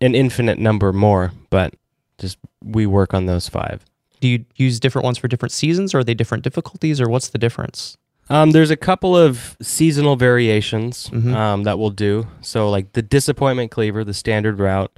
an 0.00 0.14
infinite 0.14 0.58
number 0.58 0.92
more, 0.92 1.32
but 1.50 1.74
just 2.18 2.38
we 2.64 2.84
work 2.86 3.14
on 3.14 3.26
those 3.26 3.48
five. 3.48 3.84
Do 4.20 4.28
you 4.28 4.44
use 4.56 4.80
different 4.80 5.04
ones 5.04 5.18
for 5.18 5.28
different 5.28 5.52
seasons, 5.52 5.94
or 5.94 5.98
are 6.00 6.04
they 6.04 6.14
different 6.14 6.42
difficulties, 6.44 7.00
or 7.00 7.08
what's 7.08 7.28
the 7.28 7.38
difference? 7.38 7.96
Um, 8.28 8.50
there's 8.50 8.70
a 8.72 8.76
couple 8.76 9.16
of 9.16 9.56
seasonal 9.62 10.16
variations 10.16 11.08
Mhm. 11.10 11.32
um, 11.34 11.62
that 11.62 11.78
we'll 11.78 11.90
do. 11.90 12.26
So, 12.40 12.68
like 12.68 12.92
the 12.92 13.02
disappointment 13.02 13.70
cleaver, 13.70 14.02
the 14.02 14.14
standard 14.14 14.58
route. 14.58 14.90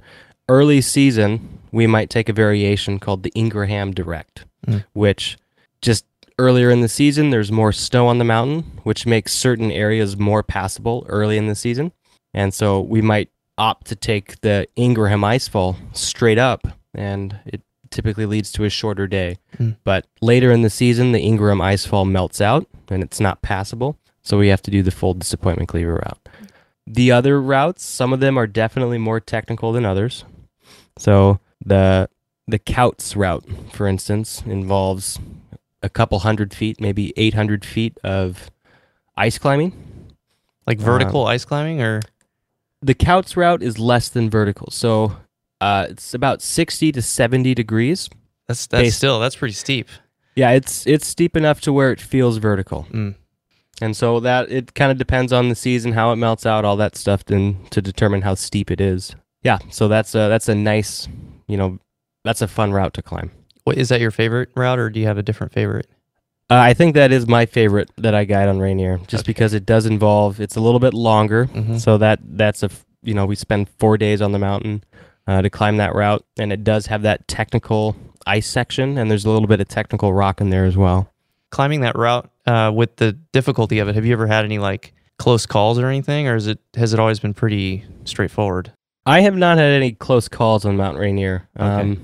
Early 0.49 0.81
season, 0.81 1.59
we 1.71 1.85
might 1.87 2.09
take 2.09 2.27
a 2.27 2.33
variation 2.33 2.99
called 2.99 3.23
the 3.23 3.31
Ingraham 3.35 3.93
Direct, 3.93 4.45
Mm. 4.67 4.83
which 4.93 5.37
just 5.81 6.05
earlier 6.39 6.69
in 6.71 6.81
the 6.81 6.89
season, 6.89 7.29
there's 7.29 7.51
more 7.51 7.71
snow 7.71 8.07
on 8.07 8.17
the 8.17 8.25
mountain, 8.25 8.63
which 8.83 9.05
makes 9.05 9.31
certain 9.31 9.71
areas 9.71 10.17
more 10.17 10.41
passable 10.43 11.05
early 11.07 11.37
in 11.37 11.47
the 11.47 11.55
season. 11.55 11.91
And 12.33 12.53
so 12.53 12.81
we 12.81 13.01
might 13.01 13.29
opt 13.57 13.87
to 13.87 13.95
take 13.95 14.41
the 14.41 14.67
Ingraham 14.75 15.21
Icefall 15.21 15.75
straight 15.93 16.37
up, 16.37 16.67
and 16.93 17.37
it 17.45 17.61
typically 17.91 18.25
leads 18.25 18.51
to 18.53 18.63
a 18.63 18.69
shorter 18.69 19.05
day. 19.07 19.37
Mm. 19.59 19.75
But 19.83 20.05
later 20.21 20.51
in 20.51 20.61
the 20.63 20.69
season, 20.69 21.11
the 21.11 21.21
Ingraham 21.21 21.59
Icefall 21.59 22.09
melts 22.09 22.41
out 22.41 22.65
and 22.89 23.03
it's 23.03 23.19
not 23.19 23.41
passable. 23.41 23.97
So 24.23 24.37
we 24.39 24.47
have 24.47 24.61
to 24.63 24.71
do 24.71 24.81
the 24.83 24.91
full 24.91 25.13
disappointment 25.13 25.69
cleaver 25.69 25.93
route. 25.95 26.29
The 26.87 27.11
other 27.11 27.39
routes, 27.41 27.83
some 27.85 28.13
of 28.13 28.19
them 28.19 28.37
are 28.37 28.47
definitely 28.47 28.97
more 28.97 29.19
technical 29.19 29.71
than 29.71 29.85
others. 29.85 30.23
So 30.99 31.39
the 31.65 32.09
the 32.47 32.59
Kautz 32.59 33.15
route, 33.15 33.45
for 33.73 33.87
instance, 33.87 34.43
involves 34.45 35.17
a 35.81 35.89
couple 35.89 36.19
hundred 36.19 36.53
feet, 36.53 36.81
maybe 36.81 37.13
800 37.15 37.63
feet 37.63 37.97
of 38.03 38.51
ice 39.15 39.37
climbing. 39.37 39.73
Like 40.67 40.77
vertical 40.77 41.25
ice 41.25 41.45
climbing, 41.45 41.81
or 41.81 42.01
The 42.81 42.93
Kautz 42.93 43.35
route 43.35 43.63
is 43.63 43.79
less 43.79 44.09
than 44.09 44.29
vertical. 44.29 44.69
So 44.71 45.15
uh, 45.61 45.87
it's 45.89 46.13
about 46.13 46.41
60 46.41 46.91
to 46.91 47.01
70 47.01 47.55
degrees. 47.55 48.09
that's 48.47 48.67
that's 48.67 48.83
Based- 48.83 48.97
still 48.97 49.19
that's 49.19 49.35
pretty 49.35 49.55
steep. 49.55 49.87
Yeah, 50.35 50.51
it's 50.51 50.85
it's 50.85 51.07
steep 51.07 51.35
enough 51.35 51.59
to 51.61 51.73
where 51.73 51.91
it 51.91 51.99
feels 51.99 52.37
vertical. 52.37 52.87
Mm. 52.91 53.15
And 53.81 53.95
so 53.95 54.19
that 54.19 54.51
it 54.51 54.73
kind 54.73 54.91
of 54.91 54.97
depends 54.97 55.31
on 55.31 55.47
the 55.49 55.55
season, 55.55 55.93
how 55.93 56.11
it 56.11 56.17
melts 56.17 56.45
out, 56.45 56.65
all 56.65 56.75
that 56.75 56.97
stuff, 56.97 57.23
then 57.23 57.65
to 57.69 57.81
determine 57.81 58.21
how 58.21 58.35
steep 58.35 58.69
it 58.69 58.81
is. 58.81 59.15
Yeah, 59.43 59.59
so 59.69 59.87
that's 59.87 60.13
a 60.15 60.27
that's 60.29 60.49
a 60.49 60.55
nice, 60.55 61.07
you 61.47 61.57
know, 61.57 61.79
that's 62.23 62.41
a 62.41 62.47
fun 62.47 62.71
route 62.71 62.93
to 62.95 63.01
climb. 63.01 63.31
What 63.63 63.77
is 63.77 63.89
that 63.89 64.01
your 64.01 64.11
favorite 64.11 64.49
route, 64.55 64.79
or 64.79 64.89
do 64.89 64.99
you 64.99 65.05
have 65.07 65.17
a 65.17 65.23
different 65.23 65.53
favorite? 65.53 65.87
Uh, 66.51 66.55
I 66.55 66.73
think 66.73 66.95
that 66.95 67.11
is 67.11 67.27
my 67.27 67.45
favorite 67.45 67.91
that 67.97 68.15
I 68.15 68.25
guide 68.25 68.49
on 68.49 68.59
Rainier, 68.59 68.97
just 69.07 69.23
Okay. 69.23 69.29
because 69.29 69.53
it 69.53 69.65
does 69.65 69.85
involve. 69.85 70.39
It's 70.41 70.55
a 70.55 70.59
little 70.61 70.79
bit 70.79 70.93
longer, 70.93 71.45
Mhm. 71.45 71.79
so 71.79 71.97
that 71.99 72.19
that's 72.23 72.63
a 72.63 72.69
you 73.03 73.13
know 73.13 73.25
we 73.25 73.35
spend 73.35 73.69
four 73.77 73.97
days 73.97 74.21
on 74.21 74.31
the 74.31 74.39
mountain 74.39 74.83
uh, 75.27 75.41
to 75.43 75.49
climb 75.49 75.77
that 75.77 75.93
route, 75.95 76.25
and 76.39 76.51
it 76.51 76.63
does 76.63 76.87
have 76.87 77.03
that 77.03 77.27
technical 77.27 77.95
ice 78.25 78.47
section, 78.47 78.97
and 78.97 79.09
there's 79.11 79.25
a 79.25 79.29
little 79.29 79.47
bit 79.47 79.61
of 79.61 79.67
technical 79.67 80.11
rock 80.13 80.41
in 80.41 80.49
there 80.49 80.65
as 80.65 80.75
well. 80.75 81.11
Climbing 81.51 81.81
that 81.81 81.95
route 81.95 82.29
uh, 82.45 82.71
with 82.73 82.95
the 82.97 83.13
difficulty 83.31 83.79
of 83.79 83.87
it, 83.87 83.95
have 83.95 84.05
you 84.05 84.11
ever 84.13 84.27
had 84.27 84.43
any 84.43 84.57
like 84.59 84.93
close 85.19 85.45
calls 85.45 85.77
or 85.79 85.87
anything, 85.87 86.27
or 86.27 86.35
is 86.35 86.47
it 86.47 86.59
has 86.75 86.93
it 86.93 86.99
always 86.99 87.19
been 87.19 87.33
pretty 87.33 87.85
straightforward? 88.05 88.73
I 89.09 89.21
have 89.21 89.35
not 89.35 89.57
had 89.57 89.71
any 89.71 89.91
close 89.93 90.27
calls 90.27 90.65
on 90.65 90.77
Mount 90.77 90.97
Rainier. 90.97 91.47
Okay. 91.59 91.65
Um, 91.65 91.97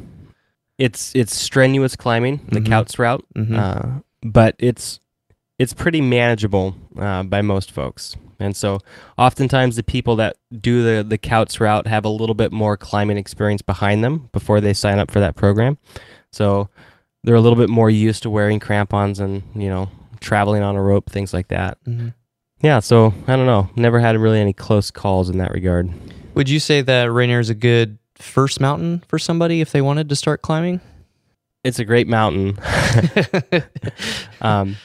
it's 0.78 1.14
it's 1.16 1.36
strenuous 1.36 1.96
climbing, 1.96 2.42
the 2.52 2.60
Mhm. 2.60 2.68
Kautz 2.68 3.00
route, 3.00 3.24
Mhm. 3.36 3.58
uh, 3.58 4.02
but 4.24 4.56
it's 4.60 5.00
it's 5.58 5.74
pretty 5.74 6.02
manageable 6.02 6.76
uh, 7.00 7.24
by 7.24 7.42
most 7.42 7.72
folks. 7.72 8.16
And 8.38 8.54
so, 8.54 8.80
oftentimes, 9.18 9.78
the 9.78 9.84
people 9.84 10.18
that 10.18 10.36
do 10.60 10.84
the 10.84 11.04
the 11.04 11.18
Kautz 11.18 11.60
route 11.62 11.88
have 11.88 12.04
a 12.04 12.10
little 12.10 12.36
bit 12.36 12.52
more 12.52 12.76
climbing 12.76 13.18
experience 13.18 13.62
behind 13.62 14.04
them 14.04 14.30
before 14.34 14.60
they 14.60 14.74
sign 14.74 15.00
up 15.00 15.10
for 15.12 15.22
that 15.22 15.36
program. 15.38 15.78
So 16.32 16.68
they're 17.24 17.36
a 17.36 17.42
little 17.42 17.58
bit 17.58 17.70
more 17.70 17.90
used 17.90 18.24
to 18.24 18.30
wearing 18.30 18.60
crampons 18.60 19.20
and 19.22 19.44
you 19.56 19.70
know 19.70 19.90
traveling 20.20 20.64
on 20.64 20.76
a 20.76 20.82
rope, 20.82 21.10
things 21.10 21.34
like 21.34 21.48
that. 21.48 21.78
Mhm. 21.88 22.14
Yeah. 22.62 22.80
So 22.80 23.14
I 23.28 23.38
don't 23.38 23.46
know. 23.46 23.70
Never 23.78 24.00
had 24.02 24.18
really 24.18 24.42
any 24.42 24.52
close 24.54 24.92
calls 24.92 25.30
in 25.30 25.38
that 25.38 25.52
regard. 25.52 25.90
Would 26.36 26.50
you 26.50 26.60
say 26.60 26.82
that 26.82 27.12
Rainier 27.12 27.40
is 27.40 27.50
a 27.50 27.56
good 27.56 27.98
first 28.16 28.60
mountain 28.60 29.04
for 29.08 29.18
somebody 29.18 29.62
if 29.62 29.72
they 29.72 29.82
wanted 29.82 30.10
to 30.10 30.16
start 30.16 30.42
climbing? 30.42 30.82
It's 31.64 31.80
a 31.80 31.86
great 31.86 32.08
mountain. 32.08 32.58
um, 34.42 34.76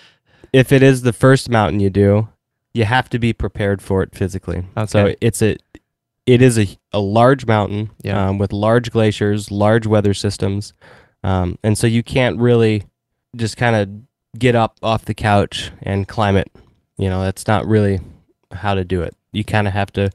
if 0.52 0.72
it 0.72 0.82
is 0.82 1.02
the 1.02 1.12
first 1.12 1.48
mountain 1.50 1.80
you 1.80 1.90
do, 1.90 2.28
you 2.72 2.84
have 2.84 3.10
to 3.10 3.18
be 3.18 3.32
prepared 3.32 3.82
for 3.82 4.02
it 4.02 4.14
physically. 4.14 4.64
So 4.86 5.14
it's 5.20 5.42
a, 5.42 5.56
it 6.26 6.40
is 6.40 6.58
a, 6.58 6.68
a 6.92 7.00
large 7.00 7.46
mountain 7.46 7.90
Yeah. 8.02 8.28
um, 8.28 8.38
with 8.38 8.52
large 8.52 8.90
glaciers, 8.90 9.50
large 9.50 9.86
weather 9.86 10.14
systems, 10.14 10.72
um, 11.22 11.58
and 11.62 11.76
so 11.76 11.86
you 11.86 12.02
can't 12.02 12.38
really 12.38 12.84
just 13.36 13.56
kind 13.56 13.76
of 13.76 14.38
get 14.38 14.54
up 14.54 14.78
off 14.82 15.04
the 15.04 15.14
couch 15.14 15.70
and 15.82 16.08
climb 16.08 16.36
it. 16.36 16.50
You 16.96 17.10
know, 17.10 17.22
that's 17.22 17.46
not 17.46 17.66
really 17.66 18.00
how 18.52 18.74
to 18.74 18.84
do 18.84 19.02
it. 19.02 19.14
You 19.32 19.44
kind 19.44 19.66
of 19.66 19.74
have 19.74 19.92
to 19.94 20.10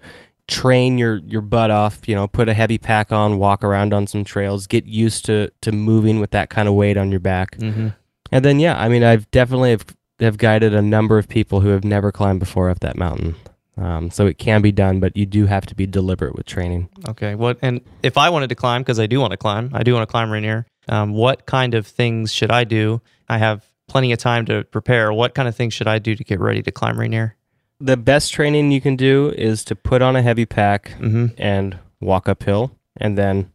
train 0.47 0.97
your 0.97 1.17
your 1.17 1.41
butt 1.41 1.71
off. 1.71 2.07
You 2.07 2.15
know, 2.15 2.27
put 2.27 2.49
a 2.49 2.53
heavy 2.53 2.77
pack 2.77 3.11
on, 3.11 3.37
walk 3.39 3.63
around 3.63 3.93
on 3.93 4.07
some 4.07 4.23
trails, 4.23 4.67
get 4.67 4.85
used 4.85 5.25
to 5.25 5.51
to 5.61 5.71
moving 5.71 6.19
with 6.19 6.31
that 6.31 6.49
kind 6.49 6.67
of 6.67 6.73
weight 6.73 6.97
on 6.97 7.11
your 7.11 7.19
back. 7.19 7.55
hmm 7.55 7.89
And 8.31 8.45
then 8.45 8.59
yeah, 8.59 8.79
I 8.79 8.89
mean, 8.89 9.03
I've 9.03 9.29
definitely 9.31 9.71
have, 9.71 9.85
have 10.19 10.37
guided 10.37 10.73
a 10.73 10.81
number 10.81 11.17
of 11.17 11.27
people 11.27 11.61
who 11.61 11.69
have 11.69 11.83
never 11.83 12.11
climbed 12.11 12.39
before 12.39 12.69
up 12.69 12.79
that 12.81 12.97
mountain. 12.97 13.35
Um, 13.77 14.09
so 14.09 14.25
it 14.25 14.37
can 14.37 14.61
be 14.61 14.71
done, 14.71 15.01
but 15.01 15.17
you 15.17 15.25
do 15.25 15.47
have 15.47 15.65
to 15.65 15.75
be 15.75 15.85
deliberate 15.85 16.33
with 16.33 16.45
training. 16.45 16.87
Okay. 17.09 17.35
What 17.35 17.57
and 17.61 17.81
if 18.03 18.17
I 18.17 18.29
wanted 18.29 18.47
to 18.49 18.55
climb, 18.55 18.81
because 18.81 18.99
I 19.01 19.07
do 19.07 19.19
want 19.19 19.31
to 19.31 19.37
climb, 19.37 19.69
I 19.73 19.83
do 19.83 19.93
want 19.93 20.07
to 20.07 20.11
climb 20.11 20.31
Rainier. 20.31 20.65
Um, 20.87 21.11
what 21.13 21.45
kind 21.45 21.73
of 21.73 21.85
things 21.85 22.31
should 22.31 22.51
I 22.51 22.63
do? 22.63 23.01
I 23.27 23.37
have 23.37 23.67
plenty 23.87 24.11
of 24.13 24.19
time 24.19 24.45
to 24.45 24.63
prepare. 24.63 25.11
What 25.11 25.33
kind 25.33 25.47
of 25.47 25.55
things 25.55 25.73
should 25.73 25.87
I 25.87 25.99
do 25.99 26.15
to 26.15 26.23
get 26.23 26.39
ready 26.39 26.61
to 26.63 26.71
climb 26.71 26.97
Rainier? 26.97 27.35
The 27.79 27.97
best 27.97 28.31
training 28.33 28.71
you 28.71 28.81
can 28.81 28.95
do 28.95 29.33
is 29.37 29.63
to 29.65 29.75
put 29.75 30.01
on 30.01 30.15
a 30.15 30.21
heavy 30.21 30.45
pack 30.45 30.91
Mm-hmm. 30.99 31.27
and 31.37 31.77
walk 32.01 32.27
uphill, 32.29 32.71
and 32.97 33.17
then 33.17 33.51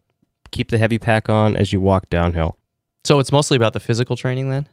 keep 0.51 0.71
the 0.71 0.79
heavy 0.79 0.99
pack 0.99 1.29
on 1.29 1.57
as 1.57 1.73
you 1.73 1.81
walk 1.81 2.11
downhill. 2.11 2.57
So 3.05 3.19
it's 3.19 3.31
mostly 3.33 3.57
about 3.57 3.73
the 3.73 3.81
physical 3.81 4.17
training 4.17 4.51
then. 4.51 4.67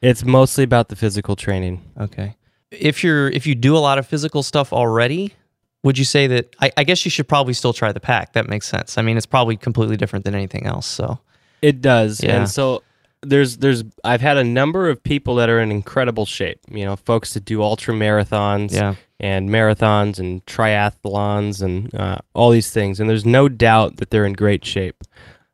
It's 0.00 0.24
mostly 0.24 0.64
about 0.64 0.88
the 0.88 0.96
physical 0.96 1.34
training. 1.36 1.82
Okay. 1.98 2.36
If 2.70 3.02
you're 3.04 3.28
if 3.28 3.46
you 3.46 3.54
do 3.54 3.76
a 3.76 3.78
lot 3.78 3.98
of 3.98 4.06
physical 4.06 4.42
stuff 4.42 4.72
already, 4.72 5.34
would 5.82 5.98
you 5.98 6.04
say 6.04 6.26
that 6.28 6.54
I, 6.60 6.70
I 6.76 6.84
guess 6.84 7.04
you 7.04 7.10
should 7.10 7.28
probably 7.28 7.52
still 7.54 7.72
try 7.72 7.92
the 7.92 8.00
pack. 8.00 8.32
That 8.34 8.48
makes 8.48 8.66
sense. 8.68 8.96
I 8.98 9.02
mean, 9.02 9.16
it's 9.16 9.26
probably 9.26 9.56
completely 9.56 9.96
different 9.96 10.24
than 10.24 10.34
anything 10.34 10.66
else. 10.66 10.86
So 10.86 11.18
It 11.62 11.80
does. 11.80 12.22
Yeah. 12.22 12.36
And 12.36 12.48
so 12.50 12.82
there's 13.26 13.58
there's 13.58 13.84
I've 14.02 14.20
had 14.20 14.36
a 14.36 14.44
number 14.44 14.88
of 14.88 15.02
people 15.02 15.36
that 15.36 15.48
are 15.48 15.60
in 15.60 15.70
incredible 15.70 16.26
shape. 16.26 16.60
You 16.70 16.84
know, 16.84 16.96
folks 16.96 17.34
that 17.34 17.44
do 17.44 17.62
ultra 17.62 17.94
marathons 17.94 18.72
yeah. 18.72 18.94
and 19.20 19.48
marathons 19.48 20.18
and 20.18 20.44
triathlons 20.46 21.62
and 21.62 21.94
uh, 21.94 22.18
all 22.34 22.50
these 22.50 22.70
things. 22.70 23.00
And 23.00 23.08
there's 23.08 23.26
no 23.26 23.48
doubt 23.48 23.96
that 23.96 24.10
they're 24.10 24.26
in 24.26 24.34
great 24.34 24.64
shape, 24.64 25.04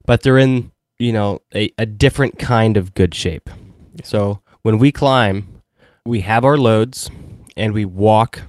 but 0.06 0.22
they're 0.22 0.38
in 0.38 0.70
you 0.98 1.12
know 1.12 1.40
a, 1.54 1.72
a 1.78 1.86
different 1.86 2.38
kind 2.38 2.76
of 2.76 2.94
good 2.94 3.14
shape. 3.14 3.48
So 4.04 4.40
when 4.62 4.78
we 4.78 4.92
climb, 4.92 5.62
we 6.04 6.20
have 6.20 6.44
our 6.44 6.56
loads 6.56 7.10
and 7.56 7.72
we 7.72 7.84
walk 7.84 8.42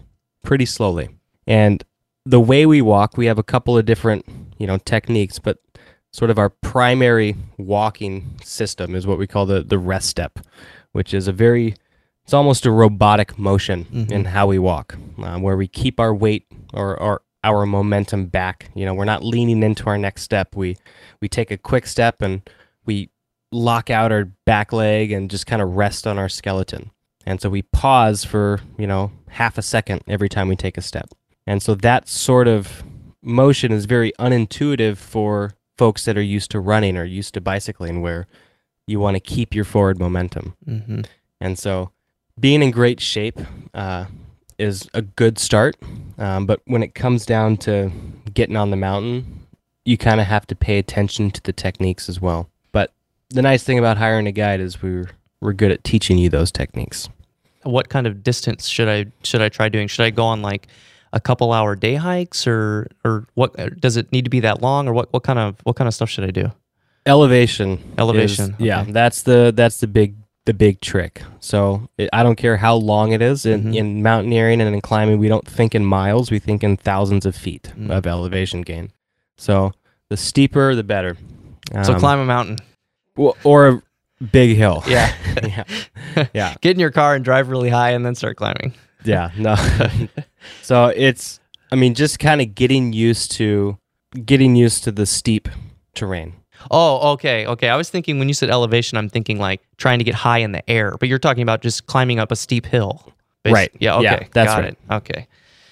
pretty 0.43 0.65
slowly. 0.65 1.09
And 1.47 1.83
the 2.25 2.39
way 2.39 2.65
we 2.65 2.81
walk, 2.81 3.17
we 3.17 3.25
have 3.25 3.39
a 3.39 3.43
couple 3.43 3.77
of 3.77 3.85
different 3.85 4.25
you 4.57 4.67
know 4.67 4.77
techniques, 4.77 5.39
but 5.39 5.57
sort 6.11 6.29
of 6.31 6.37
our 6.37 6.49
primary 6.49 7.35
walking 7.57 8.35
system 8.43 8.95
is 8.95 9.07
what 9.07 9.17
we 9.17 9.27
call 9.27 9.45
the 9.45 9.61
the 9.63 9.77
rest 9.79 10.09
step, 10.09 10.39
which 10.91 11.13
is 11.13 11.27
a 11.27 11.31
very 11.33 11.75
it's 12.23 12.33
almost 12.33 12.65
a 12.65 12.71
robotic 12.71 13.37
motion 13.39 13.85
Mhm. 13.85 14.11
in 14.11 14.25
how 14.25 14.47
we 14.47 14.59
walk, 14.59 14.95
uh, 15.21 15.39
where 15.39 15.57
we 15.57 15.67
keep 15.67 15.99
our 15.99 16.13
weight 16.13 16.45
or, 16.73 16.95
or 16.99 17.21
our 17.43 17.65
momentum 17.65 18.27
back. 18.27 18.69
You 18.75 18.85
know, 18.85 18.93
we're 18.93 19.05
not 19.05 19.23
leaning 19.23 19.63
into 19.63 19.87
our 19.87 19.97
next 19.97 20.21
step. 20.21 20.55
We 20.55 20.77
we 21.21 21.27
take 21.27 21.49
a 21.51 21.57
quick 21.57 21.87
step 21.87 22.21
and 22.21 22.41
we 22.85 23.09
lock 23.51 23.89
out 23.89 24.11
our 24.11 24.25
back 24.45 24.71
leg 24.71 25.11
and 25.11 25.29
just 25.29 25.45
kind 25.47 25.61
of 25.61 25.75
rest 25.75 26.05
on 26.07 26.17
our 26.19 26.29
skeleton. 26.29 26.91
And 27.25 27.41
so 27.41 27.49
we 27.49 27.61
pause 27.63 28.23
for 28.23 28.59
you 28.77 28.85
know 28.87 29.11
half 29.29 29.57
a 29.57 29.61
second 29.61 30.01
every 30.07 30.29
time 30.29 30.47
we 30.47 30.55
take 30.55 30.77
a 30.77 30.81
step. 30.81 31.09
And 31.47 31.61
so 31.63 31.73
that 31.75 32.07
sort 32.07 32.47
of 32.47 32.83
motion 33.23 33.71
is 33.71 33.85
very 33.85 34.11
unintuitive 34.19 34.97
for 34.97 35.53
folks 35.81 36.05
that 36.05 36.15
are 36.15 36.21
used 36.37 36.51
to 36.51 36.59
running 36.59 36.95
or 36.95 37.03
used 37.03 37.33
to 37.33 37.41
bicycling, 37.41 38.03
where 38.03 38.27
you 38.85 38.99
want 38.99 39.15
to 39.15 39.19
keep 39.19 39.55
your 39.55 39.65
forward 39.65 39.97
momentum. 39.97 40.55
Mm-hmm. 40.67 41.01
And 41.39 41.57
so 41.57 41.89
being 42.39 42.61
in 42.61 42.69
great 42.69 42.99
shape 42.99 43.39
uh, 43.73 44.05
is 44.59 44.87
a 44.93 45.01
good 45.01 45.39
start. 45.39 45.75
Um, 46.19 46.45
but 46.45 46.61
when 46.65 46.83
it 46.83 46.93
comes 46.93 47.25
down 47.25 47.57
to 47.65 47.91
getting 48.31 48.55
on 48.55 48.69
the 48.69 48.77
mountain, 48.77 49.47
you 49.83 49.97
kind 49.97 50.21
of 50.21 50.27
have 50.27 50.45
to 50.47 50.55
pay 50.55 50.77
attention 50.77 51.31
to 51.31 51.41
the 51.41 51.51
techniques 51.51 52.07
as 52.07 52.21
well. 52.21 52.47
But 52.71 52.93
the 53.31 53.41
nice 53.41 53.63
thing 53.63 53.79
about 53.79 53.97
hiring 53.97 54.27
a 54.27 54.31
guide 54.31 54.59
is 54.59 54.83
we're, 54.83 55.09
we're 55.41 55.53
good 55.53 55.71
at 55.71 55.83
teaching 55.83 56.19
you 56.19 56.29
those 56.29 56.51
techniques. 56.51 57.09
What 57.63 57.89
kind 57.89 58.05
of 58.05 58.23
distance 58.23 58.67
should 58.67 58.87
I 58.87 59.07
should 59.23 59.41
I 59.41 59.49
try 59.49 59.67
doing? 59.67 59.87
Should 59.87 60.05
I 60.05 60.11
go 60.11 60.25
on 60.25 60.43
like 60.43 60.67
a 61.13 61.19
couple 61.19 61.51
hour 61.51 61.75
day 61.75 61.95
hikes 61.95 62.47
or 62.47 62.87
or 63.05 63.25
what 63.33 63.79
does 63.81 63.97
it 63.97 64.11
need 64.11 64.23
to 64.25 64.29
be 64.29 64.39
that 64.41 64.61
long 64.61 64.87
or 64.87 64.93
what 64.93 65.11
what 65.13 65.23
kind 65.23 65.39
of 65.39 65.55
what 65.63 65.75
kind 65.75 65.87
of 65.87 65.93
stuff 65.93 66.09
should 66.09 66.23
I 66.23 66.31
do? 66.31 66.51
Elevation. 67.05 67.71
is- 67.71 67.79
Elevation, 67.97 68.55
yeah, 68.59 68.85
that's 68.87 69.23
the 69.23 69.51
that's 69.55 69.79
the 69.79 69.87
big 69.87 70.15
the 70.45 70.53
big 70.53 70.81
trick. 70.81 71.21
So 71.39 71.87
it, 71.97 72.09
I 72.13 72.23
don't 72.23 72.35
care 72.35 72.57
how 72.57 72.75
long 72.75 73.11
it 73.11 73.21
is 73.21 73.45
in, 73.45 73.63
Mhm. 73.65 73.75
in 73.75 74.03
mountaineering 74.03 74.59
and 74.61 74.73
in 74.73 74.81
climbing. 74.81 75.19
We 75.19 75.27
don't 75.27 75.47
think 75.47 75.75
in 75.75 75.85
miles. 75.85 76.31
We 76.31 76.39
think 76.39 76.63
in 76.63 76.77
thousands 76.77 77.25
of 77.27 77.35
feet 77.35 77.71
Mm. 77.77 77.91
of 77.91 78.07
elevation 78.07 78.61
gain. 78.63 78.91
So 79.37 79.71
the 80.09 80.17
steeper, 80.17 80.73
the 80.75 80.83
better. 80.83 81.15
so 81.83 81.93
Um, 81.93 81.99
climb 81.99 82.19
a 82.19 82.25
mountain. 82.25 82.57
Or 83.43 83.67
a 83.67 83.81
big 84.31 84.55
hill. 84.57 84.83
Yeah. 84.87 85.13
yeah. 85.43 85.63
Yeah. 86.33 86.55
Get 86.61 86.71
in 86.75 86.79
your 86.79 86.91
car 86.91 87.15
and 87.15 87.23
drive 87.23 87.49
really 87.49 87.69
high 87.69 87.91
and 87.91 88.03
then 88.05 88.15
start 88.15 88.35
climbing. 88.37 88.73
Yeah. 89.03 89.31
No. 89.37 89.55
so 90.61 90.87
it's, 90.87 91.39
I 91.71 91.75
mean, 91.75 91.93
just 91.93 92.19
kind 92.19 92.41
of 92.41 92.53
getting 92.55 92.93
used 92.93 93.31
to 93.33 93.77
getting 94.25 94.55
used 94.55 94.83
to 94.83 94.91
the 94.91 95.05
steep 95.05 95.47
terrain. 95.95 96.33
Oh, 96.69 97.13
okay, 97.13 97.47
okay. 97.47 97.69
I 97.69 97.75
was 97.75 97.89
thinking 97.89 98.19
when 98.19 98.27
you 98.27 98.33
said 98.35 98.49
elevation, 98.49 98.97
I'm 98.97 99.09
thinking 99.09 99.39
like 99.39 99.61
trying 99.77 99.97
to 99.99 100.05
get 100.05 100.13
high 100.13 100.39
in 100.39 100.51
the 100.51 100.69
air, 100.69 100.95
but 100.99 101.09
you're 101.09 101.17
talking 101.17 101.41
about 101.43 101.61
just 101.61 101.87
climbing 101.87 102.19
up 102.19 102.31
a 102.31 102.35
steep 102.35 102.65
hill. 102.65 103.11
Basi- 103.43 103.51
Right. 103.53 103.71
Yeah. 103.79 103.95
Okay. 103.95 104.03
Yeah, 104.03 104.27
that's 104.33 104.51
Got 104.51 104.59
right. 104.63 104.73
it. 104.73 104.77
Okay. 104.91 105.27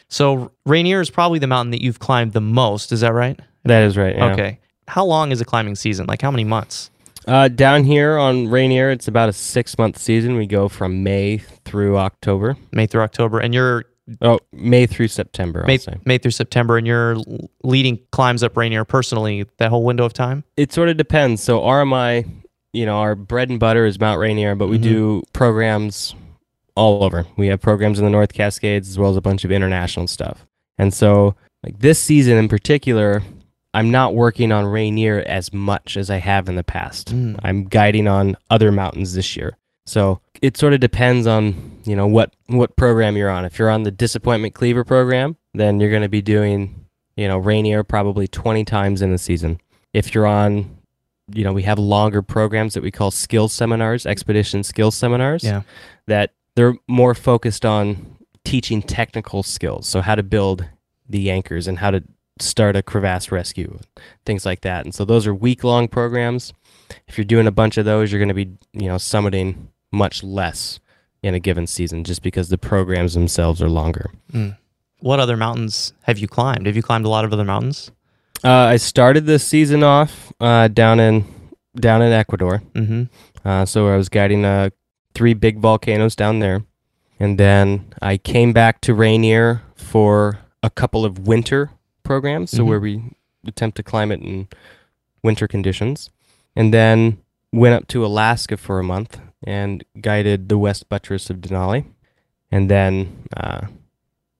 So 0.07 0.51
Rainier 0.65 1.01
is 1.01 1.11
probably 1.11 1.37
the 1.37 1.45
mountain 1.47 1.71
that 1.71 1.83
you've 1.83 1.99
climbed 1.99 2.33
the 2.33 2.41
most. 2.41 2.91
Is 2.91 3.01
that 3.01 3.13
right? 3.13 3.39
That 3.65 3.83
is 3.83 3.97
right. 3.97 4.15
yeah. 4.15 4.31
Okay. 4.33 4.59
How 4.87 5.05
long 5.05 5.31
is 5.31 5.39
a 5.39 5.45
climbing 5.45 5.75
season? 5.75 6.07
Like 6.07 6.21
how 6.23 6.31
many 6.31 6.43
months? 6.45 6.89
Uh, 7.27 7.47
down 7.47 7.83
here 7.83 8.17
on 8.17 8.47
Rainier, 8.47 8.89
it's 8.89 9.07
about 9.07 9.29
a 9.29 9.33
six 9.33 9.77
month 9.77 9.97
season. 9.97 10.35
We 10.35 10.47
go 10.47 10.67
from 10.69 11.03
May 11.03 11.37
through 11.65 11.97
October. 11.97 12.55
May 12.71 12.85
through 12.87 13.01
October, 13.01 13.39
and 13.39 13.53
you're 13.53 13.85
Oh, 14.21 14.39
May 14.51 14.87
through 14.87 15.09
September, 15.09 15.63
May, 15.67 15.77
say. 15.77 15.93
May 16.03 16.17
through 16.17 16.31
September, 16.31 16.77
and 16.79 16.87
you're 16.87 17.17
leading 17.63 17.99
climbs 18.11 18.41
up 18.41 18.57
Rainier 18.57 18.83
personally 18.83 19.45
that 19.59 19.69
whole 19.69 19.83
window 19.83 20.03
of 20.03 20.13
time. 20.13 20.43
It 20.57 20.73
sort 20.73 20.89
of 20.89 20.97
depends. 20.97 21.43
So 21.43 21.59
RMI, 21.61 22.25
you 22.73 22.87
know, 22.87 22.97
our 22.97 23.13
bread 23.13 23.49
and 23.51 23.59
butter 23.59 23.85
is 23.85 23.99
Mount 23.99 24.19
Rainier, 24.19 24.55
but 24.55 24.67
we 24.67 24.79
Mhm. 24.79 24.81
do 24.81 25.23
programs 25.33 26.15
all 26.75 27.03
over. 27.03 27.27
We 27.37 27.47
have 27.49 27.61
programs 27.61 27.99
in 27.99 28.05
the 28.05 28.09
North 28.09 28.33
Cascades 28.33 28.89
as 28.89 28.97
well 28.97 29.11
as 29.11 29.15
a 29.17 29.21
bunch 29.21 29.45
of 29.45 29.51
international 29.51 30.07
stuff. 30.07 30.43
And 30.79 30.91
so, 30.91 31.35
like 31.63 31.77
this 31.77 31.99
season 32.01 32.35
in 32.37 32.47
particular, 32.47 33.21
I'm 33.73 33.91
not 33.91 34.15
working 34.15 34.51
on 34.51 34.65
Rainier 34.65 35.19
as 35.27 35.53
much 35.53 35.95
as 35.95 36.09
I 36.09 36.17
have 36.17 36.49
in 36.49 36.55
the 36.55 36.63
past. 36.63 37.13
Mm. 37.13 37.39
I'm 37.43 37.65
guiding 37.65 38.07
on 38.07 38.35
other 38.49 38.71
mountains 38.71 39.13
this 39.13 39.35
year. 39.37 39.57
So 39.85 40.21
it 40.41 40.57
sort 40.57 40.73
of 40.73 40.79
depends 40.79 41.27
on, 41.27 41.79
you 41.85 41.95
know, 41.95 42.07
what 42.07 42.33
what 42.47 42.75
program 42.75 43.15
you're 43.17 43.29
on. 43.29 43.45
If 43.45 43.59
you're 43.59 43.69
on 43.69 43.83
the 43.83 43.91
Disappointment 43.91 44.53
Cleaver 44.55 44.83
program, 44.83 45.37
then 45.53 45.79
you're 45.79 45.89
going 45.89 46.01
to 46.03 46.09
be 46.09 46.21
doing, 46.21 46.85
you 47.15 47.27
know, 47.27 47.37
Rainier 47.37 47.83
probably 47.83 48.27
20 48.27 48.65
times 48.65 49.01
in 49.01 49.11
the 49.11 49.17
season. 49.17 49.59
If 49.93 50.13
you're 50.15 50.27
on, 50.27 50.77
you 51.33 51.43
know, 51.43 51.53
we 51.53 51.63
have 51.63 51.77
longer 51.79 52.21
programs 52.21 52.73
that 52.75 52.83
we 52.83 52.91
call 52.91 53.11
skills 53.11 53.53
seminars, 53.53 54.05
expedition 54.05 54.63
skills 54.63 54.95
seminars, 54.95 55.43
Yeah. 55.43 55.61
that 56.07 56.33
they're 56.55 56.75
more 56.87 57.13
focused 57.15 57.65
on 57.65 58.17
teaching 58.43 58.81
technical 58.81 59.43
skills. 59.43 59.87
So 59.87 60.01
how 60.01 60.15
to 60.15 60.23
build 60.23 60.65
the 61.07 61.29
anchors 61.31 61.67
and 61.67 61.79
how 61.79 61.91
to 61.91 62.03
start 62.39 62.75
a 62.75 62.81
crevasse 62.81 63.31
rescue, 63.31 63.79
things 64.25 64.45
like 64.45 64.61
that. 64.61 64.85
And 64.85 64.93
so 64.93 65.05
those 65.05 65.27
are 65.27 65.33
week 65.33 65.63
long 65.63 65.87
programs. 65.87 66.53
If 67.07 67.17
you're 67.17 67.25
doing 67.25 67.47
a 67.47 67.51
bunch 67.51 67.77
of 67.77 67.85
those, 67.85 68.11
you're 68.11 68.19
going 68.19 68.29
to 68.29 68.33
be, 68.33 68.57
you 68.73 68.87
know, 68.87 68.95
summiting 68.95 69.67
much 69.91 70.23
less 70.23 70.79
in 71.21 71.33
a 71.33 71.39
given 71.39 71.67
season 71.67 72.03
just 72.03 72.21
because 72.21 72.49
the 72.49 72.57
programs 72.57 73.13
themselves 73.13 73.61
are 73.61 73.69
longer. 73.69 74.11
What 74.99 75.19
other 75.19 75.37
mountains 75.37 75.93
have 76.03 76.17
you 76.17 76.27
climbed? 76.27 76.65
Have 76.65 76.75
you 76.75 76.83
climbed 76.83 77.05
a 77.05 77.09
lot 77.09 77.25
of 77.25 77.33
other 77.33 77.43
mountains? 77.43 77.91
Uh, 78.43 78.49
I 78.49 78.77
started 78.77 79.25
this 79.25 79.45
season 79.45 79.83
off 79.83 80.31
uh, 80.39 80.69
down 80.69 80.99
in 80.99 81.25
down 81.75 82.01
in 82.01 82.11
Ecuador. 82.11 82.61
Mm-hmm. 82.73 83.03
Uh, 83.47 83.65
so 83.65 83.87
I 83.87 83.97
was 83.97 84.09
guiding 84.09 84.45
uh, 84.45 84.69
three 85.13 85.33
big 85.33 85.59
volcanoes 85.59 86.15
down 86.15 86.39
there. 86.39 86.63
And 87.19 87.37
then 87.37 87.93
I 88.01 88.17
came 88.17 88.53
back 88.53 88.81
to 88.81 88.93
Rainier 88.93 89.61
for 89.75 90.39
a 90.63 90.69
couple 90.69 91.03
of 91.05 91.27
winter 91.27 91.71
programs, 92.03 92.51
so 92.51 92.63
Mhm. 92.63 92.67
where 92.67 92.79
we 92.79 93.01
attempt 93.45 93.77
to 93.77 93.83
climb 93.83 94.11
it 94.11 94.21
in 94.21 94.47
winter 95.23 95.47
conditions. 95.47 96.09
And 96.55 96.73
then 96.73 97.17
went 97.51 97.75
up 97.75 97.87
to 97.87 98.05
Alaska 98.05 98.57
for 98.57 98.79
a 98.79 98.83
month 98.83 99.19
and 99.43 99.83
guided 100.01 100.49
the 100.49 100.57
west 100.57 100.89
buttress 100.89 101.29
of 101.29 101.37
Denali. 101.37 101.85
And 102.51 102.69
then 102.69 103.23
uh, 103.37 103.67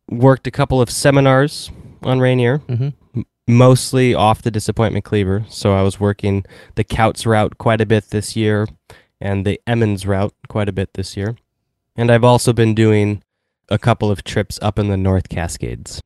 worked 0.10 0.48
a 0.48 0.52
couple 0.52 0.82
of 0.82 0.90
seminars 0.90 1.72
on 2.04 2.20
Rainier, 2.20 2.60
Mm-hmm. 2.60 3.22
mostly 3.48 4.14
off 4.14 4.42
the 4.42 4.52
Disappointment 4.52 5.06
Cleaver. 5.06 5.46
So 5.50 5.74
I 5.74 5.82
was 5.82 6.00
working 6.00 6.44
the 6.76 6.84
Kautz 6.84 7.26
route 7.26 7.58
quite 7.58 7.82
a 7.82 7.86
bit 7.86 8.10
this 8.10 8.36
year 8.36 8.68
and 9.22 9.46
the 9.46 9.60
Emmons 9.68 10.06
route 10.06 10.34
quite 10.48 10.70
a 10.70 10.74
bit 10.74 10.94
this 10.96 11.16
year. 11.18 11.36
And 11.96 12.12
I've 12.12 12.24
also 12.24 12.54
been 12.54 12.74
doing 12.74 13.22
a 13.70 13.78
couple 13.78 14.10
of 14.10 14.24
trips 14.24 14.58
up 14.62 14.80
in 14.80 14.88
the 14.88 14.98
North 14.98 15.30
Cascades. 15.30 16.02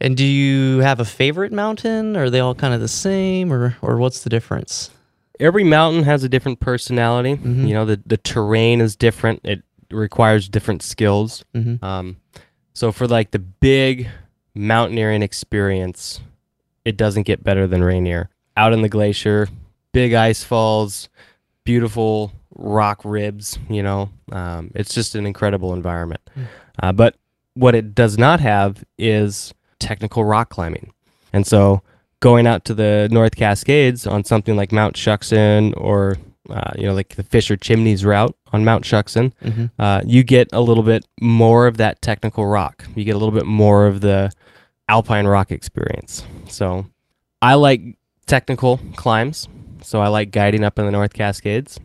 And 0.00 0.16
do 0.16 0.24
you 0.24 0.78
have 0.80 1.00
a 1.00 1.04
favorite 1.04 1.52
mountain? 1.52 2.16
Are 2.16 2.28
they 2.28 2.40
all 2.40 2.54
kind 2.54 2.74
of 2.74 2.80
the 2.80 2.88
same, 2.88 3.52
or 3.52 3.76
or 3.82 3.96
what's 3.96 4.22
the 4.22 4.30
difference? 4.30 4.90
Every 5.40 5.64
mountain 5.64 6.02
has 6.04 6.24
a 6.24 6.28
different 6.28 6.60
personality. 6.60 7.36
Mhm. 7.36 7.68
You 7.68 7.74
know, 7.74 7.84
the, 7.84 8.00
the 8.06 8.16
terrain 8.16 8.80
is 8.80 8.96
different, 8.96 9.40
it 9.44 9.62
requires 9.90 10.48
different 10.48 10.82
skills. 10.82 11.44
Mm-hmm. 11.54 11.84
Um, 11.84 12.16
so 12.72 12.90
for 12.92 13.06
like 13.06 13.30
the 13.30 13.38
big 13.38 14.08
mountaineering 14.54 15.22
experience, 15.22 16.20
it 16.84 16.96
doesn't 16.96 17.24
get 17.24 17.44
better 17.44 17.66
than 17.66 17.84
Rainier. 17.84 18.30
Out 18.56 18.72
in 18.72 18.80
the 18.82 18.88
glacier, 18.88 19.48
big 19.92 20.14
ice 20.14 20.42
falls, 20.42 21.08
beautiful 21.64 22.32
rock 22.54 23.02
ribs. 23.04 23.58
You 23.68 23.82
know, 23.82 24.10
um, 24.32 24.70
it's 24.74 24.94
just 24.94 25.14
an 25.14 25.26
incredible 25.26 25.74
environment. 25.74 26.22
Uh, 26.82 26.92
but 26.92 27.16
what 27.54 27.74
it 27.74 27.94
does 27.94 28.16
not 28.18 28.40
have 28.40 28.84
is 28.98 29.52
technical 29.78 30.24
rock 30.24 30.48
climbing, 30.50 30.92
and 31.32 31.46
so 31.46 31.82
going 32.20 32.46
out 32.46 32.64
to 32.64 32.74
the 32.74 33.08
North 33.10 33.36
Cascades 33.36 34.06
on 34.06 34.24
something 34.24 34.56
like 34.56 34.72
Mount 34.72 34.96
Shuksan 34.96 35.74
or 35.76 36.16
uh, 36.48 36.72
you 36.76 36.86
know 36.86 36.94
like 36.94 37.16
the 37.16 37.22
Fisher 37.22 37.56
Chimneys 37.56 38.04
route 38.04 38.34
on 38.52 38.64
Mount 38.64 38.84
Shuksan, 38.84 39.32
Mm-hmm. 39.44 39.66
uh, 39.78 40.00
you 40.06 40.22
get 40.22 40.48
a 40.52 40.60
little 40.60 40.82
bit 40.84 41.04
more 41.20 41.66
of 41.66 41.76
that 41.78 42.00
technical 42.02 42.46
rock. 42.46 42.84
You 42.94 43.04
get 43.04 43.16
a 43.16 43.18
little 43.18 43.34
bit 43.34 43.46
more 43.46 43.86
of 43.86 44.00
the 44.00 44.30
alpine 44.88 45.26
rock 45.26 45.50
experience. 45.50 46.24
So 46.48 46.86
I 47.42 47.54
like 47.54 47.82
technical 48.26 48.78
climbs. 48.94 49.48
So 49.82 50.00
I 50.00 50.08
like 50.08 50.30
guiding 50.30 50.64
up 50.64 50.78
in 50.78 50.84
the 50.86 50.90
North 50.92 51.12
Cascades, 51.12 51.78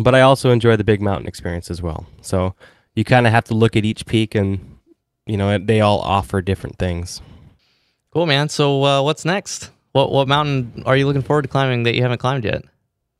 but 0.00 0.14
I 0.14 0.22
also 0.22 0.50
enjoy 0.50 0.76
the 0.76 0.84
big 0.84 1.00
mountain 1.00 1.26
experience 1.28 1.70
as 1.70 1.80
well. 1.82 2.06
So 2.20 2.54
you 2.94 3.04
kind 3.04 3.26
of 3.26 3.32
have 3.32 3.44
to 3.44 3.54
look 3.54 3.76
at 3.76 3.84
each 3.84 4.04
peak 4.06 4.34
and, 4.34 4.71
you 5.26 5.36
know, 5.36 5.58
they 5.58 5.80
all 5.80 6.00
offer 6.00 6.40
different 6.42 6.78
things. 6.78 7.20
Cool, 8.12 8.26
man. 8.26 8.48
So 8.48 8.84
uh, 8.84 9.02
what's 9.02 9.24
next? 9.24 9.70
What 9.92 10.10
what 10.12 10.28
mountain 10.28 10.82
are 10.86 10.96
you 10.96 11.06
looking 11.06 11.22
forward 11.22 11.42
to 11.42 11.48
climbing 11.48 11.82
that 11.84 11.94
you 11.94 12.02
haven't 12.02 12.18
climbed 12.18 12.44
yet? 12.44 12.62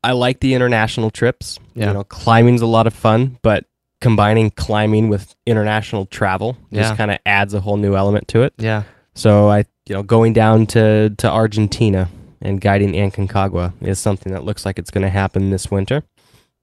I 0.04 0.12
like 0.12 0.40
the 0.40 0.54
international 0.54 1.10
trips. 1.10 1.58
Yeah. 1.74 1.88
You 1.88 1.94
know, 1.94 2.04
climbing's 2.04 2.60
a 2.62 2.66
lot 2.66 2.86
of 2.86 2.94
fun, 2.94 3.38
but 3.42 3.66
combining 4.00 4.50
climbing 4.50 5.08
with 5.08 5.34
international 5.46 6.06
travel 6.06 6.56
Yeah. 6.70 6.82
just 6.82 6.96
kind 6.96 7.10
of 7.12 7.18
adds 7.24 7.54
a 7.54 7.60
whole 7.60 7.76
new 7.76 7.94
element 7.94 8.26
to 8.28 8.42
it. 8.42 8.52
Yeah. 8.58 8.82
So 9.14 9.48
I, 9.48 9.58
you 9.86 9.94
know, 9.94 10.02
going 10.02 10.32
down 10.32 10.66
to 10.68 11.10
to 11.10 11.30
Argentina 11.30 12.08
and 12.40 12.60
guiding 12.60 12.92
Aconcagua 12.94 13.72
is 13.80 13.98
something 14.00 14.32
that 14.32 14.44
looks 14.44 14.66
like 14.66 14.78
it's 14.78 14.90
going 14.90 15.02
to 15.04 15.10
happen 15.10 15.50
this 15.50 15.70
winter, 15.70 16.02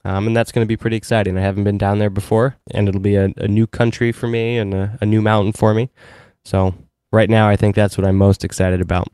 um, 0.06 0.28
and 0.28 0.36
that's 0.36 0.52
going 0.52 0.66
to 0.66 0.68
be 0.68 0.78
pretty 0.78 0.96
exciting. 0.96 1.38
I 1.38 1.42
haven't 1.42 1.64
been 1.64 1.78
down 1.78 2.00
there 2.00 2.10
before, 2.10 2.56
and 2.72 2.88
it'll 2.88 3.02
be 3.02 3.16
a, 3.16 3.30
a 3.38 3.48
new 3.48 3.68
country 3.68 4.12
for 4.12 4.28
me 4.28 4.58
and 4.58 4.74
a, 4.74 4.98
a 5.02 5.06
new 5.06 5.22
mountain 5.22 5.52
for 5.54 5.74
me. 5.74 5.90
So 6.46 6.74
right 7.12 7.30
now, 7.30 7.50
I 7.50 7.56
think 7.56 7.76
that's 7.76 7.98
what 7.98 8.08
I'm 8.08 8.16
most 8.16 8.44
excited 8.44 8.82
about. 8.82 9.08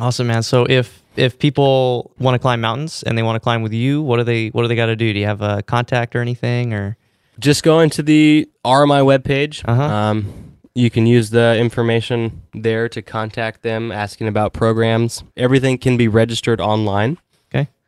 Awesome, 0.00 0.26
man. 0.26 0.42
So 0.42 0.66
if 0.68 1.02
if 1.14 1.38
people 1.38 2.12
want 2.18 2.34
to 2.34 2.38
climb 2.38 2.60
mountains 2.60 3.02
and 3.04 3.16
they 3.16 3.22
want 3.22 3.36
to 3.36 3.40
climb 3.40 3.62
with 3.62 3.72
you, 3.72 4.02
what 4.02 4.16
do 4.16 4.24
they 4.24 4.48
what 4.48 4.62
do 4.62 4.68
they 4.68 4.74
got 4.74 4.86
to 4.86 4.96
do? 4.96 5.12
Do 5.12 5.18
you 5.18 5.26
have 5.26 5.42
a 5.42 5.62
contact 5.62 6.16
or 6.16 6.20
anything 6.20 6.74
or? 6.74 6.96
Just 7.38 7.62
go 7.62 7.80
into 7.80 8.02
the 8.02 8.48
RMI 8.64 9.04
webpage. 9.04 9.62
Uh-huh. 9.68 9.82
Um, 9.82 10.56
you 10.74 10.90
can 10.90 11.06
use 11.06 11.30
the 11.30 11.56
information 11.58 12.42
there 12.52 12.88
to 12.88 13.02
contact 13.02 13.62
them 13.62 13.92
asking 13.92 14.28
about 14.28 14.52
programs. 14.52 15.22
Everything 15.36 15.78
can 15.78 15.96
be 15.96 16.08
registered 16.08 16.60
online. 16.60 17.18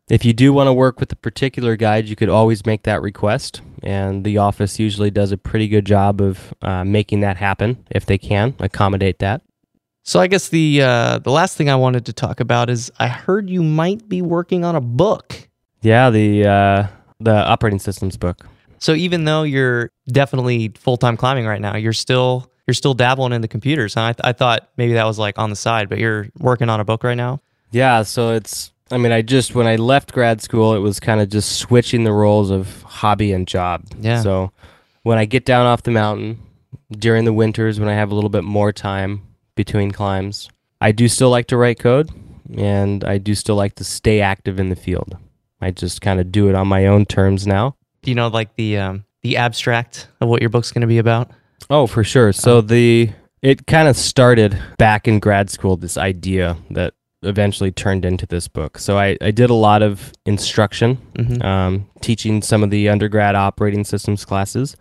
If 0.09 0.25
you 0.25 0.33
do 0.33 0.51
want 0.51 0.67
to 0.67 0.73
work 0.73 0.99
with 0.99 1.11
a 1.11 1.15
particular 1.15 1.75
guide, 1.75 2.09
you 2.09 2.15
could 2.15 2.29
always 2.29 2.65
make 2.65 2.81
that 2.83 2.99
request, 3.03 3.61
and 3.83 4.23
the 4.23 4.39
office 4.39 4.79
usually 4.79 5.11
does 5.11 5.31
a 5.31 5.37
pretty 5.37 5.67
good 5.67 5.85
job 5.85 6.19
of 6.19 6.51
uh, 6.63 6.83
making 6.83 7.19
that 7.19 7.37
happen 7.37 7.85
if 7.91 8.07
they 8.07 8.17
can 8.17 8.55
accommodate 8.59 9.19
that. 9.19 9.43
So 10.03 10.19
I 10.19 10.25
guess 10.25 10.49
the 10.49 10.81
uh, 10.81 11.19
the 11.19 11.29
last 11.29 11.57
thing 11.57 11.69
I 11.69 11.75
wanted 11.75 12.07
to 12.07 12.13
talk 12.13 12.39
about 12.39 12.71
is 12.71 12.91
I 12.97 13.07
heard 13.07 13.51
you 13.51 13.61
might 13.61 14.09
be 14.09 14.23
working 14.23 14.65
on 14.65 14.75
a 14.75 14.81
book. 14.81 15.47
Yeah, 15.83 16.09
the 16.09 16.47
uh, 16.47 16.87
the 17.19 17.35
operating 17.35 17.79
systems 17.79 18.17
book. 18.17 18.47
So 18.79 18.93
even 18.93 19.25
though 19.25 19.43
you're 19.43 19.91
definitely 20.07 20.69
full 20.69 20.97
time 20.97 21.17
climbing 21.17 21.45
right 21.45 21.61
now, 21.61 21.75
you're 21.75 21.93
still 21.93 22.51
you're 22.65 22.73
still 22.73 22.95
dabbling 22.95 23.33
in 23.33 23.41
the 23.41 23.47
computers. 23.47 23.93
Huh? 23.93 24.05
I, 24.05 24.13
th- 24.13 24.21
I 24.23 24.33
thought 24.33 24.69
maybe 24.75 24.93
that 24.93 25.05
was 25.05 25.19
like 25.19 25.37
on 25.37 25.51
the 25.51 25.55
side, 25.55 25.87
but 25.87 25.99
you're 25.99 26.29
working 26.39 26.67
on 26.67 26.79
a 26.79 26.85
book 26.85 27.03
right 27.03 27.17
now. 27.17 27.41
Yeah, 27.71 28.01
so 28.01 28.31
it's 28.31 28.71
I 28.91 28.97
mean, 28.97 29.11
I 29.11 29.21
just 29.21 29.55
when 29.55 29.67
I 29.67 29.75
left 29.75 30.13
grad 30.13 30.41
school, 30.41 30.73
it 30.73 30.79
was 30.79 30.99
kind 30.99 31.21
of 31.21 31.29
just 31.29 31.57
switching 31.57 32.03
the 32.03 32.13
roles 32.13 32.49
of 32.49 32.81
hobby 32.83 33.31
and 33.31 33.47
job. 33.47 33.85
Yeah. 33.99 34.21
So 34.21 34.51
when 35.03 35.17
I 35.17 35.25
get 35.25 35.45
down 35.45 35.65
off 35.65 35.83
the 35.83 35.91
mountain 35.91 36.39
during 36.91 37.25
the 37.25 37.33
winters 37.33 37.79
when 37.79 37.89
I 37.89 37.93
have 37.93 38.11
a 38.11 38.15
little 38.15 38.29
bit 38.29 38.43
more 38.43 38.71
time 38.71 39.21
between 39.55 39.91
climbs, 39.91 40.49
I 40.81 40.91
do 40.91 41.07
still 41.07 41.29
like 41.29 41.47
to 41.47 41.57
write 41.57 41.79
code 41.79 42.09
and 42.57 43.03
I 43.03 43.17
do 43.17 43.35
still 43.35 43.55
like 43.55 43.75
to 43.75 43.83
stay 43.83 44.21
active 44.21 44.59
in 44.59 44.69
the 44.69 44.75
field. 44.75 45.17
I 45.61 45.71
just 45.71 46.01
kind 46.01 46.19
of 46.19 46.31
do 46.31 46.49
it 46.49 46.55
on 46.55 46.67
my 46.67 46.87
own 46.87 47.05
terms 47.05 47.45
now. 47.45 47.75
Do 48.01 48.11
you 48.11 48.15
know 48.15 48.27
like 48.27 48.55
the 48.55 48.77
um, 48.77 49.05
the 49.21 49.37
abstract 49.37 50.07
of 50.21 50.29
what 50.29 50.41
your 50.41 50.49
book's 50.49 50.71
going 50.71 50.81
to 50.81 50.87
be 50.87 50.97
about? 50.97 51.31
Oh, 51.69 51.85
for 51.85 52.03
sure. 52.03 52.31
So 52.33 52.61
the 52.61 53.11
it 53.41 53.67
kind 53.67 53.87
of 53.87 53.97
started 53.97 54.57
back 54.77 55.07
in 55.07 55.19
grad 55.19 55.49
school. 55.49 55.77
This 55.77 55.97
idea 55.97 56.57
that 56.71 56.93
eventually 57.23 57.71
turned 57.71 58.05
into 58.05 58.25
this 58.25 58.47
book. 58.47 58.77
So 58.77 58.97
I, 58.97 59.17
I 59.21 59.31
did 59.31 59.49
a 59.49 59.53
lot 59.55 59.81
of 59.81 60.13
instruction, 60.25 60.97
Mhm. 61.15 61.43
um, 61.43 61.87
teaching 62.01 62.41
some 62.41 62.63
of 62.63 62.69
the 62.69 62.87
undergrad 62.89 63.35
operating 63.35 63.83
systems 63.83 64.23
classes. 64.25 64.77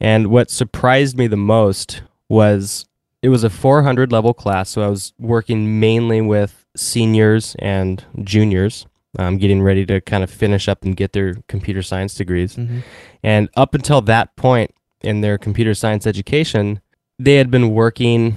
And 0.00 0.28
what 0.28 0.50
surprised 0.50 1.16
me 1.16 1.26
the 1.26 1.36
most 1.36 2.02
was 2.28 2.84
it 3.22 3.28
was 3.28 3.44
a 3.44 3.50
400 3.50 4.12
level 4.12 4.32
class. 4.34 4.70
So 4.70 4.82
I 4.82 4.88
was 4.88 5.12
working 5.18 5.78
mainly 5.80 6.20
with 6.20 6.64
seniors 6.76 7.54
and 7.58 8.02
juniors, 8.22 8.86
um, 9.18 9.36
getting 9.38 9.60
ready 9.62 9.84
to 9.86 10.00
kind 10.00 10.22
of 10.24 10.30
finish 10.30 10.68
up 10.68 10.84
and 10.84 10.96
get 10.96 11.12
their 11.12 11.34
computer 11.48 11.82
science 11.82 12.14
degrees. 12.14 12.56
Mhm. 12.56 12.82
And 13.22 13.48
up 13.56 13.74
until 13.74 14.00
that 14.02 14.36
point 14.36 14.72
in 15.02 15.20
their 15.22 15.36
computer 15.38 15.74
science 15.74 16.06
education, 16.06 16.80
they 17.18 17.36
had 17.36 17.50
been 17.50 17.70
working 17.74 18.36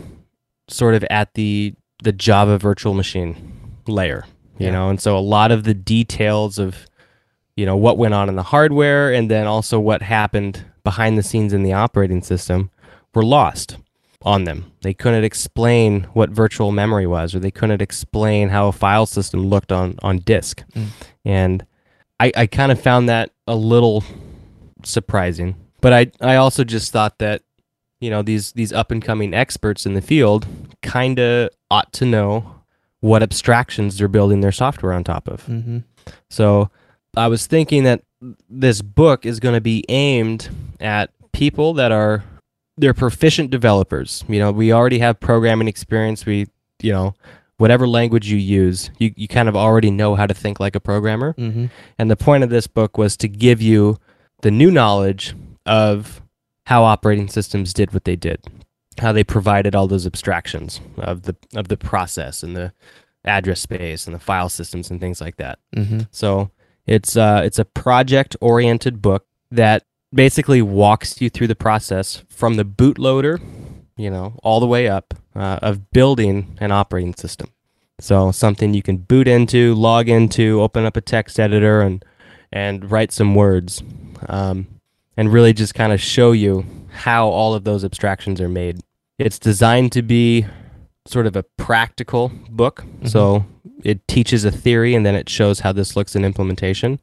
sort 0.69 0.95
of 0.95 1.03
at 1.05 1.33
the 1.35 1.73
the 2.03 2.11
Java 2.11 2.57
virtual 2.57 2.93
machine 2.93 3.35
layer, 3.87 4.25
you 4.59 4.67
Yeah. 4.67 4.73
know, 4.73 4.89
and 4.89 4.99
so 5.01 5.17
a 5.17 5.19
lot 5.19 5.51
of 5.51 5.63
the 5.63 5.73
details 5.73 6.59
of 6.59 6.85
you 7.55 7.65
know 7.65 7.75
what 7.77 7.97
went 7.97 8.13
on 8.13 8.29
in 8.29 8.35
the 8.35 8.43
hardware 8.43 9.11
and 9.13 9.29
then 9.29 9.45
also 9.47 9.79
what 9.79 10.01
happened 10.01 10.63
behind 10.83 11.17
the 11.17 11.23
scenes 11.23 11.53
in 11.53 11.63
the 11.63 11.73
operating 11.73 12.21
system 12.21 12.69
were 13.13 13.23
lost 13.23 13.77
on 14.23 14.43
them. 14.45 14.71
They 14.81 14.93
couldn't 14.93 15.23
explain 15.23 16.03
what 16.13 16.29
virtual 16.29 16.71
memory 16.71 17.05
was 17.07 17.35
or 17.35 17.39
they 17.39 17.51
couldn't 17.51 17.81
explain 17.81 18.49
how 18.49 18.67
a 18.69 18.71
file 18.71 19.05
system 19.05 19.47
looked 19.47 19.71
on 19.71 19.97
on 20.01 20.17
disk. 20.19 20.63
Mm. 20.75 20.85
And 21.25 21.65
I, 22.19 22.31
I 22.35 22.47
kind 22.47 22.71
of 22.71 22.79
found 22.81 23.07
that 23.09 23.31
a 23.47 23.55
little 23.55 24.03
surprising. 24.83 25.55
But 25.81 25.93
I 25.93 26.11
I 26.21 26.35
also 26.37 26.63
just 26.63 26.91
thought 26.91 27.19
that 27.19 27.41
you 28.03 28.09
know 28.09 28.21
these 28.21 28.51
these 28.53 28.73
up 28.73 28.91
and 28.91 29.01
coming 29.03 29.33
experts 29.33 29.85
in 29.85 29.93
the 29.93 30.01
field 30.01 30.45
kind 30.81 31.19
of 31.19 31.49
ought 31.71 31.91
to 31.93 32.05
know 32.05 32.55
what 32.99 33.23
abstractions 33.23 33.97
they're 33.97 34.07
building 34.07 34.41
their 34.41 34.51
software 34.51 34.93
on 34.93 35.03
top 35.03 35.27
of. 35.27 35.45
Mhm. 35.45 35.83
So 36.29 36.69
I 37.15 37.27
was 37.27 37.47
thinking 37.47 37.83
that 37.83 38.01
this 38.49 38.81
book 38.81 39.25
is 39.25 39.39
going 39.39 39.55
to 39.55 39.61
be 39.61 39.83
aimed 39.89 40.49
at 40.79 41.09
people 41.33 41.73
that 41.75 41.91
are 41.91 42.23
they're 42.77 42.93
proficient 42.93 43.51
developers. 43.51 44.23
You 44.27 44.39
know, 44.39 44.51
we 44.51 44.73
already 44.73 44.99
have 44.99 45.19
programming 45.19 45.67
experience. 45.67 46.25
We, 46.25 46.47
you 46.81 46.91
know, 46.91 47.13
whatever 47.57 47.87
language 47.87 48.27
you 48.31 48.37
use, 48.37 48.89
you, 48.97 49.13
you 49.15 49.27
kind 49.27 49.47
of 49.47 49.55
already 49.55 49.91
know 49.91 50.15
how 50.15 50.25
to 50.25 50.33
think 50.33 50.59
like 50.59 50.75
a 50.75 50.79
programmer. 50.79 51.33
Mhm. 51.37 51.69
And 51.99 52.09
the 52.09 52.15
point 52.15 52.43
of 52.43 52.49
this 52.49 52.65
book 52.67 52.97
was 52.97 53.15
to 53.17 53.27
give 53.27 53.61
you 53.61 53.97
the 54.41 54.49
new 54.51 54.71
knowledge 54.71 55.35
of 55.67 56.21
how 56.65 56.83
operating 56.83 57.27
systems 57.27 57.73
did 57.73 57.93
what 57.93 58.05
they 58.05 58.15
did, 58.15 58.41
how 58.99 59.11
they 59.11 59.23
provided 59.23 59.75
all 59.75 59.87
those 59.87 60.05
abstractions 60.05 60.79
of 60.97 61.23
the 61.23 61.35
of 61.55 61.67
the 61.67 61.77
process 61.77 62.43
and 62.43 62.55
the 62.55 62.73
address 63.25 63.61
space 63.61 64.05
and 64.05 64.13
the 64.15 64.19
file 64.19 64.49
systems 64.49 64.91
and 64.91 64.99
things 64.99 65.21
like 65.21 65.37
that. 65.37 65.59
Mhm. 65.75 66.07
So 66.11 66.51
it's 66.85 67.15
uh, 67.15 67.41
it's 67.45 67.59
a 67.59 67.65
project 67.65 68.35
oriented 68.41 69.01
book 69.01 69.25
that 69.51 69.83
basically 70.13 70.61
walks 70.61 71.21
you 71.21 71.29
through 71.29 71.47
the 71.47 71.55
process 71.55 72.23
from 72.29 72.55
the 72.55 72.65
bootloader, 72.65 73.41
you 73.97 74.09
know, 74.09 74.37
all 74.43 74.59
the 74.59 74.67
way 74.67 74.87
up 74.87 75.13
uh, 75.35 75.59
of 75.61 75.91
building 75.91 76.57
an 76.59 76.71
operating 76.71 77.15
system. 77.15 77.49
So 77.99 78.31
something 78.31 78.73
you 78.73 78.81
can 78.81 78.97
boot 78.97 79.27
into, 79.27 79.73
log 79.75 80.09
into, 80.09 80.61
open 80.61 80.85
up 80.85 80.97
a 80.97 81.01
text 81.01 81.39
editor, 81.39 81.81
and 81.81 82.03
and 82.51 82.91
write 82.91 83.11
some 83.11 83.33
words, 83.33 83.81
um, 84.29 84.67
and 85.17 85.31
really 85.31 85.53
just 85.53 85.75
kind 85.75 85.93
of 85.93 86.01
show 86.01 86.31
you 86.31 86.65
how 86.91 87.27
all 87.27 87.53
of 87.53 87.63
those 87.63 87.83
abstractions 87.83 88.39
are 88.41 88.49
made. 88.49 88.79
It's 89.19 89.39
designed 89.39 89.91
to 89.93 90.01
be 90.01 90.45
sort 91.05 91.27
of 91.27 91.35
a 91.35 91.43
practical 91.43 92.31
book, 92.49 92.81
mm-hmm. 92.81 93.07
so 93.07 93.45
it 93.83 94.07
teaches 94.07 94.45
a 94.45 94.51
theory 94.51 94.95
and 94.95 95.05
then 95.05 95.15
it 95.15 95.29
shows 95.29 95.59
how 95.59 95.71
this 95.71 95.95
looks 95.95 96.15
in 96.15 96.25
implementation, 96.25 96.99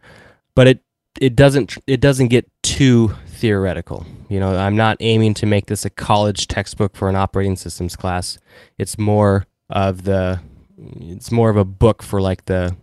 but 0.54 0.66
it 0.66 0.82
it 1.20 1.34
doesn't 1.34 1.76
it 1.86 2.00
doesn't 2.00 2.28
get 2.28 2.48
too 2.62 3.14
theoretical. 3.26 4.06
You 4.28 4.40
know, 4.40 4.56
I'm 4.56 4.76
not 4.76 4.96
aiming 5.00 5.34
to 5.34 5.46
make 5.46 5.66
this 5.66 5.84
a 5.84 5.90
college 5.90 6.46
textbook 6.46 6.96
for 6.96 7.08
an 7.08 7.16
operating 7.16 7.56
systems 7.56 7.96
class. 7.96 8.38
It's 8.78 8.98
more 8.98 9.46
of 9.68 10.04
the 10.04 10.40
it's 10.78 11.30
more 11.30 11.50
of 11.50 11.56
a 11.56 11.64
book 11.64 12.02
for 12.02 12.20
like 12.20 12.46
the 12.46 12.76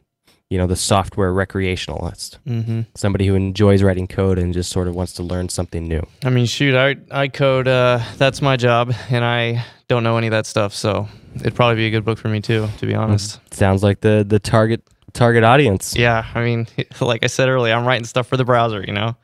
you 0.50 0.58
know 0.58 0.68
the 0.68 0.76
software 0.76 1.34
recreationalist 1.34 2.38
Mhm. 2.48 2.86
somebody 2.96 3.28
who 3.28 3.36
enjoys 3.36 3.84
writing 3.84 4.08
code 4.08 4.38
and 4.40 4.54
just 4.54 4.72
sort 4.72 4.88
of 4.88 4.96
wants 4.96 5.14
to 5.14 5.24
learn 5.24 5.50
something 5.50 5.88
new 5.88 6.06
I 6.24 6.30
mean, 6.30 6.46
shoot, 6.46 6.76
I 6.76 6.96
I 7.12 7.28
code. 7.28 7.68
Uh, 7.68 8.00
that's 8.18 8.42
my 8.42 8.56
job, 8.58 8.94
and 9.10 9.24
I 9.26 9.64
don't 9.88 10.04
know 10.04 10.18
any 10.18 10.28
of 10.28 10.32
that 10.32 10.46
stuff, 10.46 10.74
so 10.74 11.08
it'd 11.40 11.56
probably 11.56 11.76
be 11.76 11.88
a 11.88 11.92
good 11.92 12.06
book 12.06 12.18
for 12.18 12.30
me 12.30 12.40
too, 12.42 12.68
to 12.80 12.86
be 12.86 12.96
honest. 12.96 13.40
sounds 13.54 13.84
like 13.84 14.02
the 14.02 14.26
the 14.28 14.40
target 14.40 14.82
target 15.14 15.44
audience 15.44 15.96
Yeah, 15.96 16.26
I 16.36 16.44
mean, 16.44 16.68
like 17.02 17.24
I 17.24 17.28
said 17.28 17.50
earlier, 17.50 17.74
I'm 17.74 17.86
writing 17.86 18.06
stuff 18.06 18.28
for 18.28 18.38
the 18.38 18.46
browser, 18.46 18.84
you 18.86 18.94
know. 18.94 19.16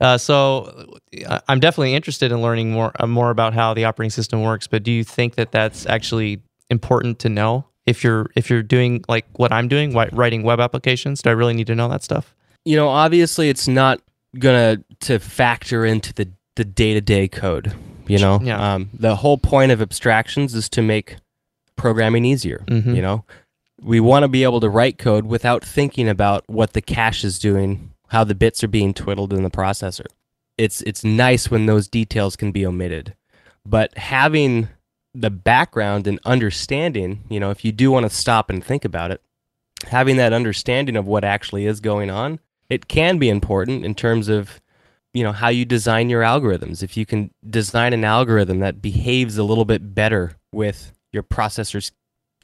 Uh, 0.00 0.18
so 0.18 0.98
I'm 1.48 1.60
definitely 1.60 1.94
interested 1.94 2.32
in 2.32 2.42
learning 2.42 2.72
more 2.72 2.92
uh, 2.98 3.06
more 3.06 3.30
about 3.30 3.54
how 3.54 3.72
the 3.74 3.84
operating 3.84 4.10
system 4.10 4.42
works. 4.42 4.66
But 4.66 4.82
do 4.82 4.90
you 4.90 5.04
think 5.04 5.36
that 5.36 5.52
that's 5.52 5.86
actually 5.86 6.40
important 6.70 7.18
to 7.20 7.28
know 7.28 7.66
if 7.86 8.02
you're 8.04 8.30
if 8.36 8.48
you're 8.50 8.62
doing 8.62 9.04
like 9.08 9.26
what 9.38 9.52
I'm 9.52 9.68
doing, 9.68 9.92
writing 9.94 10.42
web 10.42 10.60
applications? 10.60 11.22
Do 11.22 11.30
I 11.30 11.32
really 11.32 11.54
need 11.54 11.66
to 11.68 11.74
know 11.74 11.88
that 11.88 12.02
stuff? 12.02 12.34
you 12.64 12.76
know 12.76 12.88
obviously 12.88 13.48
it's 13.48 13.66
not 13.66 14.00
gonna 14.38 14.78
to 15.00 15.18
factor 15.18 15.84
into 15.84 16.12
the 16.14 16.28
the 16.54 16.64
day-to-day 16.64 17.26
code 17.26 17.72
you 18.06 18.18
know 18.18 18.38
Yeah. 18.40 18.74
um, 18.74 18.88
the 18.94 19.16
whole 19.16 19.36
point 19.36 19.72
of 19.72 19.82
abstractions 19.82 20.54
is 20.54 20.68
to 20.68 20.80
make 20.82 21.16
programming 21.76 22.24
easier 22.24 22.62
Mhm. 22.68 22.94
you 22.94 23.02
know 23.02 23.24
we 23.82 23.98
want 23.98 24.22
to 24.22 24.28
be 24.28 24.44
able 24.44 24.60
to 24.60 24.68
write 24.68 24.96
code 24.96 25.26
without 25.26 25.64
thinking 25.64 26.08
about 26.08 26.44
what 26.48 26.72
the 26.72 26.80
cache 26.80 27.24
is 27.24 27.40
doing 27.40 27.90
how 28.08 28.22
the 28.22 28.34
bits 28.36 28.62
are 28.62 28.68
being 28.68 28.94
twiddled 28.94 29.32
in 29.32 29.42
the 29.42 29.50
processor 29.50 30.06
it's 30.56 30.82
it's 30.82 31.02
nice 31.02 31.50
when 31.50 31.66
those 31.66 31.88
details 31.88 32.36
can 32.36 32.52
be 32.52 32.64
omitted 32.64 33.14
but 33.66 33.96
having 33.98 34.68
the 35.14 35.30
background 35.30 36.06
and 36.06 36.18
understanding 36.24 37.22
you 37.28 37.38
know 37.38 37.50
if 37.50 37.64
you 37.64 37.72
do 37.72 37.90
want 37.90 38.04
to 38.04 38.10
stop 38.10 38.48
and 38.48 38.64
think 38.64 38.84
about 38.84 39.10
it 39.10 39.20
having 39.88 40.16
that 40.16 40.32
understanding 40.32 40.96
of 40.96 41.06
what 41.06 41.24
actually 41.24 41.66
is 41.66 41.80
going 41.80 42.10
on 42.10 42.38
it 42.70 42.88
can 42.88 43.18
be 43.18 43.28
important 43.28 43.84
in 43.84 43.94
terms 43.94 44.28
of 44.28 44.62
you 45.14 45.22
know 45.22 45.32
how 45.32 45.48
you 45.48 45.64
design 45.64 46.08
your 46.08 46.22
algorithms. 46.22 46.82
If 46.82 46.96
you 46.96 47.04
can 47.06 47.30
design 47.48 47.92
an 47.92 48.04
algorithm 48.04 48.60
that 48.60 48.80
behaves 48.80 49.38
a 49.38 49.44
little 49.44 49.64
bit 49.64 49.94
better 49.94 50.36
with 50.52 50.92
your 51.12 51.22
processor's 51.22 51.92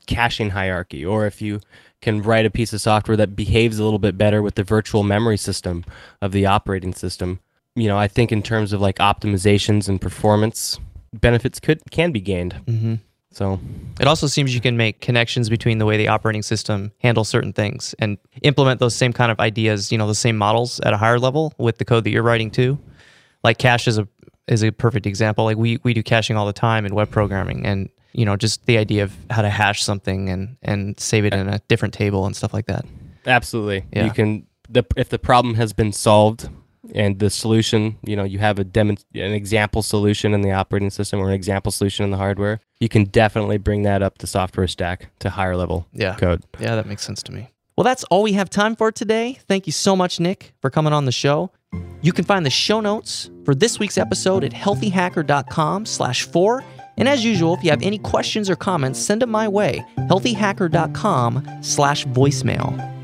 caching 0.07 0.51
hierarchy 0.51 1.05
or 1.05 1.27
if 1.27 1.43
you 1.43 1.61
can 2.01 2.23
write 2.23 2.47
a 2.47 2.51
piece 2.51 2.73
of 2.73 2.81
software 2.81 3.17
that 3.17 3.37
behaves 3.37 3.79
a 3.79 3.85
little 3.85 3.99
bit 3.99 4.17
better 4.17 4.43
with 4.43 4.55
the 4.55 4.65
virtual 4.65 5.03
memory 5.03 5.37
system 5.37 5.85
of 6.23 6.33
the 6.33 6.47
operating 6.47 6.95
system 6.95 7.41
you 7.77 7.87
know 7.87 7.99
i 7.99 8.09
think 8.09 8.33
in 8.33 8.43
terms 8.43 8.73
of 8.73 8.81
like 8.81 8.97
optimizations 8.97 9.87
and 9.87 10.01
performance 10.01 10.79
benefits 11.21 11.61
could 11.61 11.81
can 11.91 12.13
be 12.13 12.21
gained 12.21 12.55
Mm-hmm. 12.67 12.95
so 13.31 13.59
It 14.01 14.07
also 14.07 14.27
seems 14.27 14.55
you 14.55 14.61
can 14.61 14.77
make 14.77 15.01
connections 15.01 15.49
between 15.49 15.79
the 15.79 15.87
way 15.87 15.97
the 15.97 16.09
operating 16.09 16.43
system 16.43 16.93
handles 16.99 17.29
certain 17.29 17.53
things 17.53 17.95
and 17.99 18.19
implement 18.43 18.81
those 18.81 18.95
same 18.95 19.13
kind 19.13 19.31
of 19.31 19.39
ideas, 19.41 19.93
you 19.93 19.99
know, 19.99 20.07
the 20.07 20.15
same 20.15 20.37
models 20.37 20.81
at 20.81 20.93
a 20.93 20.97
higher 20.97 21.19
level 21.19 21.53
with 21.59 21.79
the 21.79 21.85
code 21.85 22.05
that 22.05 22.11
you're 22.11 22.23
writing 22.23 22.51
too. 22.51 22.79
Like 23.45 23.59
cache 23.59 23.89
is 23.89 23.99
a 23.99 24.07
is 24.47 24.63
a 24.65 24.71
perfect 24.73 25.07
example. 25.07 25.45
Like 25.45 25.57
we 25.59 25.79
we 25.85 25.93
do 25.95 26.03
caching 26.03 26.37
all 26.37 26.47
the 26.47 26.53
time 26.69 26.87
in 26.87 26.95
web 26.95 27.11
programming 27.11 27.67
and 27.67 27.89
you 28.13 28.25
know, 28.25 28.37
just 28.37 28.65
the 28.67 28.79
idea 28.79 29.05
of 29.05 29.13
how 29.31 29.43
to 29.43 29.51
hash 29.51 29.83
something 29.85 30.31
and 30.31 30.57
and 30.63 30.99
save 30.99 31.25
it 31.27 31.35
in 31.35 31.49
a 31.49 31.59
different 31.69 31.95
table 31.95 32.25
and 32.27 32.35
stuff 32.35 32.55
like 32.55 32.67
that. 32.67 32.85
Absolutely. 33.27 33.85
Yeah. 33.93 34.07
You 34.07 34.11
can 34.11 34.47
the 34.69 34.85
if 34.97 35.09
the 35.11 35.19
problem 35.19 35.55
has 35.55 35.73
been 35.73 35.93
solved 35.93 36.49
and 36.95 37.19
the 37.19 37.31
solution, 37.31 37.97
you 38.05 38.17
know, 38.17 38.25
you 38.25 38.39
have 38.39 38.59
a 38.59 38.65
demo, 38.65 38.95
an 39.15 39.33
example 39.33 39.83
solution 39.83 40.35
in 40.35 40.43
the 40.43 40.53
operating 40.53 40.91
system 40.91 41.21
or 41.21 41.29
an 41.29 41.35
example 41.35 41.71
solution 41.73 42.05
in 42.05 42.11
the 42.11 42.17
hardware, 42.17 42.61
you 42.81 42.89
can 42.89 43.05
definitely 43.05 43.59
bring 43.59 43.83
that 43.83 44.03
up 44.03 44.19
the 44.19 44.27
software 44.27 44.67
stack 44.67 45.09
to 45.21 45.31
higher 45.31 45.57
level 45.57 45.87
Yeah. 45.93 46.15
code. 46.15 46.43
Yeah, 46.61 46.75
that 46.77 46.87
makes 46.87 47.03
sense 47.05 47.23
to 47.25 47.33
me. 47.33 47.49
Well, 47.77 47.85
that's 47.85 48.05
all 48.05 48.23
we 48.23 48.33
have 48.33 48.51
time 48.51 48.75
for 48.75 48.91
today. 48.91 49.39
Thank 49.47 49.67
you 49.67 49.73
so 49.73 49.95
much, 49.95 50.19
Nick, 50.19 50.53
for 50.61 50.69
coming 50.71 50.93
on 50.93 51.05
the 51.05 51.13
show. 51.13 51.51
You 52.03 52.13
can 52.13 52.25
find 52.25 52.45
the 52.47 52.51
show 52.51 52.81
notes 52.81 53.31
for 53.45 53.55
this 53.55 53.79
week's 53.79 53.99
episode 53.99 54.43
at 54.43 54.53
healthyhacker.com 54.53 55.87
slash 55.87 56.25
four. 56.25 56.65
And 56.97 57.09
as 57.09 57.25
usual, 57.25 57.55
if 57.55 57.63
you 57.63 57.71
have 57.71 57.83
any 57.83 57.99
questions 57.99 58.51
or 58.51 58.57
comments, 58.57 58.99
send 58.99 59.23
them 59.23 59.31
my 59.31 59.47
way, 59.47 59.85
healthyhacker.com 59.99 61.47
slash 61.63 62.05
voicemail. 62.07 62.98